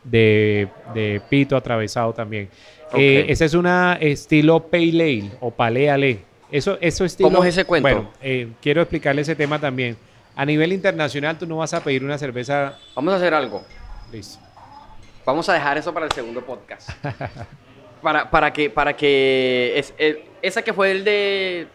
de, 0.04 0.68
de 0.94 1.20
pito 1.30 1.58
atravesado 1.58 2.14
también. 2.14 2.48
Eh, 2.94 3.22
Ok. 3.24 3.30
esa 3.32 3.46
es 3.46 3.54
una 3.54 3.98
estilo 4.00 4.60
Pale 4.68 4.89
Ale 5.04 5.32
o 5.39 5.52
Pale 5.52 5.89
Ale. 5.89 6.20
Eso, 6.52 6.78
eso 6.82 7.06
estilo, 7.06 7.30
¿Cómo 7.30 7.44
es 7.44 7.50
ese 7.56 7.66
cuento? 7.66 7.88
Bueno, 7.89 8.12
eh, 8.22 8.50
quiero 8.62 8.82
explicarle 8.82 9.22
ese 9.22 9.36
tema 9.36 9.60
también. 9.60 9.96
A 10.36 10.46
nivel 10.46 10.74
internacional, 10.74 11.38
tú 11.38 11.46
no 11.46 11.58
vas 11.58 11.74
a 11.74 11.82
pedir 11.84 12.04
una 12.04 12.18
cerveza. 12.18 12.78
Vamos 12.96 13.14
a 13.14 13.18
hacer 13.18 13.34
algo. 13.34 13.64
Listo. 14.12 14.39
Vamos 15.26 15.48
a 15.50 15.54
dejar 15.54 15.78
eso 15.78 15.94
para 15.94 16.08
el 16.08 16.12
segundo 16.12 16.42
podcast. 16.42 16.89
para, 18.02 18.30
para 18.30 18.52
que, 18.52 18.70
para 18.70 18.96
que 18.96 19.74
es, 19.78 19.94
el- 19.98 20.20
esa 20.42 20.62
que 20.64 20.74
fue 20.74 20.92
el 20.92 21.04
de 21.04 21.68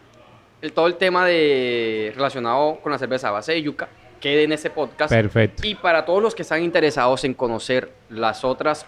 el- 0.61 0.73
todo 0.73 0.87
el 0.87 0.95
tema 0.95 1.25
de 1.25 2.11
relacionado 2.15 2.79
con 2.81 2.91
la 2.91 2.97
cerveza 2.99 3.29
a 3.29 3.31
base 3.31 3.53
de 3.53 3.61
yuca 3.61 3.87
quede 4.19 4.43
en 4.43 4.51
ese 4.51 4.69
podcast. 4.69 5.11
Perfecto. 5.13 5.65
Y 5.65 5.75
para 5.75 6.03
todos 6.05 6.21
los 6.21 6.35
que 6.35 6.41
están 6.41 6.63
interesados 6.63 7.23
en 7.23 7.33
conocer 7.35 7.91
las 8.09 8.43
otras 8.43 8.85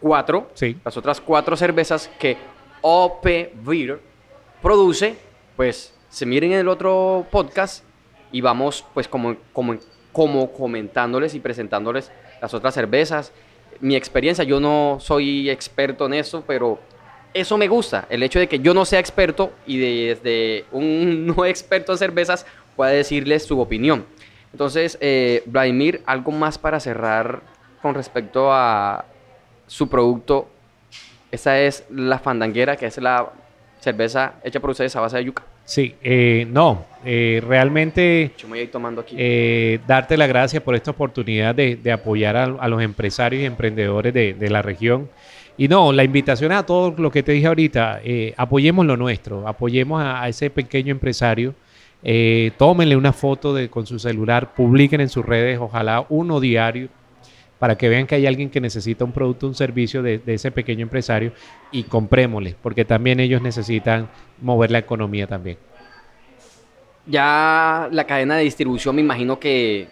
cuatro, 0.00 0.50
Sí. 0.54 0.76
las 0.84 0.96
otras 0.96 1.20
cuatro 1.20 1.56
cervezas 1.56 2.10
que 2.18 2.36
OP 2.80 3.52
Beer 3.64 4.00
produce, 4.62 5.16
pues 5.56 5.94
se 6.08 6.26
miren 6.26 6.52
en 6.52 6.58
el 6.60 6.68
otro 6.68 7.26
podcast 7.30 7.84
y 8.32 8.40
vamos 8.40 8.84
pues 8.94 9.08
como, 9.08 9.36
como, 9.52 9.76
como 10.12 10.52
comentándoles 10.52 11.34
y 11.34 11.40
presentándoles 11.40 12.10
las 12.40 12.54
otras 12.54 12.74
cervezas. 12.74 13.32
Mi 13.80 13.94
experiencia, 13.96 14.44
yo 14.44 14.60
no 14.60 14.98
soy 15.00 15.50
experto 15.50 16.06
en 16.06 16.14
eso, 16.14 16.42
pero 16.46 16.78
eso 17.34 17.58
me 17.58 17.68
gusta, 17.68 18.06
el 18.10 18.22
hecho 18.22 18.38
de 18.38 18.48
que 18.48 18.58
yo 18.60 18.74
no 18.74 18.84
sea 18.84 18.98
experto 19.00 19.52
y 19.66 19.78
desde 19.78 20.64
un 20.72 21.26
no 21.36 21.44
experto 21.44 21.92
en 21.92 21.98
cervezas 21.98 22.46
pueda 22.76 22.90
decirles 22.90 23.44
su 23.44 23.60
opinión. 23.60 24.04
Entonces, 24.52 24.96
eh, 25.00 25.42
Vladimir, 25.46 26.02
algo 26.06 26.32
más 26.32 26.58
para 26.58 26.80
cerrar 26.80 27.42
con 27.82 27.94
respecto 27.94 28.52
a 28.52 29.04
su 29.68 29.88
producto. 29.88 30.48
Esa 31.30 31.60
es 31.60 31.84
la 31.90 32.18
fandanguera, 32.18 32.76
que 32.76 32.86
es 32.86 32.98
la 32.98 33.30
cerveza 33.80 34.34
hecha 34.42 34.58
por 34.58 34.70
ustedes 34.70 34.96
a 34.96 35.00
base 35.00 35.18
de 35.18 35.24
yuca. 35.26 35.44
Sí, 35.64 35.94
eh, 36.02 36.46
no, 36.50 36.86
eh, 37.04 37.42
realmente 37.46 38.32
Yo 38.38 38.48
me 38.48 38.52
voy 38.52 38.58
a 38.60 38.62
ir 38.62 38.70
tomando 38.70 39.02
aquí. 39.02 39.14
eh, 39.18 39.78
darte 39.86 40.16
las 40.16 40.26
gracias 40.26 40.62
por 40.62 40.74
esta 40.74 40.90
oportunidad 40.92 41.54
de, 41.54 41.76
de 41.76 41.92
apoyar 41.92 42.36
a, 42.36 42.44
a 42.44 42.68
los 42.68 42.80
empresarios 42.82 43.42
y 43.42 43.44
emprendedores 43.44 44.12
de, 44.14 44.32
de 44.32 44.50
la 44.50 44.62
región. 44.62 45.10
Y 45.58 45.68
no, 45.68 45.92
la 45.92 46.02
invitación 46.04 46.52
a 46.52 46.64
todo 46.64 46.94
lo 46.96 47.10
que 47.10 47.22
te 47.22 47.32
dije 47.32 47.46
ahorita, 47.48 48.00
apoyemos 48.36 48.86
lo 48.86 48.96
nuestro, 48.96 49.46
apoyemos 49.46 50.00
a, 50.02 50.22
a 50.22 50.28
ese 50.28 50.48
pequeño 50.50 50.92
empresario, 50.92 51.52
tómenle 52.56 52.96
una 52.96 53.12
foto 53.12 53.52
de, 53.52 53.68
con 53.68 53.84
su 53.84 53.98
celular, 53.98 54.54
publiquen 54.54 55.00
en 55.00 55.08
sus 55.08 55.26
redes, 55.26 55.58
ojalá 55.60 56.06
uno 56.08 56.38
diario, 56.40 56.88
para 57.58 57.76
que 57.76 57.88
vean 57.88 58.06
que 58.06 58.14
hay 58.14 58.26
alguien 58.26 58.50
que 58.50 58.60
necesita 58.60 59.04
un 59.04 59.12
producto, 59.12 59.46
un 59.46 59.54
servicio 59.54 60.02
de, 60.02 60.18
de 60.18 60.34
ese 60.34 60.50
pequeño 60.50 60.82
empresario 60.82 61.32
y 61.72 61.82
comprémosle, 61.84 62.54
porque 62.62 62.84
también 62.84 63.18
ellos 63.20 63.42
necesitan 63.42 64.08
mover 64.40 64.70
la 64.70 64.78
economía 64.78 65.26
también. 65.26 65.58
Ya 67.06 67.88
la 67.90 68.04
cadena 68.06 68.36
de 68.36 68.44
distribución 68.44 68.94
me 68.94 69.00
imagino 69.02 69.40
que 69.40 69.88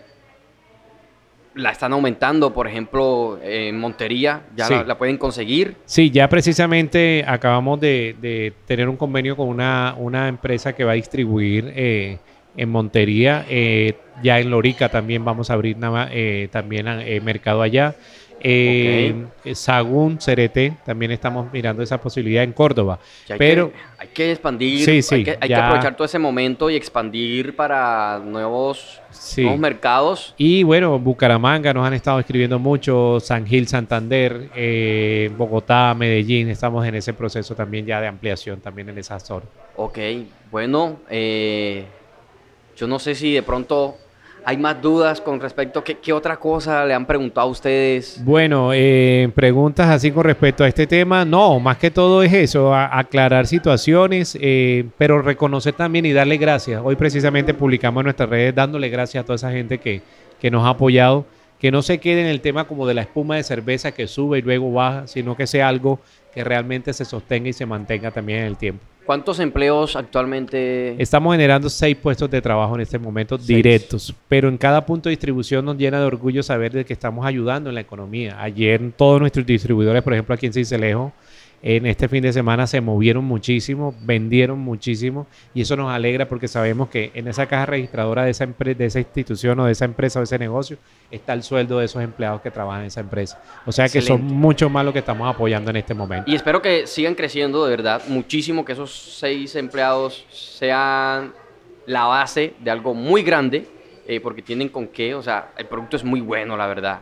la 1.55 1.71
están 1.71 1.93
aumentando. 1.95 2.53
Por 2.53 2.67
ejemplo, 2.69 3.39
en 3.43 3.79
Montería 3.79 4.43
ya 4.55 4.67
Sí. 4.67 4.75
la, 4.75 4.85
la 4.85 4.99
pueden 4.99 5.17
conseguir. 5.17 5.77
Sí, 5.87 6.11
ya 6.11 6.29
precisamente 6.29 7.25
acabamos 7.27 7.81
de, 7.81 8.15
de 8.21 8.53
tener 8.67 8.89
un 8.89 8.97
convenio 8.97 9.35
con 9.37 9.49
una, 9.49 9.95
una 9.97 10.29
empresa 10.29 10.75
que 10.75 10.85
va 10.85 10.93
a 10.93 10.97
distribuir 10.97 11.73
eh, 11.75 12.19
en 12.57 12.69
Montería. 12.69 13.45
eh, 13.49 13.95
ya 14.23 14.39
en 14.41 14.51
Lorica 14.51 14.89
también 14.89 15.25
vamos 15.25 15.51
a 15.51 15.55
abrir 15.55 15.77
nada- 15.77 16.09
eh, 16.11 16.49
también 16.51 16.87
eh, 16.89 17.21
mercado 17.21 17.61
allá. 17.63 17.95
Eh, 18.41 19.25
Sagún, 19.55 20.21
Cerete, 20.21 20.75
también 20.85 21.11
estamos 21.11 21.51
mirando 21.53 21.83
esa 21.83 21.99
posibilidad 22.01 22.45
en 22.45 22.53
Córdoba. 22.53 22.99
Hay 23.29 23.39
Pero 23.39 23.73
que, 23.73 23.79
hay 23.99 24.09
que 24.09 24.31
expandir, 24.33 24.85
Sí, 24.85 25.03
sí, 25.03 25.15
hay, 25.17 25.25
que, 25.25 25.31
hay 25.33 25.39
que 25.39 25.49
ya. 25.49 25.67
aprovechar 25.67 25.97
todo 25.97 26.05
ese 26.05 26.19
momento 26.19 26.69
y 26.71 26.77
expandir 26.77 27.57
para 27.57 28.21
nuevos, 28.25 29.01
sí. 29.11 29.43
nuevos 29.43 29.59
mercados. 29.61 30.35
Y 30.37 30.63
bueno, 30.63 30.99
Bucaramanga 30.99 31.73
nos 31.75 31.87
han 31.87 31.95
estado 31.95 32.21
escribiendo 32.21 32.59
mucho, 32.59 33.19
San 33.21 33.47
Gil, 33.47 33.67
Santander, 33.69 34.49
eh, 34.55 35.31
Bogotá, 35.37 35.95
Medellín, 35.95 36.49
estamos 36.51 36.87
en 36.87 36.95
ese 36.95 37.15
proceso 37.15 37.55
también 37.55 37.87
ya 37.87 38.01
de 38.01 38.07
ampliación 38.07 38.61
también 38.61 38.89
en 38.91 38.99
esa 38.99 39.19
zona. 39.19 39.47
Ok, 39.77 39.99
bueno, 40.51 41.01
eh, 41.11 41.85
yo 42.77 42.87
no 42.87 42.99
sé 42.99 43.15
si 43.15 43.33
de 43.33 43.43
pronto 43.43 43.97
hay 44.45 44.59
más 44.59 44.81
dudas 44.81 45.21
con 45.21 45.41
respecto 45.41 45.81
a 45.81 45.85
qué, 45.85 46.13
otra 46.13 46.37
cosa 46.37 46.85
le 46.85 46.95
han 46.95 47.05
preguntado 47.05 47.49
a 47.49 47.51
ustedes. 47.51 48.23
Bueno, 48.25 48.71
eh, 48.73 49.29
preguntas 49.35 49.89
así 49.89 50.13
con 50.13 50.23
respecto 50.23 50.63
a 50.63 50.69
este 50.69 50.87
tema. 50.87 51.25
No, 51.25 51.59
más 51.59 51.79
que 51.79 51.91
todo 51.91 52.23
es 52.23 52.33
eso, 52.33 52.73
aclarar 52.73 53.49
situaciones, 53.49 54.39
eh, 54.41 54.85
pero 54.99 55.21
reconocer 55.21 55.73
también 55.73 56.07
y 56.07 56.13
darle 56.13 56.37
gracias. 56.37 56.81
Hoy 56.85 56.95
precisamente 56.95 57.55
publicamos 57.55 58.03
en 58.03 58.05
nuestras 58.05 58.29
redes 58.29 58.55
dándole 58.55 58.89
gracias 58.89 59.23
a 59.23 59.25
toda 59.25 59.35
esa 59.35 59.51
gente 59.51 59.79
que, 59.79 60.03
que 60.41 60.49
nos 60.49 60.65
ha 60.65 60.71
apoyado, 60.71 61.25
que 61.59 61.73
no 61.73 61.83
se 61.83 61.99
quede 61.99 62.21
en 62.21 62.29
el 62.29 62.41
tema 62.41 62.69
como 62.69 62.87
de 62.87 62.95
la 62.95 63.03
espuma 63.03 63.35
de 63.35 63.43
cerveza 63.43 63.91
que 63.91 64.07
sube 64.07 64.39
y 64.39 64.43
luego 64.43 64.73
baja, 64.73 65.09
sino 65.09 65.37
que 65.37 65.49
sea 65.49 65.67
algo 65.67 65.99
que 66.33 66.45
realmente 66.45 66.93
se 66.93 67.05
sostenga 67.05 67.49
y 67.49 67.53
se 67.53 67.67
mantenga 67.67 68.13
también 68.13 68.41
en 68.41 68.45
el 68.45 68.57
tiempo. 68.57 68.85
¿Cuántos 69.07 69.39
empleos 69.39 69.95
actualmente? 69.95 71.01
Estamos 71.01 71.33
generando 71.33 71.71
seis 71.71 71.97
puestos 71.97 72.29
de 72.29 72.43
trabajo 72.43 72.75
en 72.75 72.81
este 72.81 72.99
momento 72.99 73.37
Seis. 73.37 73.47
directos, 73.47 74.13
pero 74.27 74.49
en 74.49 74.59
cada 74.59 74.85
punto 74.85 75.09
de 75.09 75.13
distribución 75.13 75.65
nos 75.65 75.77
llena 75.79 76.01
de 76.01 76.07
orgullo 76.07 76.43
saber 76.43 76.73
de 76.73 76.85
que 76.85 76.93
estamos 76.93 77.25
ayudando 77.25 77.69
en 77.69 77.77
la 77.77 77.83
economía. 77.83 78.37
Ayer 78.43 78.81
todos 78.97 79.21
nuestros 79.21 79.47
distribuidores, 79.47 80.03
por 80.03 80.13
ejemplo 80.13 80.35
aquí 80.35 80.47
en 80.47 80.53
Cincelejo, 80.53 81.13
en 81.63 81.87
este 81.87 82.09
fin 82.09 82.23
de 82.23 82.33
semana 82.33 82.67
se 82.67 82.81
movieron 82.81 83.25
muchísimo, 83.25 83.95
vendieron 84.03 84.59
muchísimo 84.59 85.27
y 85.55 85.63
eso 85.63 85.75
nos 85.77 85.91
alegra 85.91 86.29
porque 86.29 86.49
sabemos 86.49 86.89
que 86.89 87.11
en 87.15 87.27
esa 87.29 87.47
caja 87.47 87.67
registradora 87.67 88.25
de 88.25 88.31
esa, 88.31 88.47
de 88.47 88.85
esa 88.85 88.99
institución 89.01 89.59
o 89.61 89.67
de 89.67 89.73
esa 89.73 89.85
empresa 89.87 90.19
o 90.19 90.21
de 90.21 90.25
ese 90.25 90.39
negocio 90.39 90.77
está 91.11 91.33
el 91.33 91.43
sueldo 91.43 91.79
de 91.79 91.87
esos 91.87 92.03
empleados 92.03 92.41
que 92.43 92.51
trabajan 92.51 92.83
en 92.83 92.87
esa 92.89 93.01
empresa. 93.01 93.41
O 93.65 93.73
sea 93.73 93.89
que 93.89 94.01
son 94.03 94.23
mucho 94.25 94.69
más 94.71 94.85
lo 94.85 94.93
que 94.93 94.99
estamos 95.01 95.29
apoyando 95.33 95.71
en 95.71 95.77
este 95.77 95.95
momento. 95.95 96.31
Y 96.31 96.35
espero 96.35 96.61
que 96.63 96.87
sigan 96.87 97.15
creciendo 97.15 97.65
de 97.65 97.71
verdad 97.71 98.03
muchísimo, 98.09 98.65
que 98.65 98.73
esos 98.73 98.93
seis 99.19 99.55
empleados 99.57 100.25
sean 100.31 101.33
la 101.87 102.05
base 102.05 102.55
de 102.61 102.71
algo 102.71 102.95
muy 102.95 103.23
grande, 103.23 103.67
eh, 104.09 104.21
porque 104.21 104.43
tienen 104.43 104.69
con 104.69 104.89
qué, 104.89 105.15
o 105.15 105.23
sea, 105.23 105.51
el 105.57 105.67
producto 105.67 105.97
es 105.97 106.05
muy 106.05 106.21
bueno, 106.21 106.57
la 106.57 106.67
verdad. 106.67 107.01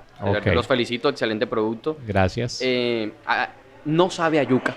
Los 0.54 0.66
felicito, 0.66 1.08
excelente 1.08 1.46
producto. 1.46 1.98
Gracias. 2.06 2.60
Eh, 2.62 3.10
a- 3.26 3.48
no 3.84 4.10
sabe 4.10 4.38
a 4.38 4.42
yuca. 4.42 4.74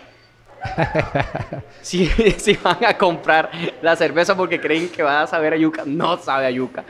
si, 1.81 2.05
si 2.37 2.53
van 2.55 2.83
a 2.85 2.97
comprar 2.97 3.49
la 3.81 3.95
cerveza 3.95 4.35
porque 4.35 4.59
creen 4.59 4.89
que 4.89 5.03
va 5.03 5.21
a 5.21 5.27
saber 5.27 5.53
a 5.53 5.57
yuca, 5.57 5.83
no 5.85 6.17
sabe 6.17 6.45
a 6.45 6.51
yuca. 6.51 6.83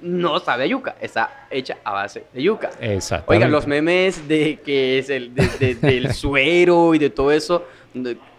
No 0.00 0.40
sabe 0.40 0.64
a 0.64 0.66
yuca, 0.66 0.96
está 1.00 1.46
hecha 1.48 1.76
a 1.84 1.92
base 1.92 2.24
de 2.32 2.42
yuca. 2.42 2.70
Exacto. 2.80 3.30
Oigan, 3.30 3.52
los 3.52 3.68
memes 3.68 4.26
de 4.26 4.58
que 4.64 4.98
es 4.98 5.08
el 5.10 5.32
de- 5.32 5.46
de- 5.60 5.74
del 5.76 6.12
suero 6.14 6.92
y 6.94 6.98
de 6.98 7.08
todo 7.10 7.30
eso, 7.30 7.64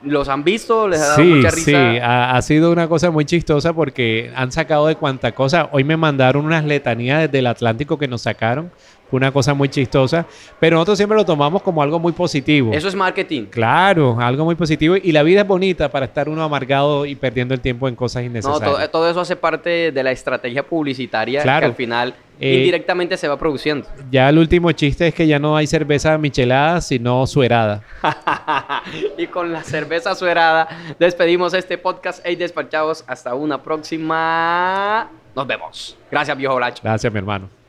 ¿los 0.02 0.28
han 0.28 0.44
visto? 0.44 0.90
¿Les 0.90 1.00
ha 1.00 1.06
dado 1.06 1.16
Sí, 1.16 1.24
mucha 1.24 1.52
sí, 1.52 1.66
risa? 1.72 2.06
ha, 2.06 2.36
ha 2.36 2.42
sido 2.42 2.70
una 2.70 2.90
cosa 2.90 3.12
muy 3.12 3.24
chistosa 3.24 3.72
porque 3.72 4.30
han 4.36 4.52
sacado 4.52 4.88
de 4.88 4.98
cuanta 4.98 5.32
cosa. 5.32 5.70
Hoy 5.72 5.86
me 5.86 5.96
mandaron 5.96 6.46
unas 6.46 6.66
letanías 6.66 7.22
desde 7.22 7.40
el 7.40 7.48
Atlántico 7.48 7.98
que 7.98 8.10
nos 8.10 8.24
sacaron 8.24 8.70
una 9.18 9.32
cosa 9.32 9.54
muy 9.54 9.70
chistosa, 9.70 10.26
pero 10.60 10.76
nosotros 10.76 10.98
siempre 10.98 11.18
lo 11.18 11.26
tomamos 11.26 11.62
como 11.62 11.82
algo 11.82 12.00
muy 12.00 12.12
positivo. 12.14 12.72
Eso 12.74 12.88
es 12.88 12.96
marketing. 12.96 13.46
Claro, 13.46 14.18
algo 14.20 14.46
muy 14.46 14.56
positivo 14.56 14.96
y 15.02 15.12
la 15.12 15.24
vida 15.24 15.42
es 15.42 15.48
bonita 15.48 15.90
para 15.90 16.06
estar 16.06 16.30
uno 16.30 16.44
amargado 16.44 17.06
y 17.06 17.16
perdiendo 17.16 17.54
el 17.54 17.60
tiempo 17.60 17.88
en 17.88 17.96
cosas 17.96 18.24
No, 18.24 18.28
innecesarias. 18.30 18.62
todo, 18.72 18.90
todo 18.90 19.10
eso 19.10 19.22
hace 19.22 19.36
parte 19.36 19.92
de 19.92 20.04
la 20.04 20.12
estrategia 20.12 20.64
publicitaria 20.64 21.42
Claro. 21.42 21.60
que 21.62 21.66
al 21.66 21.76
final 21.76 22.14
Eh, 22.40 22.56
indirectamente 22.58 23.16
se 23.16 23.28
va 23.28 23.38
produciendo. 23.38 23.88
Ya 24.12 24.28
el 24.28 24.38
último 24.40 24.72
chiste 24.72 25.08
es 25.08 25.14
que 25.14 25.28
ya 25.28 25.38
no 25.38 25.56
hay 25.56 25.68
cerveza 25.68 26.18
michelada, 26.18 26.82
sino 26.82 27.26
suerada. 27.28 27.84
y 29.18 29.28
con 29.28 29.54
la 29.54 29.64
cerveza 29.64 30.16
suerada 30.16 30.68
despedimos 31.00 31.54
este 31.54 31.78
podcast. 31.78 32.22
Hey, 32.26 32.36
despachados. 32.36 33.04
Hasta 33.08 33.36
una 33.36 33.62
próxima. 33.62 35.10
Nos 35.36 35.48
vemos. 35.48 35.96
Gracias, 36.12 36.36
viejo 36.38 36.56
Bracho. 36.56 36.82
Gracias, 36.84 37.14
mi 37.14 37.20
hermano. 37.20 37.63